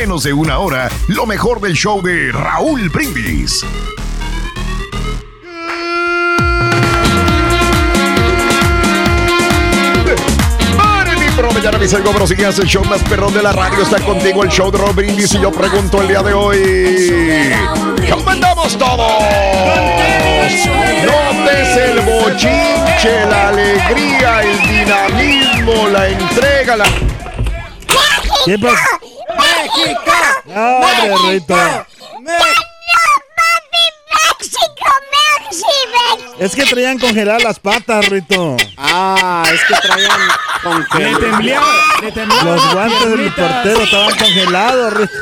menos 0.00 0.22
de 0.22 0.32
una 0.32 0.58
hora 0.60 0.88
lo 1.08 1.26
mejor 1.26 1.60
del 1.60 1.74
show 1.74 2.00
de 2.00 2.32
Raúl 2.32 2.88
Brindis. 2.88 3.62
Mañana 11.52 11.76
mis 11.76 11.92
amigos, 11.92 12.14
pero 12.14 12.26
si 12.26 12.62
el 12.62 12.66
show 12.66 12.82
más 12.86 13.02
perrón 13.02 13.34
de 13.34 13.42
la 13.42 13.52
radio 13.52 13.82
está 13.82 14.00
contigo, 14.00 14.42
el 14.42 14.48
show 14.48 14.70
de 14.70 14.78
Raúl 14.78 14.94
Brindis 14.94 15.34
y 15.34 15.40
yo 15.42 15.52
pregunto 15.52 16.00
el 16.00 16.08
día 16.08 16.22
de 16.22 16.32
hoy 16.32 17.54
¿Cómo 18.10 18.30
andamos 18.30 18.78
todos? 18.78 19.22
Notes 21.04 21.76
el 21.76 22.00
bochinche, 22.00 23.26
la 23.28 23.48
alegría, 23.48 24.40
el 24.40 24.58
dinamismo, 24.62 25.88
la 25.88 26.08
entrega, 26.08 26.76
la... 26.76 26.86
¿Qué 28.46 28.58
pasa? 28.58 28.98
¡México! 29.40 30.12
¡México, 30.46 31.22
México! 31.26 31.56
Es 36.38 36.54
que 36.54 36.64
traían 36.64 36.98
congeladas 36.98 37.42
las 37.42 37.58
patas, 37.58 38.08
Rito. 38.08 38.56
Ah, 38.78 39.44
es 39.52 39.60
que 39.64 39.74
traían 39.88 40.20
Le 40.98 41.14
temblaba, 41.16 41.66
le 42.00 42.12
temblaba. 42.12 42.44
Los 42.44 42.72
guantes 42.72 43.10
del 43.10 43.34
portero 43.34 43.82
estaban 43.82 44.16
congelados, 44.16 44.92
Rito. 44.94 45.12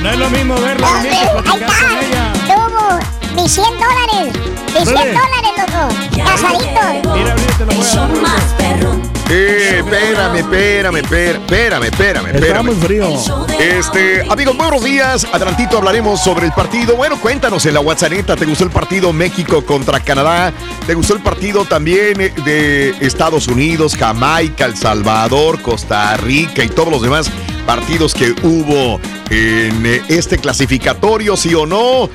No 0.00 0.10
es 0.10 0.18
lo 0.18 0.30
mismo 0.30 0.54
verlo 0.54 0.86
mí 1.02 1.08
que 1.08 1.26
platicar 1.42 1.88
con 1.88 1.98
ella. 1.98 2.32
Tuvo 2.46 3.42
mis 3.42 3.52
100 3.52 3.64
dólares. 3.78 4.34
Mis 4.74 4.84
100 4.84 4.94
Dale. 4.94 5.12
dólares, 5.12 5.52
loco. 5.58 5.82
Casadito. 6.24 7.14
Mira, 7.14 7.32
ahorita 7.32 7.58
te 7.58 7.64
lo 7.64 7.72
voy 7.72 7.86
a 7.86 7.96
dar. 7.96 9.05
Eh, 9.28 9.78
espérame, 9.78 10.36
espérame, 10.36 10.96
espérame, 10.98 11.42
espérame, 11.42 11.84
espérame, 11.86 12.36
Está 12.36 12.62
muy 12.62 12.76
frío. 12.76 13.08
Este, 13.58 14.22
amigos, 14.30 14.56
buenos 14.56 14.84
días. 14.84 15.26
Adelantito 15.32 15.78
hablaremos 15.78 16.22
sobre 16.22 16.46
el 16.46 16.52
partido. 16.52 16.94
Bueno, 16.96 17.20
cuéntanos 17.20 17.66
en 17.66 17.74
la 17.74 17.80
WhatsApp. 17.80 18.06
¿Te 18.38 18.46
gustó 18.46 18.62
el 18.62 18.70
partido 18.70 19.12
México 19.12 19.64
contra 19.64 19.98
Canadá? 19.98 20.52
¿Te 20.86 20.94
gustó 20.94 21.14
el 21.14 21.22
partido 21.22 21.64
también 21.64 22.20
eh, 22.20 22.32
de 22.44 22.90
Estados 23.00 23.48
Unidos, 23.48 23.96
Jamaica, 23.96 24.64
El 24.66 24.76
Salvador, 24.76 25.60
Costa 25.60 26.16
Rica 26.18 26.62
y 26.62 26.68
todos 26.68 26.90
los 26.90 27.02
demás 27.02 27.28
partidos 27.66 28.14
que 28.14 28.30
hubo 28.44 29.00
en 29.28 29.86
eh, 29.86 30.02
este 30.06 30.38
clasificatorio, 30.38 31.36
sí 31.36 31.52
o 31.52 31.66
no? 31.66 32.08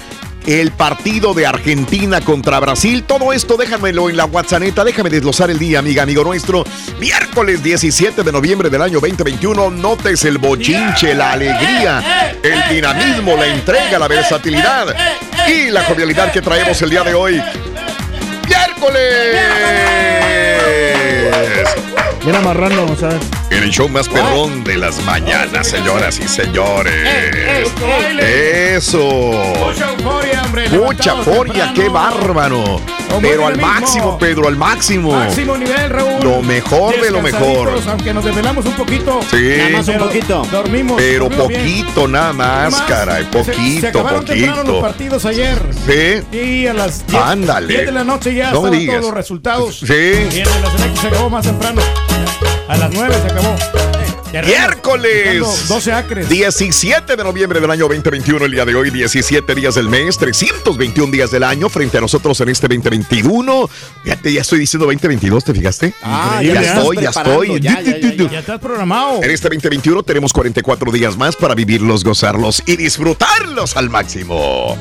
El 0.46 0.72
partido 0.72 1.34
de 1.34 1.46
Argentina 1.46 2.20
contra 2.22 2.60
Brasil, 2.60 3.04
todo 3.04 3.32
esto 3.32 3.58
déjamelo 3.58 4.10
en 4.10 4.18
la 4.18 4.26
WhatsApp, 4.26 4.62
déjame 4.62 5.10
desglosar 5.10 5.52
el 5.52 5.60
día, 5.60 5.80
amiga, 5.80 6.04
amigo 6.04 6.24
nuestro. 6.24 6.64
Miércoles 7.00 7.62
17 7.62 8.24
de 8.24 8.32
noviembre 8.32 8.70
del 8.70 8.82
año 8.82 9.00
2021, 9.00 9.70
notes 9.70 10.26
el 10.26 10.40
bochinche, 10.40 11.14
la 11.14 11.34
alegría, 11.34 12.34
el 12.42 12.74
dinamismo, 12.74 13.36
la 13.36 13.48
entrega, 13.48 14.00
la 14.00 14.08
versatilidad 14.08 14.96
y 15.48 15.70
la 15.70 15.84
jovialidad 15.84 16.32
que 16.32 16.42
traemos 16.42 16.82
el 16.82 16.90
día 16.90 17.04
de 17.04 17.14
hoy. 17.14 17.42
¡Miércoles! 18.48 19.38
Bien 22.24 22.36
amarrando, 22.36 22.96
¿sabes? 23.00 23.41
En 23.62 23.68
el 23.68 23.74
show 23.74 23.88
más 23.88 24.10
perrón 24.10 24.64
de 24.64 24.76
las 24.76 25.00
mañanas, 25.04 25.68
señoras 25.68 26.20
y 26.20 26.28
señores. 26.28 26.96
Eso. 28.20 28.98
Mucha 29.00 29.92
euforia, 29.92 30.42
hombre. 30.44 30.70
Mucha 30.70 31.12
euforia, 31.12 31.72
qué 31.76 31.88
bárbaro. 31.88 32.82
Pero 33.22 33.46
al 33.46 33.58
máximo, 33.62 34.18
Pedro, 34.18 34.48
al 34.48 34.56
máximo. 34.56 35.12
Máximo 35.12 35.58
nivel, 35.58 35.92
Raúl. 35.92 36.24
Lo 36.24 36.42
mejor 36.42 37.00
de 37.00 37.12
lo 37.12 37.22
mejor. 37.22 37.80
Aunque 37.88 38.12
nos 38.16 38.26
desvelamos 38.26 38.66
un 38.66 38.74
poquito. 38.74 39.20
Sí. 39.30 39.54
Nada 39.58 39.70
más 39.70 39.88
un 39.90 39.98
poquito. 40.00 40.48
Dormimos. 40.52 40.98
Pero 40.98 41.30
poquito 41.30 42.08
nada 42.08 42.34
más, 42.34 42.48
Nada 42.48 42.70
más. 42.72 42.82
caray. 42.90 43.24
Se- 43.32 43.44
Se, 43.44 43.52
Poquito, 43.52 43.88
acabaron 43.90 44.26
temprano 44.26 44.56
los 44.56 44.64
poquito. 44.66 44.82
partidos 44.82 45.26
ayer. 45.26 45.62
Sí. 45.86 46.24
Sí, 46.32 46.68
a 46.68 46.74
las 46.74 47.06
10, 47.06 47.22
Ándale. 47.22 47.68
10 47.68 47.86
de 47.86 47.92
la 47.92 48.04
noche 48.04 48.34
ya 48.34 48.46
estaban 48.48 48.72
digas. 48.72 48.96
todos 48.96 49.06
los 49.10 49.14
resultados. 49.16 49.80
Sí. 49.82 49.94
Y 49.94 50.40
el 50.40 50.50
la 50.50 50.72
selección 50.72 50.98
se 50.98 51.08
acabó 51.10 51.30
más 51.30 51.46
temprano. 51.46 51.82
A 52.68 52.78
las 52.78 52.92
9 52.92 53.14
se 53.22 53.28
acabó. 53.28 53.56
Terreno, 54.32 54.48
Miércoles 54.48 55.24
picando 55.24 55.56
12 55.68 55.92
acres. 55.92 56.30
17 56.30 57.18
de 57.18 57.24
noviembre 57.24 57.60
del 57.60 57.70
año 57.70 57.82
2021, 57.90 58.46
el 58.46 58.52
día 58.52 58.64
de 58.64 58.76
hoy, 58.76 58.90
17 58.90 59.56
días 59.56 59.76
del 59.76 59.90
mes, 59.90 60.18
321 60.18 61.12
días 61.12 61.32
del 61.32 61.44
año 61.44 61.68
frente 61.68 61.98
a 61.98 62.02
nosotros 62.02 62.40
en 62.40 62.48
este 62.48 62.70
2021. 62.70 63.70
Fíjate, 64.04 64.32
ya 64.32 64.42
estoy 64.42 64.60
diciendo 64.60 64.86
2022, 64.86 65.44
¿te 65.44 65.54
fijaste? 65.54 65.94
Ah, 66.02 66.42
ya, 66.42 66.62
estoy, 66.62 66.98
ya 67.02 67.10
estoy. 67.10 67.60
ya, 67.60 67.82
ya, 67.82 67.98
ya, 67.98 68.14
ya. 68.14 68.30
Ya 68.30 68.40
estás 68.40 68.60
programado. 68.62 69.22
En 69.22 69.32
este 69.32 69.50
2021 69.50 70.02
tenemos 70.04 70.32
44 70.32 70.92
días 70.94 71.18
más 71.18 71.36
para 71.36 71.54
vivirlos, 71.54 72.06
gozarlos 72.06 72.64
y 72.66 72.78
disfrutarlos 72.78 73.76
al 73.76 73.90
máximo. 73.90 74.78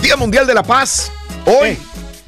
Día 0.00 0.16
Mundial 0.16 0.46
de 0.46 0.54
la 0.54 0.62
Paz. 0.62 1.10
Hoy, 1.46 1.76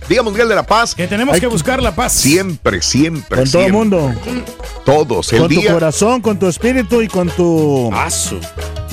Día 0.09 0.23
Mundial 0.23 0.49
de 0.49 0.55
la 0.57 0.65
Paz. 0.65 0.97
Que 0.97 1.07
tenemos 1.07 1.39
que 1.39 1.47
buscar 1.47 1.81
la 1.83 1.95
paz. 1.95 2.13
Siempre, 2.13 2.83
siempre, 2.83 3.39
Con 3.39 3.51
todo 3.51 3.67
el 3.67 3.73
mundo. 3.73 4.15
Todos. 4.87 5.33
El 5.33 5.41
Con 5.41 5.49
tu 5.49 5.61
día. 5.61 5.73
corazón, 5.73 6.23
con 6.23 6.39
tu 6.39 6.47
espíritu 6.47 7.03
y 7.03 7.09
con 7.09 7.29
tu. 7.29 7.89
Paso. 7.91 8.39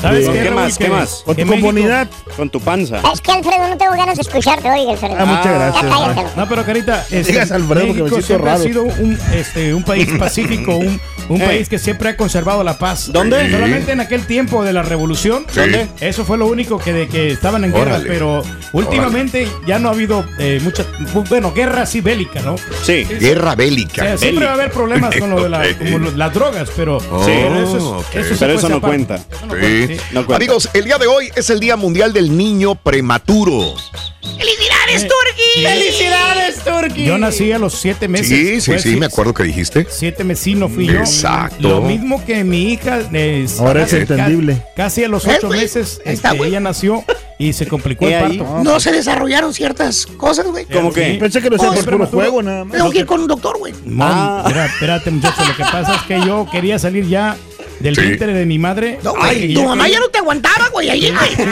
¿Sabes 0.03 0.25
¿Con 0.25 0.33
qué, 0.35 0.43
qué 0.43 0.51
más? 0.51 0.77
Que- 0.77 0.83
¿Qué 0.83 0.89
más? 0.91 1.21
Con 1.25 1.35
que 1.35 1.41
tu 1.43 1.49
México- 1.49 1.67
comunidad. 1.67 2.07
Con 2.37 2.49
tu 2.49 2.59
panza. 2.59 2.99
Es 3.13 3.21
que, 3.21 3.31
Alfredo, 3.31 3.67
no 3.69 3.77
tengo 3.77 3.91
ganas 3.93 4.15
de 4.17 4.21
escucharte 4.21 4.69
hoy, 4.69 4.89
Alfredo. 4.89 5.15
Ah, 5.17 5.25
muchas 5.25 5.45
Ya 5.45 5.51
gracias. 5.53 5.85
cállate. 5.85 6.23
No, 6.35 6.49
pero 6.49 6.65
Carita, 6.65 7.05
este, 7.09 7.31
Digas, 7.31 7.51
Alfredo, 7.51 7.87
porque 7.87 8.03
me 8.03 8.09
México 8.09 8.09
siento 8.21 8.27
siempre 8.27 8.51
raro. 8.51 8.59
ha 8.59 8.63
sido 8.63 8.83
un, 8.83 9.17
este, 9.33 9.73
un 9.73 9.83
país 9.83 10.09
pacífico, 10.19 10.75
un, 10.75 10.99
un 11.29 11.41
Eh. 11.41 11.45
país 11.45 11.69
que 11.69 11.79
siempre 11.79 12.09
ha 12.09 12.17
conservado 12.17 12.63
la 12.63 12.77
paz. 12.77 13.11
¿Dónde? 13.13 13.49
Solamente 13.49 13.91
en 13.93 14.01
aquel 14.01 14.25
tiempo 14.27 14.63
de 14.63 14.73
la 14.73 14.83
revolución. 14.83 15.45
Sí. 15.49 15.59
¿Dónde? 15.61 15.87
Eso 16.01 16.25
fue 16.25 16.37
lo 16.37 16.47
único 16.47 16.77
que 16.79 16.91
de 16.91 17.07
que 17.07 17.31
estaban 17.31 17.63
en 17.63 17.71
guerra, 17.71 17.95
Órale. 17.95 18.09
pero 18.09 18.43
últimamente 18.73 19.47
ya 19.65 19.79
no 19.79 19.89
ha 19.89 19.91
habido 19.93 20.25
eh, 20.39 20.59
muchas, 20.63 20.85
bueno, 21.29 21.53
guerra 21.53 21.83
así 21.83 22.01
bélica, 22.01 22.41
¿no? 22.41 22.55
Sí. 22.83 23.05
Guerra 23.05 23.53
O 23.53 23.55
bélica. 23.55 24.03
sea, 24.03 24.17
siempre 24.17 24.45
va 24.45 24.51
a 24.51 24.55
haber 24.55 24.71
problemas 24.71 25.15
con 25.15 25.29
lo 25.29 25.43
de 25.43 25.49
la- 25.49 25.63
como 25.77 25.97
lo- 25.99 26.11
las 26.11 26.33
drogas, 26.33 26.69
pero, 26.75 26.97
Oh, 27.11 27.21
pero 27.25 27.63
eso 27.63 27.77
es, 27.77 27.83
ok. 27.83 28.15
eso 28.15 28.33
se 28.35 28.39
Pero 28.39 28.53
eso 28.59 28.69
no 28.69 28.81
cuenta. 28.81 29.15
Eso 29.15 29.45
no 29.45 29.53
Sí. 29.53 29.59
cuenta. 29.59 29.92
No. 30.11 30.21
Amigos, 30.33 30.69
el 30.73 30.85
día 30.85 30.97
de 30.97 31.07
hoy 31.07 31.29
es 31.35 31.49
el 31.49 31.59
Día 31.59 31.75
Mundial 31.75 32.13
del 32.13 32.35
Niño 32.35 32.75
Prematuro. 32.75 33.75
¡Felicidades! 34.21 34.73
¡Felicidades, 34.83 35.07
Turki! 35.07 35.63
¡Felicidades, 35.63 36.55
Turki! 36.63 37.05
Yo 37.05 37.17
nací 37.17 37.51
a 37.51 37.59
los 37.59 37.73
siete 37.75 38.07
meses. 38.07 38.27
Sí, 38.27 38.61
sí, 38.61 38.79
sí, 38.79 38.95
me 38.97 39.05
acuerdo 39.07 39.33
que 39.33 39.43
dijiste. 39.43 39.85
Siete 39.89 40.23
mesino 40.23 40.69
fui 40.69 40.87
yo. 40.87 40.93
Exacto. 40.99 41.55
Lo 41.67 41.81
mismo 41.81 42.23
que 42.25 42.43
mi 42.43 42.73
hija. 42.73 43.01
eh, 43.13 43.45
Ahora 43.59 43.83
es 43.83 43.93
entendible. 43.93 44.61
Casi 44.75 45.03
a 45.03 45.07
los 45.07 45.25
¿Ves, 45.25 45.37
ocho 45.37 45.47
güey? 45.47 45.61
meses 45.61 46.01
este, 46.05 46.27
ella 46.45 46.59
nació 46.59 47.03
y 47.39 47.53
se 47.53 47.67
complicó 47.67 48.05
¿Qué 48.05 48.17
el 48.17 48.23
ahí? 48.23 48.37
parto. 48.37 48.63
No 48.63 48.79
se 48.79 48.91
desarrollaron 48.91 49.53
ciertas 49.53 50.05
cosas, 50.05 50.45
güey. 50.47 50.65
¿Cómo 50.65 50.91
que? 50.91 51.17
Pensé 51.19 51.41
que 51.41 51.49
lo 51.49 51.55
hacía 51.55 51.69
Oh, 51.69 51.73
por 51.75 51.83
puro 51.85 51.97
no 51.99 52.05
juego 52.07 52.43
nada 52.43 52.63
más. 52.65 52.77
Tengo 52.77 52.91
que 52.91 52.99
ir 52.99 53.05
con 53.05 53.21
un 53.21 53.27
doctor, 53.27 53.57
güey. 53.57 53.73
No, 53.85 54.05
Ah. 54.05 54.65
espérate, 54.73 55.11
muchacho. 55.11 55.43
Lo 55.47 55.55
que 55.55 55.63
pasa 55.63 55.95
es 55.95 56.01
que 56.03 56.19
yo 56.25 56.47
quería 56.51 56.77
salir 56.79 57.07
ya 57.07 57.35
del 57.83 57.95
Sí. 57.95 58.01
vientre 58.01 58.33
de 58.33 58.45
mi 58.47 58.57
madre. 58.57 58.97
No, 59.03 59.13
Ay, 59.19 59.35
güey. 59.37 59.53
Tu 59.53 59.59
ya 59.61 59.67
mamá 59.67 59.87
ya 59.87 59.99
no 59.99 60.07
te 60.07 60.17
aguantaba, 60.17 60.69
güey, 60.71 60.89
ahí, 60.89 61.11
güey. 61.11 61.47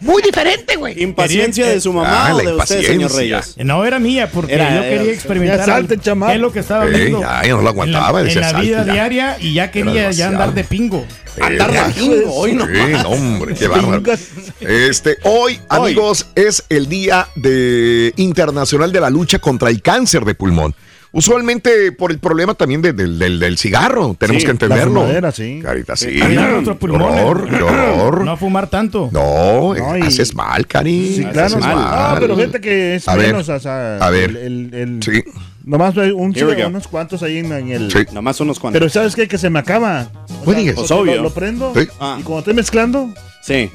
Muy 0.00 0.22
diferente, 0.22 0.74
güey. 0.76 1.00
¿Impaciencia 1.02 1.68
de 1.68 1.80
su 1.80 1.92
mamá 1.92 2.28
Ah, 2.28 2.34
o 2.34 2.38
la 2.42 2.50
de 2.50 2.56
usted, 2.56 2.80
señor 2.82 3.02
impaciencia. 3.10 3.38
Reyes? 3.40 3.56
No 3.58 3.84
era 3.84 3.98
mía, 3.98 4.28
porque 4.32 4.54
Era- 4.54 4.74
yo 4.74 4.82
era- 4.82 4.88
quería 4.98 5.12
experimentar 5.12 5.58
Ya 5.58 5.64
salte, 5.66 5.94
al- 5.94 6.00
chamaco. 6.00 6.30
qué 6.30 6.34
es 6.36 6.40
lo 6.40 6.52
que 6.52 6.58
estaba 6.60 6.86
Ey, 6.86 6.90
viendo 6.92 7.20
ya, 7.20 7.42
ya 7.44 7.48
no 7.50 7.62
lo 7.62 7.68
aguantaba, 7.68 8.08
en 8.20 8.26
la, 8.26 8.32
decía, 8.32 8.48
en 8.48 8.52
la 8.54 8.60
vida 8.60 8.76
salte 8.78 8.86
ya. 8.88 8.92
diaria 8.94 9.36
y 9.40 9.54
ya 9.54 9.70
quería 9.70 9.92
ya 9.94 10.00
demasiado. 10.00 10.32
andar 10.32 10.54
de 10.54 10.64
pingo. 10.64 11.06
Andar 11.40 11.72
de 11.72 11.92
pingo, 11.94 12.34
hoy 12.34 12.52
no 12.54 12.66
Sí, 12.66 12.72
hombre, 13.06 13.54
qué 13.54 13.68
bárbaro. 13.68 14.02
Este, 14.60 15.18
hoy, 15.22 15.60
amigos, 15.68 16.26
es 16.34 16.64
el 16.68 16.88
Día 16.88 17.28
de 17.36 18.12
Internacional 18.16 18.90
de 18.92 19.00
la 19.00 19.10
Lucha 19.10 19.38
contra 19.38 19.70
el 19.70 19.80
Cáncer 19.82 20.24
de 20.24 20.34
Pulmón. 20.34 20.74
Usualmente 21.12 21.90
por 21.92 22.12
el 22.12 22.18
problema 22.20 22.54
también 22.54 22.82
de- 22.82 22.92
del, 22.92 23.18
del- 23.18 23.40
del 23.40 23.58
cigarro, 23.58 24.14
tenemos 24.16 24.42
Sí, 24.42 24.46
que 24.46 24.52
entenderlo. 24.52 24.94
la 24.94 25.00
fumadera, 25.00 25.32
sí. 25.32 25.60
Carita, 25.62 25.96
sí. 25.96 26.06
Pulmones. 26.78 27.24
horror, 27.24 27.62
horror. 27.62 28.24
No 28.30 28.36
fumar 28.36 28.68
tanto. 28.68 29.08
No, 29.12 29.74
No, 29.74 29.96
y- 29.98 30.02
haces 30.02 30.34
mal, 30.34 30.66
Cari. 30.68 31.14
Sí, 31.16 31.24
haces 31.24 31.32
claro. 31.32 31.58
mal. 31.58 32.14
No, 32.14 32.20
pero 32.20 32.36
fíjate 32.36 32.60
que 32.60 32.94
es 32.94 33.08
A 33.08 33.16
ver, 33.16 33.26
menos. 33.28 33.48
o 33.48 33.58
sea, 33.58 33.96
a 33.98 34.10
ver. 34.10 34.30
El, 34.30 34.36
el- 34.72 34.74
el- 34.74 35.02
Sí, 35.02 35.22
Nomás 35.64 35.96
hay 35.98 36.10
un 36.10 36.32
chico, 36.32 36.48
unos 36.66 36.88
cuantos 36.88 37.22
ahí 37.22 37.38
en, 37.38 37.52
en 37.52 37.70
el. 37.70 37.90
sí. 37.92 37.98
Nomás 38.12 38.40
unos 38.40 38.58
cuantos. 38.58 38.78
Pero 38.80 38.88
¿sabes 38.88 39.14
qué? 39.14 39.28
Que 39.28 39.36
se 39.36 39.50
me 39.50 39.58
acaba. 39.58 40.08
O 40.40 40.44
Pues 40.44 40.58
o 40.70 40.74
Pues 40.74 40.88
sea, 40.88 40.96
obvio. 40.96 41.16
Lo, 41.16 41.22
lo 41.24 41.30
prendo 41.30 41.72
Sí. 41.74 41.86
Ah. 42.00 42.16
y 42.18 42.22
cuando 42.22 42.38
estoy 42.38 42.54
mezclando, 42.54 43.12
Sí. 43.42 43.70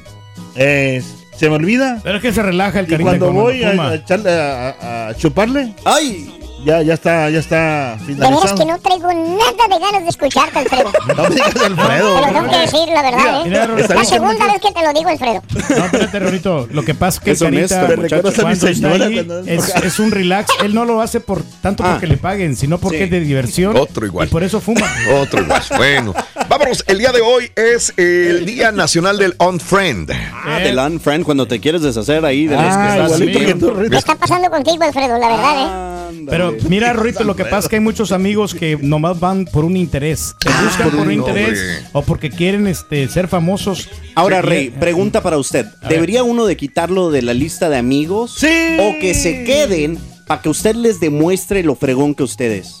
eh, 0.56 1.02
se 1.36 1.48
me 1.48 1.54
olvida. 1.56 2.00
Pero 2.02 2.16
es 2.16 2.22
que 2.22 2.32
se 2.32 2.42
relaja 2.42 2.80
el 2.80 2.86
Y 2.86 2.90
cariño 2.90 3.08
cuando 3.10 3.32
voy 3.32 3.62
a, 3.62 3.70
fuma. 3.70 3.88
a 3.90 3.94
echarle 3.94 4.30
a, 4.32 4.70
a- 4.70 5.08
a 5.08 5.14
chuparle, 5.14 5.74
¡Ay! 5.84 6.32
Ya, 6.66 6.82
ya 6.82 6.94
está, 6.94 7.30
ya 7.30 7.38
está 7.38 7.96
De 8.06 8.14
veras 8.14 8.40
finalizado. 8.42 8.56
que 8.56 8.64
no 8.66 8.78
traigo 8.80 9.06
nada 9.14 9.68
de 9.70 9.78
ganas 9.78 10.02
de 10.02 10.08
escucharte, 10.08 10.58
Alfredo. 10.58 10.90
No 11.16 11.22
me 11.22 11.30
digas 11.30 11.54
Te 11.54 11.64
Alfredo. 11.64 12.20
lo 12.20 12.26
tengo 12.26 12.50
que 12.50 12.58
decir, 12.58 12.88
la 12.92 13.02
verdad, 13.02 13.44
Mira, 13.44 13.64
¿eh? 13.64 13.66
Rorito, 13.68 13.94
La 13.94 14.04
segunda 14.04 14.46
vez 14.46 14.60
que 14.60 14.72
te 14.72 14.82
lo 14.82 14.92
digo, 14.92 15.08
Alfredo. 15.08 15.42
No, 15.54 15.84
espérate, 15.86 16.18
Rorito. 16.18 16.68
Lo 16.72 16.82
que 16.84 16.94
pasa 16.94 17.18
es 17.18 17.24
que 17.24 17.30
Es 17.30 17.38
Carita, 17.40 17.58
honesto, 17.82 18.02
mi 18.02 18.08
cuando 18.08 18.28
está 18.52 18.74
señora 18.74 19.06
ahí, 19.06 19.28
es, 19.46 19.74
es 19.76 19.98
un 20.00 20.10
relax. 20.10 20.50
Él 20.64 20.74
no 20.74 20.84
lo 20.84 21.00
hace 21.00 21.20
por 21.20 21.42
tanto 21.62 21.84
Ah. 21.84 21.92
porque 21.92 22.06
le 22.08 22.16
paguen, 22.16 22.56
sino 22.56 22.78
porque 22.78 22.98
Sí. 22.98 23.04
es 23.04 23.10
de 23.10 23.20
diversión. 23.20 23.76
Otro 23.76 24.04
igual. 24.04 24.26
Y 24.26 24.30
por 24.30 24.42
eso 24.42 24.60
fuma. 24.60 24.86
Otro 25.20 25.42
igual. 25.42 25.62
Bueno, 25.76 26.14
vámonos. 26.48 26.84
El 26.88 26.98
día 26.98 27.12
de 27.12 27.20
hoy 27.20 27.50
es 27.54 27.92
el 27.96 28.44
Día 28.44 28.72
Nacional 28.72 29.18
del 29.18 29.34
Unfriend. 29.38 30.10
Ah, 30.10 30.58
del 30.58 30.78
unfriend 30.78 31.24
cuando 31.24 31.46
te 31.46 31.60
quieres 31.60 31.82
deshacer 31.82 32.24
ahí 32.24 32.46
de 32.46 32.56
los 32.56 32.64
que 32.64 32.70
Ah, 32.70 32.96
estás 32.96 33.20
igualito 33.20 33.38
que 33.38 33.54
Rito. 33.54 33.90
¿Qué 33.90 33.96
está 33.96 34.14
pasando 34.16 34.50
contigo, 34.50 34.82
Alfredo? 34.82 35.18
La 35.18 35.28
verdad, 35.28 35.54
¿eh? 35.62 36.05
Ándale. 36.08 36.30
Pero 36.30 36.54
mira, 36.68 36.92
Rorito, 36.92 37.24
lo 37.24 37.34
que 37.36 37.44
pasa 37.44 37.58
es 37.60 37.68
que 37.68 37.76
hay 37.76 37.80
muchos 37.80 38.12
amigos 38.12 38.54
que 38.54 38.76
nomás 38.80 39.18
van 39.20 39.44
por 39.44 39.64
un 39.64 39.76
interés. 39.76 40.34
Te 40.38 40.50
buscan 40.64 40.90
por 40.90 41.00
un 41.00 41.12
interés 41.12 41.58
hombre. 41.58 41.90
o 41.92 42.02
porque 42.02 42.30
quieren 42.30 42.66
este, 42.66 43.08
ser 43.08 43.28
famosos. 43.28 43.88
Ahora, 44.14 44.42
Rey, 44.42 44.66
y- 44.66 44.70
pregunta 44.70 45.22
para 45.22 45.38
usted. 45.38 45.66
¿Debería 45.88 46.22
uno 46.22 46.46
de 46.46 46.56
quitarlo 46.56 47.10
de 47.10 47.22
la 47.22 47.34
lista 47.34 47.68
de 47.68 47.76
amigos? 47.78 48.34
Sí. 48.38 48.76
¿O 48.80 48.98
que 49.00 49.14
se 49.14 49.44
queden 49.44 49.98
para 50.26 50.42
que 50.42 50.48
usted 50.48 50.74
les 50.74 51.00
demuestre 51.00 51.62
lo 51.62 51.74
fregón 51.76 52.14
que 52.14 52.22
usted 52.22 52.50
es? 52.52 52.80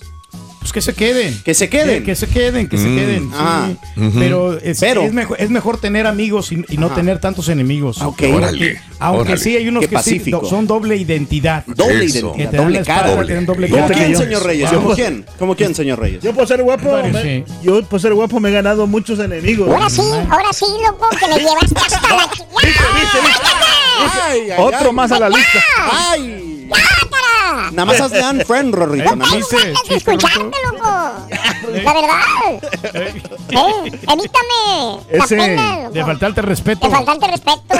Pues 0.66 0.72
que 0.72 0.80
se 0.82 0.94
queden. 0.94 1.40
Que 1.44 1.54
se 1.54 1.68
queden. 1.68 1.98
Que, 2.00 2.06
que 2.06 2.16
se 2.16 2.26
queden, 2.26 2.68
que 2.68 2.76
se 2.76 2.88
Mm. 2.88 2.96
queden. 2.96 3.30
sí. 3.30 4.10
Pero, 4.18 4.58
es, 4.58 4.80
Pero- 4.80 5.02
es 5.02 5.12
mejor, 5.12 5.36
es 5.40 5.48
mejor 5.48 5.78
tener 5.78 6.08
amigos 6.08 6.50
y, 6.50 6.64
y 6.68 6.76
no 6.76 6.90
tener 6.90 7.20
tantos 7.20 7.48
enemigos. 7.48 8.02
Ok. 8.02 8.22
Órale. 8.34 8.80
Aunque 8.98 9.20
órale. 9.22 9.36
sí 9.36 9.56
hay 9.56 9.68
unos 9.68 9.82
Qué 9.82 9.88
que 9.90 9.96
sí, 9.98 10.14
pacífico. 10.18 10.44
son 10.44 10.66
doble 10.66 10.96
identidad. 10.96 11.62
Doble 11.68 12.06
Eso. 12.06 12.34
identidad, 12.36 12.50
Que 12.50 12.56
doble 12.56 12.82
cara. 12.82 13.10
Doble. 13.14 13.46
¿Cómo 13.70 13.86
cara. 13.86 13.94
Quién, 13.94 14.16
señor 14.16 14.42
Reyes? 14.44 14.70
yo- 14.72 14.82
¿Cómo 14.82 14.94
quién? 14.96 15.24
¿Cómo 15.38 15.54
quién, 15.54 15.72
señor 15.76 16.00
Reyes? 16.00 16.20
Yo 16.24 16.34
por 16.34 16.48
ser 16.48 16.60
guapo, 16.64 16.90
Varios, 16.90 17.12
me- 17.12 17.22
sí. 17.22 17.52
yo 17.62 17.82
por 17.84 18.00
ser 18.00 18.12
guapo 18.14 18.40
me 18.40 18.48
he 18.48 18.52
ganado 18.52 18.88
muchos 18.88 19.20
enemigos. 19.20 19.68
Ahora 19.68 19.88
sí, 19.88 20.02
ahora 20.28 20.52
sí, 20.52 20.64
loco, 20.84 21.08
que 21.10 21.28
me 21.28 21.38
llevaste 21.38 21.74
hasta 21.78 22.08
la... 22.16 22.28
Ay, 24.28 24.50
ay, 24.50 24.54
Otro 24.58 24.88
ay. 24.88 24.92
más 24.92 25.12
a 25.12 25.18
la 25.20 25.28
lista. 25.28 25.62
¡Ay! 25.92 26.68
Nada 27.72 27.84
más 27.84 28.00
hazle 28.00 28.20
Rorrito. 28.72 29.04
Nada 29.04 29.16
más. 29.16 29.32
dice, 29.36 29.56
Antes 29.56 29.72
de 29.74 29.74
chiste, 29.94 29.94
escucharte, 29.96 30.56
loco. 30.72 31.26
La 31.84 31.92
verdad. 31.94 32.60
¿Eh? 32.94 33.92
Evítame. 34.08 35.00
Ese- 35.10 35.36
pena. 35.36 35.90
De 35.90 36.04
faltarte 36.04 36.42
respeto. 36.42 36.86
De 36.88 36.94
faltarte 36.94 37.26
respeto. 37.28 37.62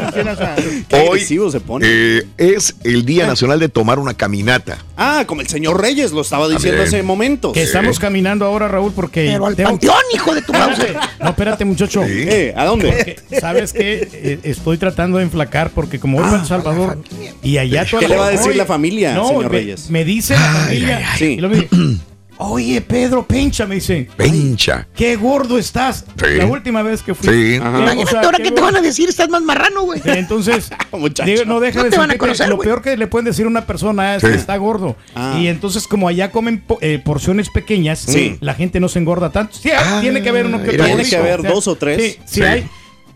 Ah, 0.00 0.10
a- 0.40 0.56
Qué 0.88 1.08
Hoy 1.08 1.20
se 1.50 1.60
pone. 1.60 1.86
eh, 1.88 2.26
es 2.36 2.74
el 2.84 3.04
Día 3.04 3.26
Nacional 3.26 3.58
de 3.60 3.68
tomar 3.68 3.98
una 3.98 4.14
caminata. 4.14 4.78
Ah, 4.96 5.24
como 5.26 5.40
el 5.40 5.48
señor 5.48 5.80
Reyes 5.80 6.12
lo 6.12 6.20
estaba 6.22 6.48
diciendo 6.48 6.82
También. 6.82 6.88
hace 6.88 7.02
momentos. 7.02 7.52
Que 7.52 7.62
estamos 7.62 7.98
caminando 7.98 8.44
ahora, 8.44 8.68
Raúl, 8.68 8.92
porque. 8.92 9.28
Pero 9.32 9.46
al 9.46 9.56
tengo- 9.56 9.70
panteón, 9.70 9.96
hijo 10.14 10.34
de 10.34 10.42
tu 10.42 10.52
mouse. 10.52 10.78
No, 11.20 11.30
espérate, 11.30 11.64
muchacho. 11.64 12.02
Sí. 12.04 12.24
Eh, 12.28 12.54
¿A 12.56 12.64
dónde? 12.64 12.88
Porque, 12.88 13.40
¿Sabes 13.40 13.72
qué? 13.72 14.08
Eh, 14.12 14.38
estoy 14.44 14.78
tratando 14.78 15.18
de 15.18 15.24
enflacar 15.24 15.70
porque 15.70 15.98
como 16.00 16.18
voy 16.18 16.26
para 16.28 16.42
El 16.42 16.46
Salvador 16.48 16.98
y 17.42 17.58
allá 17.58 17.84
¿Qué 17.84 18.08
le 18.08 18.16
va 18.16 18.26
a 18.26 18.29
decir 18.30 18.48
Oye, 18.50 18.58
la 18.58 18.66
familia, 18.66 19.14
no, 19.14 19.26
señor 19.28 19.44
me- 19.44 19.48
Reyes? 19.50 19.90
Me 19.90 20.04
dice 20.04 20.34
la 20.34 20.40
familia. 20.40 21.08
Sí. 21.18 21.24
Y 21.24 21.36
luego 21.36 21.54
me 21.56 21.62
dice, 21.62 22.00
Oye, 22.42 22.80
Pedro, 22.80 23.26
pincha, 23.26 23.66
me 23.66 23.74
dice. 23.74 24.08
Pencha. 24.16 24.88
Qué 24.96 25.14
gordo 25.16 25.58
estás. 25.58 26.06
Sí. 26.16 26.36
La 26.38 26.46
última 26.46 26.80
vez 26.82 27.02
que 27.02 27.12
fui. 27.14 27.28
Sí. 27.28 27.56
Ajá. 27.60 27.68
o 27.76 27.82
Imagínate 27.82 28.10
sea, 28.10 28.20
ahora 28.22 28.38
qué 28.38 28.44
qué 28.44 28.50
te 28.52 28.60
van 28.62 28.76
a 28.76 28.80
decir, 28.80 29.10
estás 29.10 29.28
más 29.28 29.42
marrano, 29.42 29.82
güey. 29.82 30.00
Entonces, 30.06 30.70
Muchacho. 30.92 31.30
digo, 31.30 31.44
no 31.44 31.60
deja 31.60 31.80
No 31.80 31.84
de 31.84 31.90
te 31.90 31.98
van 31.98 32.08
a 32.08 32.14
sentirte- 32.14 32.18
conocer, 32.18 32.48
Lo 32.48 32.58
peor 32.58 32.80
que 32.80 32.96
le 32.96 33.06
pueden 33.08 33.26
decir 33.26 33.44
a 33.44 33.48
una 33.48 33.66
persona 33.66 34.14
es 34.16 34.22
Sí. 34.22 34.28
que 34.28 34.34
está 34.36 34.56
gordo. 34.56 34.96
Ah. 35.14 35.36
Y 35.38 35.48
entonces, 35.48 35.86
como 35.86 36.08
allá 36.08 36.30
comen 36.30 36.60
po- 36.62 36.78
eh, 36.80 36.98
porciones 37.04 37.50
pequeñas, 37.50 37.98
Sí. 37.98 38.38
la 38.40 38.54
gente 38.54 38.80
no 38.80 38.88
se 38.88 39.00
engorda 39.00 39.30
tanto. 39.30 39.58
Sí, 39.60 39.68
Ah, 39.76 39.98
tiene 40.00 40.22
que 40.22 40.30
haber 40.30 40.46
uno 40.46 40.62
que 40.62 40.78
Tiene 40.78 41.04
que 41.04 41.16
haber 41.16 41.42
dos 41.42 41.68
o 41.68 41.76
tres. 41.76 42.00
Sí, 42.00 42.18
sí 42.24 42.34
Sí. 42.36 42.42
hay. 42.42 42.66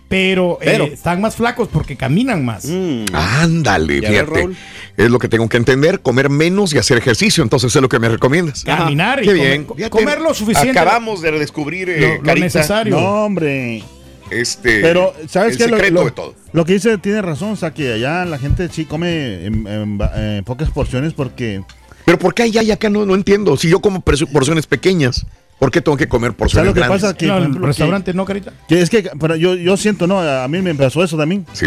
Pero, 0.08 0.58
eh, 0.60 0.64
Pero- 0.66 0.84
están 0.84 1.20
más 1.20 1.34
flacos 1.34 1.68
porque 1.72 1.96
caminan 1.96 2.44
más. 2.44 2.66
Mm. 2.66 3.04
Ándale, 3.12 4.00
fíjate. 4.00 4.48
Es 4.96 5.10
lo 5.10 5.18
que 5.18 5.28
tengo 5.28 5.48
que 5.48 5.56
entender, 5.56 6.00
comer 6.00 6.28
menos 6.30 6.72
y 6.74 6.78
hacer 6.78 6.98
ejercicio. 6.98 7.42
Entonces 7.42 7.74
es 7.74 7.82
lo 7.82 7.88
que 7.88 7.98
me 7.98 8.08
recomiendas. 8.08 8.62
Caminar 8.64 9.23
y 9.23 9.26
Qué 9.26 9.32
comer, 9.32 9.66
bien. 9.76 9.90
comer 9.90 10.20
lo 10.20 10.34
suficiente. 10.34 10.78
Acabamos 10.78 11.20
de 11.23 11.32
descubrir, 11.32 11.88
eh, 11.90 12.20
lo, 12.23 12.34
necesario. 12.37 12.94
No, 13.00 13.25
hombre. 13.25 13.82
este, 14.30 14.80
Pero, 14.82 15.12
¿sabes 15.28 15.52
el 15.52 15.58
qué? 15.58 15.66
Lo, 15.68 15.76
secreto 15.76 15.94
lo- 15.94 16.04
de 16.04 16.11
todo. 16.12 16.34
lo 16.52 16.64
que 16.64 16.75
dice 16.75 16.96
tiene 16.99 17.20
razón. 17.23 17.50
O 17.52 17.56
sea, 17.56 17.73
que 17.73 17.94
allá 17.94 18.25
la 18.25 18.38
gente 18.38 18.68
sí 18.70 18.84
come 18.84 19.46
en, 19.46 19.66
en 19.66 19.99
ba- 19.99 20.12
en 20.16 20.44
pocas 20.44 20.70
porciones 20.70 21.12
porque. 21.14 21.62
Pero 22.04 22.18
¿por 22.18 22.34
qué 22.34 22.44
allá 22.44 22.62
y 22.62 22.70
acá 22.70 22.88
no, 22.90 23.04
no 23.06 23.14
entiendo? 23.14 23.56
Si 23.56 23.68
yo 23.68 23.80
como 23.80 24.00
porciones 24.02 24.66
pequeñas, 24.66 25.26
¿por 25.64 25.71
qué 25.71 25.80
tengo 25.80 25.97
que 25.97 26.06
comer 26.09 26.28
¿Sabes 26.33 26.38
porciones 26.38 26.66
lo 26.68 26.75
que 26.75 26.80
grandes? 26.80 27.00
pasa? 27.00 27.16
Que, 27.16 27.26
No, 27.26 27.33
por 27.33 27.38
en 27.42 27.49
ejemplo, 27.49 27.66
restaurante 27.68 28.12
no, 28.12 28.25
carita. 28.26 28.52
que- 28.68 28.83
es 28.83 28.90
que 28.90 29.11
pero 29.18 29.35
yo, 29.35 29.54
yo 29.54 29.78
siento, 29.78 30.06
¿no? 30.06 30.21
A 30.21 30.47
mí 30.47 30.61
me 30.61 30.75
pasó 30.75 31.02
eso 31.02 31.16
también. 31.16 31.47
Sí. 31.54 31.66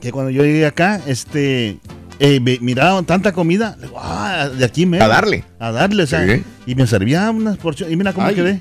Que 0.00 0.10
cuando 0.10 0.30
yo 0.30 0.42
llegué 0.44 0.66
acá, 0.66 1.00
este. 1.06 1.78
Eh, 2.18 2.40
me- 2.40 2.58
miraba 2.60 3.00
tanta 3.04 3.30
comida, 3.32 3.76
digo, 3.80 3.94
ah, 3.96 4.48
de 4.52 4.64
aquí 4.64 4.86
me. 4.86 5.00
A 5.00 5.06
darle. 5.06 5.44
A 5.60 5.70
darle, 5.70 6.02
o 6.02 6.06
sea, 6.08 6.26
Sí. 6.26 6.42
y 6.66 6.74
me 6.74 6.84
servía 6.88 7.30
unas 7.30 7.58
porciones. 7.58 7.92
Y 7.94 7.96
mira 7.96 8.12
cómo 8.12 8.26
Ay. 8.26 8.34
quedé. 8.34 8.60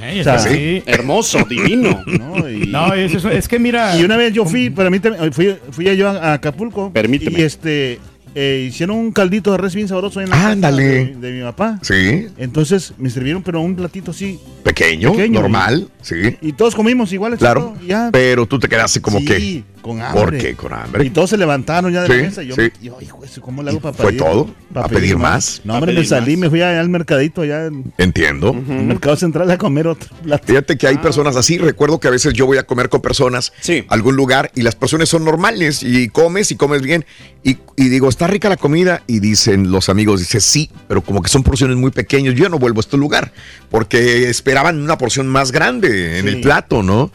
Ey, 0.00 0.20
O 0.20 0.24
sea, 0.24 0.36
está 0.36 0.48
así. 0.48 0.82
Hermoso, 0.86 1.44
divino. 1.46 2.02
¿no? 2.06 2.48
Y, 2.48 2.68
No, 2.68 2.94
es, 2.94 3.14
eso- 3.14 3.28
es 3.30 3.48
que 3.48 3.58
mira. 3.58 3.98
y 3.98 4.04
una 4.04 4.16
vez 4.16 4.32
yo 4.32 4.46
fui, 4.46 4.70
pero 4.70 4.88
a 4.88 4.90
mí 4.90 4.98
también, 5.00 5.30
fui, 5.32 5.56
fui 5.72 5.94
yo 5.96 6.08
a 6.08 6.32
Acapulco. 6.34 6.90
Permíteme. 6.92 7.40
Y 7.40 7.42
este, 7.42 7.98
eh, 8.40 8.66
hicieron 8.68 8.96
un 8.96 9.10
caldito 9.10 9.50
de 9.50 9.58
res 9.58 9.74
bien 9.74 9.88
sabroso 9.88 10.20
en 10.20 10.30
la 10.30 10.36
casa 10.36 10.70
de, 10.72 11.16
de 11.16 11.32
mi 11.32 11.42
papá. 11.42 11.80
Sí. 11.82 12.28
Entonces 12.36 12.92
me 12.96 13.10
sirvieron, 13.10 13.42
pero 13.42 13.60
un 13.60 13.74
platito 13.74 14.12
así. 14.12 14.38
Pequeño, 14.62 15.10
Pequeño, 15.10 15.40
normal, 15.40 15.88
sí. 16.02 16.36
Y 16.40 16.52
todos 16.52 16.76
comimos 16.76 17.12
igual. 17.12 17.36
Claro. 17.36 17.76
y 17.82 17.88
ya. 17.88 18.10
Pero 18.12 18.46
tú 18.46 18.60
te 18.60 18.68
quedaste 18.68 19.00
como 19.00 19.18
Sí, 19.18 19.24
que. 19.24 19.64
Con 19.80 20.00
hambre. 20.02 20.20
¿Por 20.22 20.36
qué? 20.38 20.54
Con 20.54 20.72
hambre. 20.72 21.04
Y 21.04 21.10
todos 21.10 21.30
se 21.30 21.36
levantaron 21.36 21.92
ya 21.92 22.02
de 22.02 22.06
Sí, 22.08 22.12
la 22.16 22.22
mesa. 22.22 22.42
Y 22.42 22.46
yo, 22.48 22.54
sí. 22.54 22.70
yo, 22.82 22.98
hijo, 23.00 23.24
eso, 23.24 23.40
¿cómo 23.40 23.62
le 23.62 23.70
hago 23.70 23.78
¿Y 23.78 23.82
para 23.82 23.94
fue 23.94 24.12
todo? 24.12 24.54
pa' 24.72 24.84
¿A 24.84 24.88
pedir 24.88 25.16
más? 25.16 25.60
No, 25.64 25.74
hombre, 25.74 25.92
¿A 25.92 25.94
me 26.00 26.04
salí, 26.04 26.36
más? 26.36 26.40
me 26.42 26.50
fui 26.50 26.62
allá 26.62 26.80
al 26.80 26.88
mercadito, 26.88 27.42
allá 27.42 27.66
en 27.66 27.92
Entiendo. 27.98 28.50
el 28.50 28.84
mercado 28.84 29.16
central 29.16 29.50
a 29.50 29.58
comer 29.58 29.86
otro 29.86 30.08
plato. 30.22 30.44
Fíjate 30.46 30.76
que 30.76 30.86
hay 30.86 30.98
personas 30.98 31.36
así. 31.36 31.58
Recuerdo 31.58 31.98
que 32.00 32.08
a 32.08 32.10
veces 32.10 32.32
yo 32.34 32.46
voy 32.46 32.58
a 32.58 32.64
comer 32.64 32.88
con 32.88 33.00
personas 33.00 33.52
Sí. 33.60 33.84
a 33.88 33.94
algún 33.94 34.16
lugar 34.16 34.50
y 34.54 34.62
las 34.62 34.74
personas 34.74 35.08
son 35.08 35.24
normales 35.24 35.82
y 35.82 36.08
comes 36.08 36.50
y 36.50 36.56
comes 36.56 36.82
bien. 36.82 37.04
Y, 37.44 37.58
y 37.76 37.88
digo, 37.88 38.08
¿está 38.08 38.26
rica 38.26 38.48
la 38.48 38.56
comida? 38.56 39.02
Y 39.06 39.20
dicen 39.20 39.70
los 39.70 39.88
amigos, 39.88 40.20
dice, 40.20 40.40
sí, 40.40 40.70
pero 40.88 41.02
como 41.02 41.22
que 41.22 41.28
son 41.28 41.42
porciones 41.42 41.76
muy 41.76 41.90
pequeñas. 41.90 42.34
Yo 42.34 42.48
no 42.48 42.58
vuelvo 42.58 42.80
a 42.80 42.82
este 42.82 42.96
lugar 42.96 43.32
porque 43.70 44.28
esperaban 44.28 44.80
una 44.82 44.98
porción 44.98 45.26
más 45.28 45.52
grande 45.52 46.18
en 46.18 46.26
Sí. 46.26 46.30
el 46.34 46.40
plato, 46.40 46.82
¿no? 46.82 47.10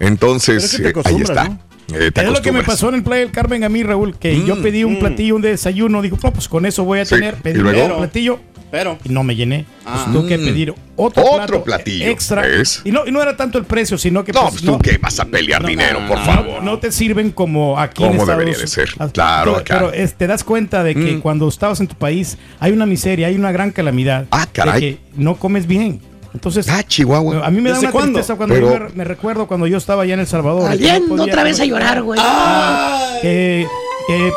Entonces, 0.00 0.64
es 0.64 0.80
que 0.80 0.92
te 0.92 1.00
eh, 1.00 1.02
ahí 1.04 1.22
está. 1.22 1.48
¿no? 1.48 1.65
Eh, 1.94 2.10
es 2.14 2.24
lo 2.28 2.42
que 2.42 2.52
me 2.52 2.62
pasó 2.62 2.88
en 2.88 2.96
el 2.96 3.02
Playa 3.02 3.22
del 3.22 3.30
Carmen 3.32 3.62
a 3.64 3.68
mí, 3.68 3.82
Raúl, 3.82 4.16
que 4.18 4.44
yo 4.44 4.60
pedí 4.62 4.82
un 4.84 4.98
platillo, 4.98 5.36
un 5.36 5.42
desayuno, 5.42 6.02
digo, 6.02 6.18
no, 6.22 6.32
pues 6.32 6.48
con 6.48 6.66
eso 6.66 6.84
voy 6.84 6.98
a 7.00 7.04
Sí, 7.04 7.14
tener, 7.14 7.36
¿y 7.38 7.42
pedí 7.42 7.58
luego? 7.60 7.86
un 7.86 7.96
platillo 7.98 8.40
Pero, 8.68 8.98
y 9.04 9.10
no 9.10 9.22
me 9.22 9.36
llené. 9.36 9.64
Pues 9.84 9.94
Ah. 9.96 10.08
tuve 10.12 10.28
que 10.28 10.38
Mm. 10.38 10.44
pedir 10.44 10.74
otro, 10.96 11.22
Otro 11.22 11.36
plato 11.36 11.64
platillo, 11.64 12.06
extra. 12.08 12.42
¿ves? 12.42 12.82
Y 12.84 12.90
no, 12.90 13.06
y 13.06 13.12
no 13.12 13.22
era 13.22 13.36
tanto 13.36 13.58
el 13.58 13.64
precio, 13.64 13.96
sino 13.96 14.24
que 14.24 14.32
No, 14.32 14.40
pues, 14.40 14.54
pues 14.54 14.64
tú 14.64 14.78
qué 14.80 14.98
vas 14.98 15.20
a 15.20 15.24
pelear 15.26 15.64
dinero, 15.64 16.00
por 16.08 16.18
no, 16.18 16.24
favor. 16.24 16.62
no 16.64 16.78
te 16.80 16.90
sirven 16.90 17.30
como 17.30 17.78
aquí 17.78 18.02
en 18.02 18.08
Como 18.10 18.22
Estados 18.22 18.40
debería 18.40 18.60
de 18.60 18.66
ser. 18.66 18.88
Claro, 19.12 19.52
pero, 19.52 19.56
acá. 19.58 19.74
pero, 19.78 19.92
es- 19.92 20.14
te 20.14 20.26
das 20.26 20.42
cuenta 20.42 20.82
de 20.82 20.96
que 20.96 21.20
cuando 21.20 21.46
estabas 21.48 21.78
en 21.80 21.86
tu 21.86 21.94
país 21.94 22.36
hay 22.58 22.72
una 22.72 22.86
miseria, 22.86 23.28
hay 23.28 23.36
una 23.36 23.52
gran 23.52 23.70
calamidad. 23.70 24.26
Ah, 24.32 24.46
caray. 24.52 24.80
De 24.80 24.80
que 24.80 24.98
no 25.16 25.36
comes 25.36 25.68
bien. 25.68 26.00
Entonces, 26.36 26.68
Ah, 26.68 26.82
Chihuahua. 26.86 27.46
a 27.46 27.50
mí 27.50 27.62
me 27.62 27.70
da 27.70 27.76
¿Desde 27.76 27.86
una 27.86 27.92
cuándo? 27.92 28.12
tristeza 28.18 28.36
cuando 28.36 28.54
Pero- 28.54 28.72
yo 28.74 28.80
me, 28.84 28.88
me 28.90 29.04
recuerdo 29.04 29.46
cuando 29.46 29.66
yo 29.66 29.78
estaba 29.78 30.02
allá 30.02 30.14
en 30.14 30.20
El 30.20 30.26
Salvador. 30.26 30.70
no 30.70 31.08
podía 31.08 31.24
otra 31.24 31.42
vez 31.44 31.58
a 31.60 31.64
llorar, 31.64 32.02
güey. 32.02 32.20
que, 33.22 33.66
que 34.06 34.32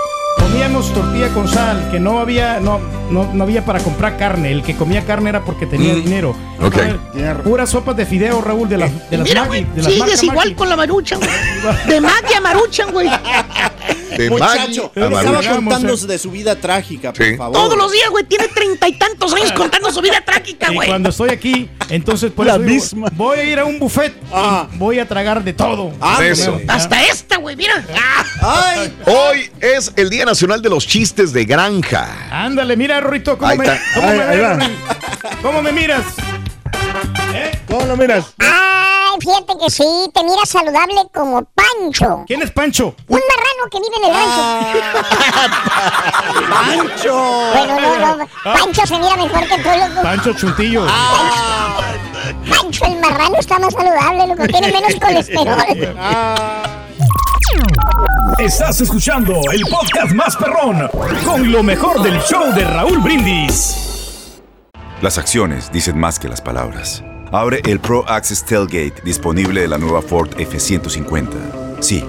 comíamos 0.60 0.94
tortilla 0.94 1.30
con 1.30 1.48
sal, 1.48 1.88
que 1.90 2.02
no 2.02 2.20
había, 2.20 2.60
no, 2.60 2.82
no, 3.10 3.32
no 3.34 3.44
había 3.46 3.64
para 3.64 3.80
comprar 3.80 4.18
carne. 4.18 4.52
El 4.52 4.62
que 4.62 4.76
comía 4.76 5.06
carne 5.06 5.30
era 5.30 5.46
porque 5.46 5.66
tenía 5.66 5.94
Mm. 5.94 6.04
dinero. 6.04 6.36
Ok. 6.62 6.76
Ah, 7.24 7.38
Puras 7.46 7.70
sopas 7.70 7.96
de 7.96 8.06
fideo, 8.06 8.42
Raúl, 8.42 8.68
de 8.68 8.78
las 8.78 9.10
de 9.10 9.18
las 9.18 9.26
Mira, 9.28 9.42
Maggi, 9.46 9.48
güey, 9.64 9.76
de 9.76 9.82
las 9.84 9.94
sigues 9.94 10.00
marca 10.10 10.26
igual 10.26 10.38
Maggi. 10.48 10.54
con 10.56 10.70
la 10.70 10.76
maruchan, 10.76 11.20
güey. 11.20 11.32
De 11.88 12.02
Maggi 12.02 12.34
a 12.34 12.42
maruchan, 12.42 12.92
güey. 12.92 13.10
De 14.18 14.30
muchacho, 14.30 14.92
Maggi 14.96 15.16
a 15.16 15.20
estaba 15.20 15.32
Maruchan. 15.32 15.56
contando 15.56 15.94
eh. 15.94 16.08
de 16.08 16.20
su 16.20 16.30
vida 16.32 16.56
trágica, 16.58 17.14
por 17.14 17.26
Sí. 17.26 17.38
favor. 17.38 17.54
Todos 17.56 17.78
los 17.78 17.92
días, 17.94 18.10
güey. 18.10 18.26
Tiene 18.26 18.48
treinta 18.50 18.88
y 18.90 18.98
tantos 18.98 19.34
años 19.34 19.54
contando 19.54 19.90
su 19.94 20.02
vida 20.02 20.20
trágica, 20.26 20.68
Y 20.72 20.76
güey. 20.76 20.90
cuando 20.90 21.10
estoy 21.10 21.30
aquí, 21.30 21.70
entonces 21.90 22.32
por 22.32 22.46
La 22.46 22.54
eso 22.56 22.64
digo, 22.64 22.74
misma. 22.74 23.08
voy 23.14 23.40
a 23.40 23.44
ir 23.46 23.60
a 23.60 23.64
un 23.66 23.80
buffet, 23.80 24.14
Ah. 24.34 24.68
y 24.74 24.78
voy 24.78 25.00
a 25.00 25.08
tragar 25.08 25.42
de 25.44 25.54
todo. 25.54 25.94
Ah, 26.02 26.20
Eso. 26.26 26.60
Hasta 26.68 27.02
esta, 27.04 27.38
güey, 27.38 27.56
mira. 27.56 27.82
Ay, 28.42 28.94
Hoy 29.06 29.50
es 29.62 29.94
el 29.96 30.10
Día 30.10 30.26
Nacional 30.26 30.49
de 30.58 30.70
los 30.70 30.88
Chistes 30.88 31.32
de 31.32 31.46
Granja. 31.46 32.08
Ándale, 32.32 32.76
mira, 32.76 33.00
Rorito, 33.00 33.38
¿cómo, 33.38 33.52
Ahí 33.52 33.58
me, 33.60 33.66
cómo 33.94 34.08
Ahí- 34.08 34.18
me 34.18 34.24
ahí 34.24 34.40
va. 34.40 34.58
¿Cómo 35.44 35.62
me 35.62 35.72
miras? 35.72 36.02
¿Eh? 37.34 37.60
¿Cómo 37.68 37.86
lo 37.86 37.96
miras? 37.96 38.26
Ay, 38.40 39.20
fíjate 39.22 39.54
que 39.64 39.70
sí, 39.70 39.84
te 40.14 40.24
miras 40.24 40.50
saludable 40.50 41.02
como 41.14 41.44
Pancho. 41.54 42.24
¿Quién 42.26 42.42
es 42.42 42.50
Pancho? 42.52 42.96
Un 43.08 43.20
marrano 43.20 43.70
que 43.72 43.80
vive 43.80 43.96
en 43.98 44.06
el 44.10 44.16
rancho. 44.16 44.42
Pancho. 46.50 47.52
Bueno, 47.54 47.80
no, 48.00 48.16
no. 48.18 48.28
Pancho 48.44 48.88
se 48.88 48.98
mira 48.98 49.16
mejor 49.16 49.48
que 49.48 49.58
tú, 49.62 49.70
loco. 49.70 50.02
Pancho 50.02 50.34
Chuntillo. 50.34 50.88
Pancho 52.50 52.86
el 52.86 53.00
marrano 53.00 53.36
está 53.40 53.60
más 53.60 53.74
saludable, 53.74 54.28
loco. 54.28 54.48
Tiene 54.48 54.72
menos 54.72 54.96
colesterol. 55.02 55.56
Estás 58.38 58.80
escuchando 58.82 59.34
el 59.52 59.62
podcast 59.62 60.14
más 60.14 60.36
perrón 60.38 60.90
con 61.26 61.52
lo 61.52 61.62
mejor 61.62 62.02
del 62.02 62.20
show 62.22 62.54
de 62.54 62.64
Raúl 62.64 63.00
Brindis. 63.00 64.42
Las 65.02 65.18
acciones 65.18 65.72
dicen 65.72 65.98
más 66.00 66.20
que 66.20 66.30
las 66.30 66.42
palabras. 66.42 67.04
Abre 67.32 67.62
el 67.66 67.80
Pro 67.80 68.08
Access 68.08 68.46
Tailgate 68.46 69.02
disponible 69.04 69.62
de 69.62 69.68
la 69.68 69.78
nueva 69.78 70.02
Ford 70.02 70.30
F-150. 70.38 71.82
Sí, 71.82 72.04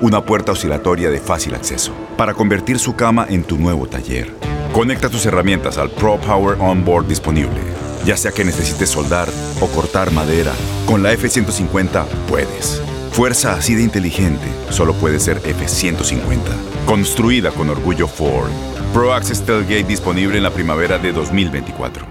una 0.00 0.24
puerta 0.24 0.52
oscilatoria 0.52 1.08
de 1.08 1.20
fácil 1.20 1.54
acceso 1.54 1.92
para 2.16 2.34
convertir 2.34 2.78
su 2.78 2.96
cama 2.96 3.26
en 3.28 3.44
tu 3.44 3.56
nuevo 3.56 3.86
taller. 3.86 4.34
Conecta 4.72 5.08
tus 5.08 5.24
herramientas 5.26 5.78
al 5.78 5.90
Pro 5.90 6.18
Power 6.20 6.58
Onboard 6.60 7.06
disponible. 7.06 7.60
Ya 8.04 8.16
sea 8.16 8.32
que 8.32 8.44
necesites 8.44 8.90
soldar 8.90 9.28
o 9.60 9.66
cortar 9.68 10.10
madera, 10.12 10.52
con 10.86 11.02
la 11.02 11.12
F-150 11.12 12.04
puedes. 12.28 12.82
Fuerza 13.16 13.54
así 13.54 13.74
de 13.74 13.82
inteligente 13.82 14.46
solo 14.68 14.92
puede 14.92 15.18
ser 15.18 15.38
F-150. 15.38 16.38
Construida 16.84 17.50
con 17.50 17.70
orgullo 17.70 18.06
Ford. 18.06 18.50
Pro 18.92 19.14
Access 19.14 19.42
Tailgate 19.46 19.84
disponible 19.84 20.36
en 20.36 20.42
la 20.42 20.50
primavera 20.50 20.98
de 20.98 21.12
2024. 21.14 22.04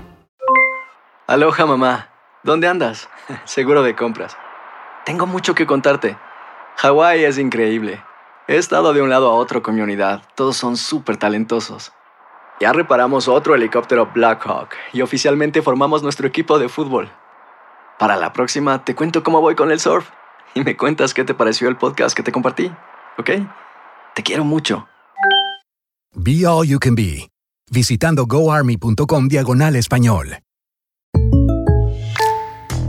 Aloha 1.28 1.66
mamá, 1.68 2.10
¿dónde 2.42 2.68
andas? 2.68 3.08
Seguro 3.46 3.84
de 3.84 3.96
compras. 3.96 4.36
Tengo 5.06 5.28
mucho 5.28 5.54
que 5.54 5.68
contarte. 5.68 6.18
Hawái 6.78 7.24
es 7.24 7.38
increíble. 7.38 8.04
He 8.48 8.58
estado 8.58 8.92
de 8.92 9.04
un 9.04 9.12
lado 9.12 9.30
a 9.30 9.36
otro 9.36 9.62
con 9.62 9.76
mi 9.76 9.82
unidad. 9.82 10.24
Todos 10.34 10.58
son 10.58 10.76
súper 10.76 11.18
talentosos. 11.18 11.92
Ya 12.60 12.74
reparamos 12.74 13.28
otro 13.28 13.54
helicóptero 13.54 14.10
Blackhawk 14.12 14.70
y 14.92 15.04
oficialmente 15.04 15.62
formamos 15.62 16.02
nuestro 16.02 16.26
equipo 16.26 16.58
de 16.58 16.68
fútbol. 16.68 17.12
Para 18.00 18.16
la 18.16 18.34
próxima 18.34 18.84
te 18.84 18.96
cuento 18.96 19.22
cómo 19.22 19.40
voy 19.40 19.54
con 19.54 19.70
el 19.70 19.80
surf 19.80 20.10
y 20.56 20.64
me 20.64 20.76
cuentas 20.78 21.14
qué 21.14 21.24
te 21.24 21.34
pareció 21.34 21.68
el 21.70 21.78
podcast 21.78 22.16
que 22.16 22.24
te 22.24 22.32
compartí, 22.32 22.72
¿ok? 23.18 23.30
Te 24.16 24.24
quiero 24.24 24.44
mucho. 24.46 24.88
Be 26.16 26.46
All 26.46 26.66
You 26.66 26.80
Can 26.80 26.96
Be, 26.96 27.30
visitando 27.72 28.26
goarmy.com 28.26 29.28
diagonal 29.28 29.76
español. 29.76 30.38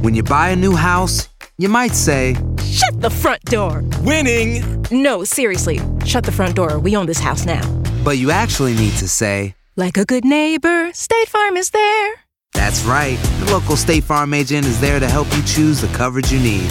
When 0.03 0.15
you 0.15 0.23
buy 0.23 0.51
a 0.51 0.57
new 0.57 0.77
house, 0.77 1.29
you 1.59 1.69
might 1.69 1.95
say, 1.95 2.37
Shut 2.65 3.01
the 3.01 3.11
front 3.11 3.43
door. 3.47 3.83
Winning. 4.03 4.63
No, 4.93 5.25
seriously. 5.25 5.81
Shut 6.05 6.25
the 6.25 6.31
front 6.31 6.55
door. 6.55 6.79
We 6.79 6.95
own 6.97 7.07
this 7.07 7.19
house 7.19 7.45
now. 7.45 7.63
but 8.05 8.19
you 8.19 8.31
actually 8.31 8.75
need 8.77 8.93
to 8.99 9.09
say, 9.09 9.55
Like 9.77 9.97
a 9.99 10.05
good 10.05 10.25
neighbor, 10.25 10.93
State 10.93 11.29
Farm 11.29 11.57
is 11.57 11.71
there. 11.71 12.15
that's 12.55 12.85
right. 12.85 13.19
The 13.41 13.51
local 13.53 13.77
State 13.77 14.05
Farm 14.05 14.33
agent 14.35 14.65
is 14.67 14.81
there 14.81 15.01
to 15.01 15.09
help 15.09 15.27
you 15.35 15.43
choose 15.43 15.81
the 15.81 15.89
coverage 15.97 16.31
you 16.31 16.39
need. 16.39 16.71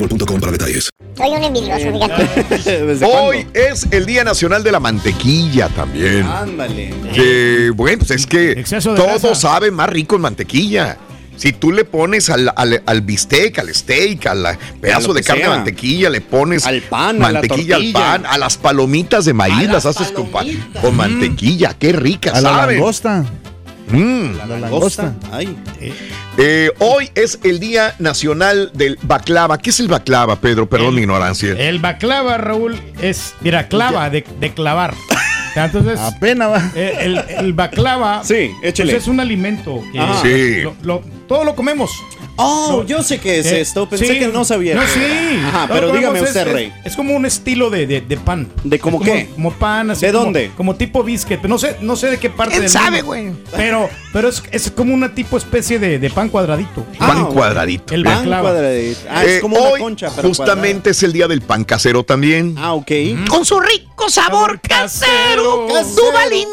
boostmobile.com 0.00 0.40
para 0.40 0.52
detalles. 0.52 0.90
Soy 1.16 1.30
un 1.30 1.42
envidioso, 1.42 1.92
fíjate. 1.92 3.04
Hoy 3.04 3.46
es 3.54 3.86
el 3.90 4.06
Día 4.06 4.24
Nacional 4.24 4.62
de 4.62 4.72
la 4.72 4.80
Mantequilla 4.80 5.68
también. 5.68 6.22
Ándale. 6.24 6.92
Que, 7.14 7.70
bueno, 7.74 7.98
pues 7.98 8.10
es 8.12 8.26
que 8.26 8.64
todo 8.82 8.94
grasa. 9.18 9.34
sabe 9.34 9.70
más 9.70 9.88
rico 9.88 10.16
en 10.16 10.22
mantequilla. 10.22 10.96
Si 11.36 11.54
tú 11.54 11.72
le 11.72 11.86
pones 11.86 12.28
al, 12.28 12.52
al, 12.54 12.82
al 12.84 13.00
bistec, 13.00 13.58
al 13.60 13.74
steak, 13.74 14.26
al 14.26 14.58
pedazo 14.78 15.14
de 15.14 15.22
carne 15.22 15.44
de 15.44 15.48
mantequilla, 15.48 16.10
le 16.10 16.20
pones 16.20 16.66
Al 16.66 16.82
pan, 16.82 17.16
a 17.22 17.32
la 17.32 17.40
mantequilla 17.40 17.76
al 17.76 17.92
pan, 17.92 18.26
a 18.26 18.36
las 18.36 18.58
palomitas 18.58 19.24
de 19.24 19.32
maíz, 19.32 19.64
las 19.68 19.84
las 19.84 19.86
haces 19.86 20.12
con, 20.12 20.26
pa- 20.26 20.40
palomitas. 20.40 20.82
con 20.82 20.96
mantequilla. 20.96 21.74
Qué 21.78 21.92
ricas, 21.92 22.34
A 22.34 22.40
la 22.42 22.50
saben. 22.50 22.76
langosta. 22.76 23.24
Mm. 23.92 24.36
La 24.36 24.46
langosta. 24.46 25.14
Ay. 25.32 25.56
Eh, 26.38 26.70
hoy 26.78 27.10
es 27.14 27.38
el 27.42 27.58
Día 27.60 27.94
Nacional 27.98 28.70
del 28.74 28.98
Baklava. 29.02 29.58
¿Qué 29.58 29.70
es 29.70 29.80
el 29.80 29.88
baklava, 29.88 30.36
Pedro? 30.36 30.68
Perdón 30.68 30.94
mi 30.94 31.02
ignorancia. 31.02 31.52
El 31.58 31.78
baklava, 31.80 32.38
Raúl, 32.38 32.76
es, 33.02 33.34
mira, 33.40 33.68
clava 33.68 34.08
de, 34.10 34.24
de 34.38 34.52
clavar. 34.54 34.94
Entonces, 35.56 35.98
Apenas 36.00 36.50
va. 36.50 36.70
eh, 36.76 36.98
el, 37.00 37.18
el 37.38 37.52
baklava 37.52 38.22
Sí, 38.24 38.52
pues 38.60 38.78
es 38.78 39.08
un 39.08 39.18
alimento 39.20 39.82
que 39.92 39.98
Ajá. 39.98 40.22
Sí. 40.22 40.60
lo- 40.62 40.76
lo- 40.82 41.19
todo 41.30 41.44
lo 41.44 41.54
comemos. 41.54 41.92
Oh, 42.34 42.78
No. 42.80 42.84
yo 42.86 43.02
sé 43.04 43.18
qué 43.20 43.38
es 43.38 43.46
Eh, 43.46 43.60
esto. 43.60 43.88
Pensé 43.88 44.06
sí. 44.06 44.18
que 44.18 44.26
no 44.28 44.44
sabía. 44.44 44.74
No, 44.74 44.82
sí. 44.82 45.00
Ajá, 45.46 45.68
pero 45.72 45.92
dígame 45.92 46.20
usted, 46.22 46.46
es, 46.48 46.52
Rey. 46.52 46.72
Es, 46.80 46.86
es 46.92 46.96
como 46.96 47.14
un 47.14 47.24
estilo 47.24 47.70
de, 47.70 47.86
de, 47.86 48.00
de 48.00 48.16
pan. 48.16 48.48
¿De 48.64 48.80
como- 48.80 48.98
qué? 49.00 49.28
Como 49.34 49.52
pan, 49.52 49.90
así 49.92 50.06
¿De 50.06 50.12
como- 50.12 50.24
dónde? 50.24 50.50
Como 50.56 50.74
tipo 50.74 51.04
biscuit. 51.04 51.40
No 51.44 51.56
sé, 51.58 51.76
no 51.82 51.94
sé 51.94 52.08
de 52.08 52.18
qué 52.18 52.30
parte 52.30 52.52
¿Quién 52.54 52.62
del 52.62 52.70
sabe, 52.70 53.02
güey? 53.02 53.30
Pero, 53.54 53.88
pero 54.12 54.28
es, 54.28 54.42
es 54.50 54.70
como 54.72 54.92
una 54.92 55.14
tipo 55.14 55.36
especie 55.36 55.78
de, 55.78 56.00
de 56.00 56.10
pan 56.10 56.30
cuadradito. 56.30 56.84
Pan 56.98 57.26
Ah, 57.26 57.28
cuadradito. 57.32 57.94
El 57.94 58.02
Pan 58.02 58.24
cuadradito. 58.26 59.00
Ah, 59.08 59.24
Eh, 59.24 59.36
es 59.36 59.40
como 59.42 59.56
una 59.56 59.68
hoy 59.68 59.80
concha, 59.80 60.10
pero 60.16 60.26
justamente 60.28 60.90
es 60.90 61.02
el 61.04 61.12
Día 61.12 61.28
del 61.28 61.42
pan 61.42 61.62
casero 61.62 62.02
también. 62.04 62.56
Ah, 62.58 62.72
ok. 62.72 62.90
Con 63.28 63.44
su 63.44 63.60
rico 63.60 64.08
sabor 64.10 64.60
casero. 64.60 65.68
Casero. 65.68 65.94
Dubalín. 65.94 66.48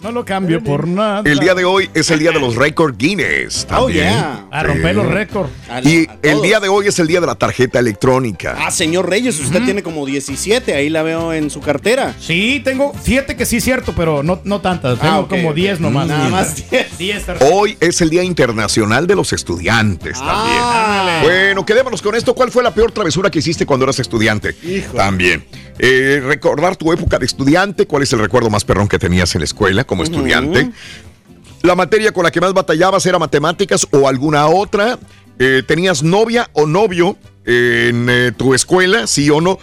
No 0.00 0.12
lo 0.12 0.24
cambio 0.24 0.62
por 0.62 0.86
nada. 0.86 1.22
El 1.24 1.40
día 1.40 1.56
de 1.56 1.64
hoy 1.64 1.90
es 1.92 2.08
el 2.12 2.20
día 2.20 2.30
de 2.30 2.38
los 2.38 2.54
récord 2.54 2.94
Guinness. 2.96 3.64
Oh, 3.70 3.86
También. 3.86 4.04
yeah. 4.04 4.46
A 4.52 4.62
romper 4.62 4.90
Sí. 4.94 4.96
los 4.96 5.06
récords. 5.08 5.50
Y 5.82 6.06
el 6.22 6.40
día 6.40 6.60
de 6.60 6.68
hoy 6.68 6.86
es 6.86 7.00
el 7.00 7.08
día 7.08 7.20
de 7.20 7.26
la 7.26 7.34
tarjeta 7.34 7.80
electrónica. 7.80 8.56
Ah, 8.60 8.70
señor 8.70 9.10
Reyes, 9.10 9.40
usted 9.40 9.64
tiene 9.64 9.82
como 9.82 10.06
17, 10.06 10.72
ahí 10.76 10.88
la 10.88 11.02
veo 11.02 11.32
en 11.32 11.50
su 11.50 11.60
cartera. 11.60 12.14
Sí, 12.20 12.62
tengo, 12.64 12.92
fíjate 12.94 13.34
que 13.36 13.44
sí 13.44 13.56
es 13.56 13.64
cierto, 13.64 13.92
pero 13.96 14.22
no, 14.22 14.40
no 14.44 14.60
tantas. 14.60 15.00
Tengo 15.00 15.12
Ah, 15.14 15.18
ok, 15.18 15.30
como 15.30 15.48
ok. 15.48 15.54
10 15.56 15.80
nomás. 15.80 16.06
Nada 16.06 16.28
más 16.28 16.54
10. 16.70 16.96
10 16.96 17.26
tarjetas. 17.26 17.52
Hoy 17.52 17.76
es 17.80 18.00
el 18.00 18.10
Día 18.10 18.22
Internacional 18.22 19.08
de 19.08 19.16
los 19.16 19.32
Estudiantes 19.32 20.12
también. 20.18 20.60
Ah. 20.62 21.20
Bueno, 21.24 21.66
quedémonos 21.66 22.02
con 22.02 22.14
esto. 22.14 22.36
¿Cuál 22.36 22.52
fue 22.52 22.62
la 22.62 22.72
peor 22.72 22.92
travesura 22.92 23.30
que 23.32 23.40
hiciste 23.40 23.66
cuando 23.66 23.82
eras 23.84 23.98
estudiante? 23.98 24.54
También. 24.94 25.44
Eh, 25.80 26.20
recordar 26.24 26.74
tu 26.76 26.92
época 26.92 27.18
de 27.18 27.26
estudiante. 27.26 27.86
¿Cuál 27.86 28.02
es 28.02 28.12
el 28.12 28.18
recuerdo 28.18 28.50
más 28.50 28.64
perrón 28.64 28.88
que 28.88 28.98
tenías 28.98 29.32
en 29.36 29.40
la 29.40 29.44
escuela 29.44 29.84
como 29.88 30.04
estudiante? 30.04 30.70
La 31.62 31.74
materia 31.74 32.12
con 32.12 32.22
la 32.22 32.30
que 32.30 32.40
más 32.40 32.52
batallabas 32.52 33.04
era 33.06 33.18
matemáticas 33.18 33.88
o 33.90 34.06
alguna 34.06 34.46
otra. 34.46 34.98
Eh, 35.40 35.64
¿Tenías 35.66 36.04
novia 36.04 36.48
o 36.52 36.66
novio 36.66 37.16
en 37.44 38.06
eh, 38.08 38.32
tu 38.36 38.54
escuela? 38.54 39.08
¿Sí 39.08 39.28
o 39.30 39.40
no? 39.40 39.58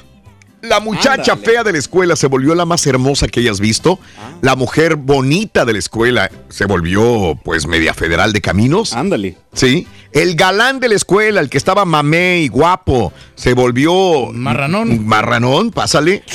La 0.65 0.79
muchacha 0.79 1.34
Ándale. 1.34 1.45
fea 1.45 1.63
de 1.63 1.72
la 1.74 1.77
escuela 1.77 2.15
se 2.15 2.27
volvió 2.27 2.55
la 2.55 2.65
más 2.65 2.86
hermosa 2.88 3.27
que 3.27 3.39
hayas 3.41 3.60
visto. 3.60 4.00
La 4.41 4.55
mujer 4.55 4.95
bonita 4.95 5.65
de 5.65 5.74
la 5.74 5.79
escuela 5.79 6.29
se 6.50 6.65
volvió, 6.65 7.39
pues, 7.43 7.67
media 7.67 7.93
federal 7.93 8.34
de 8.34 8.41
caminos. 8.41 8.93
Ándale. 8.93 9.38
Sí. 9.53 9.88
El 10.12 10.36
galán 10.36 10.79
de 10.79 10.88
la 10.89 10.95
escuela, 10.95 11.41
el 11.41 11.50
que 11.50 11.57
estaba 11.57 11.84
mamé 11.86 12.39
y 12.39 12.48
guapo, 12.48 13.12
se 13.36 13.53
volvió. 13.53 14.27
Marranón. 14.31 15.05
Marranón, 15.05 15.72
pásale. 15.72 16.24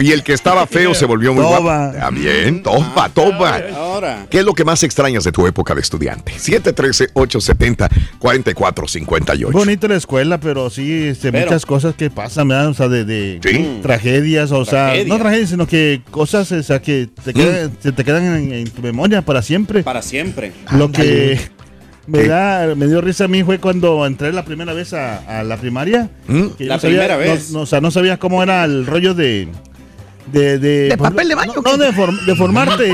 Y 0.00 0.10
el 0.10 0.24
que 0.24 0.32
estaba 0.32 0.66
feo 0.66 0.94
se 0.94 1.04
volvió 1.06 1.32
muy 1.32 1.44
Toba. 1.44 1.58
guapo. 1.60 1.96
También, 1.98 2.60
topa, 2.64 3.08
topa. 3.08 3.60
Ahora. 3.76 4.26
¿Qué 4.28 4.40
es 4.40 4.44
lo 4.44 4.52
que 4.52 4.64
más 4.64 4.82
extrañas 4.82 5.22
de 5.22 5.30
tu 5.30 5.46
época 5.46 5.74
de 5.76 5.80
estudiante? 5.80 6.32
713-870-4458. 8.20 9.52
Bonito 9.52 9.86
la 9.88 9.94
escuela, 9.96 10.38
pero 10.40 10.70
sí, 10.70 11.04
este, 11.08 11.30
Pero- 11.32 11.46
muchas 11.46 11.64
cosas 11.66 11.94
que 11.94 12.10
pasan, 12.10 12.48
¿verdad? 12.48 12.68
O 12.68 12.74
sea, 12.74 12.88
de, 12.88 13.04
de 13.04 13.38
Sí. 13.46 13.78
tragedias, 13.82 14.50
o 14.52 14.64
sea, 14.64 14.92
no 15.06 15.18
tragedias, 15.18 15.50
sino 15.50 15.66
que 15.66 16.02
cosas, 16.10 16.50
o 16.52 16.62
sea, 16.62 16.80
que 16.82 17.08
te 17.24 17.32
quedan, 17.32 17.72
se 17.80 17.92
te 17.92 18.04
quedan 18.04 18.24
en, 18.24 18.52
en 18.52 18.70
tu 18.70 18.82
memoria 18.82 19.22
para 19.22 19.42
siempre. 19.42 19.82
Para 19.82 20.02
siempre. 20.02 20.52
Lo 20.72 20.90
que 20.90 21.38
me 22.06 22.22
Sí. 22.22 22.28
da, 22.28 22.74
me 22.76 22.86
dio 22.86 23.00
risa 23.00 23.24
a 23.24 23.28
mí 23.28 23.42
fue 23.44 23.58
cuando 23.58 24.04
entré 24.06 24.32
la 24.32 24.44
primera 24.44 24.72
vez 24.72 24.92
a, 24.94 25.40
a 25.40 25.42
la 25.44 25.56
primaria. 25.56 26.10
¿Mm? 26.28 26.46
que 26.58 26.64
La 26.64 26.76
no 26.76 26.80
primera 26.80 27.16
vez. 27.16 27.50
no, 27.50 27.60
o 27.60 27.66
sea, 27.66 27.80
no 27.80 27.90
sabía 27.90 28.16
cómo 28.18 28.42
era 28.42 28.64
el 28.64 28.86
rollo 28.86 29.14
de. 29.14 29.48
De, 30.32 30.58
de, 30.58 30.88
¿De 30.88 30.96
por 30.96 31.10
papel 31.10 31.28
de 31.28 31.34
baño? 31.36 31.52
No, 31.64 31.76
no, 31.76 31.84
de, 31.84 31.92
form- 31.92 32.24
de 32.24 32.34
formarte. 32.34 32.92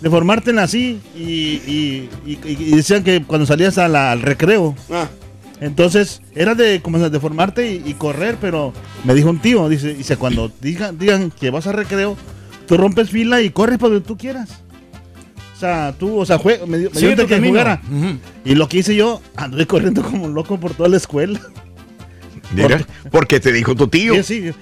de 0.00 0.10
formarte 0.10 0.50
en 0.50 0.58
así. 0.58 1.00
Y, 1.16 1.22
y- 1.22 2.08
y- 2.26 2.38
y 2.44 2.76
decían 2.76 3.04
que 3.04 3.22
cuando 3.22 3.46
salías 3.46 3.78
a 3.78 3.86
la- 3.88 4.10
al 4.10 4.20
recreo. 4.22 4.74
Ah, 4.90 5.06
Entonces, 5.60 6.20
era 6.34 6.54
de 6.54 6.80
como 6.82 6.98
de 6.98 7.20
formarte 7.20 7.72
y, 7.72 7.82
y 7.86 7.94
correr, 7.94 8.36
pero 8.40 8.72
me 9.04 9.14
dijo 9.14 9.30
un 9.30 9.38
tío, 9.40 9.68
dice, 9.68 9.94
dice 9.94 10.16
cuando 10.16 10.52
digan, 10.60 10.98
digan 10.98 11.30
que 11.30 11.50
vas 11.50 11.66
a 11.66 11.72
recreo, 11.72 12.16
tú 12.66 12.76
rompes 12.76 13.10
fila 13.10 13.40
y 13.40 13.50
corres 13.50 13.78
por 13.78 13.90
donde 13.90 14.06
tú 14.06 14.16
quieras. 14.18 14.50
O 15.56 15.58
sea, 15.58 15.94
tú, 15.98 16.18
o 16.18 16.26
sea, 16.26 16.38
jue- 16.38 16.66
me 16.66 16.76
dio, 16.76 16.90
me 16.92 17.00
dio 17.00 17.16
que 17.16 17.26
camino. 17.26 17.48
jugara. 17.48 17.80
Ujú. 17.90 18.18
Y 18.44 18.54
lo 18.54 18.68
que 18.68 18.78
hice 18.78 18.94
yo, 18.94 19.22
anduve 19.36 19.66
corriendo 19.66 20.02
como 20.02 20.24
un 20.26 20.34
loco 20.34 20.60
por 20.60 20.74
toda 20.74 20.90
la 20.90 20.98
escuela. 20.98 21.40
Mira, 22.52 22.86
porque 23.10 23.40
te 23.40 23.50
dijo 23.52 23.74
tu 23.74 23.88
tío. 23.88 24.14
Y 24.14 24.18
así, 24.18 24.52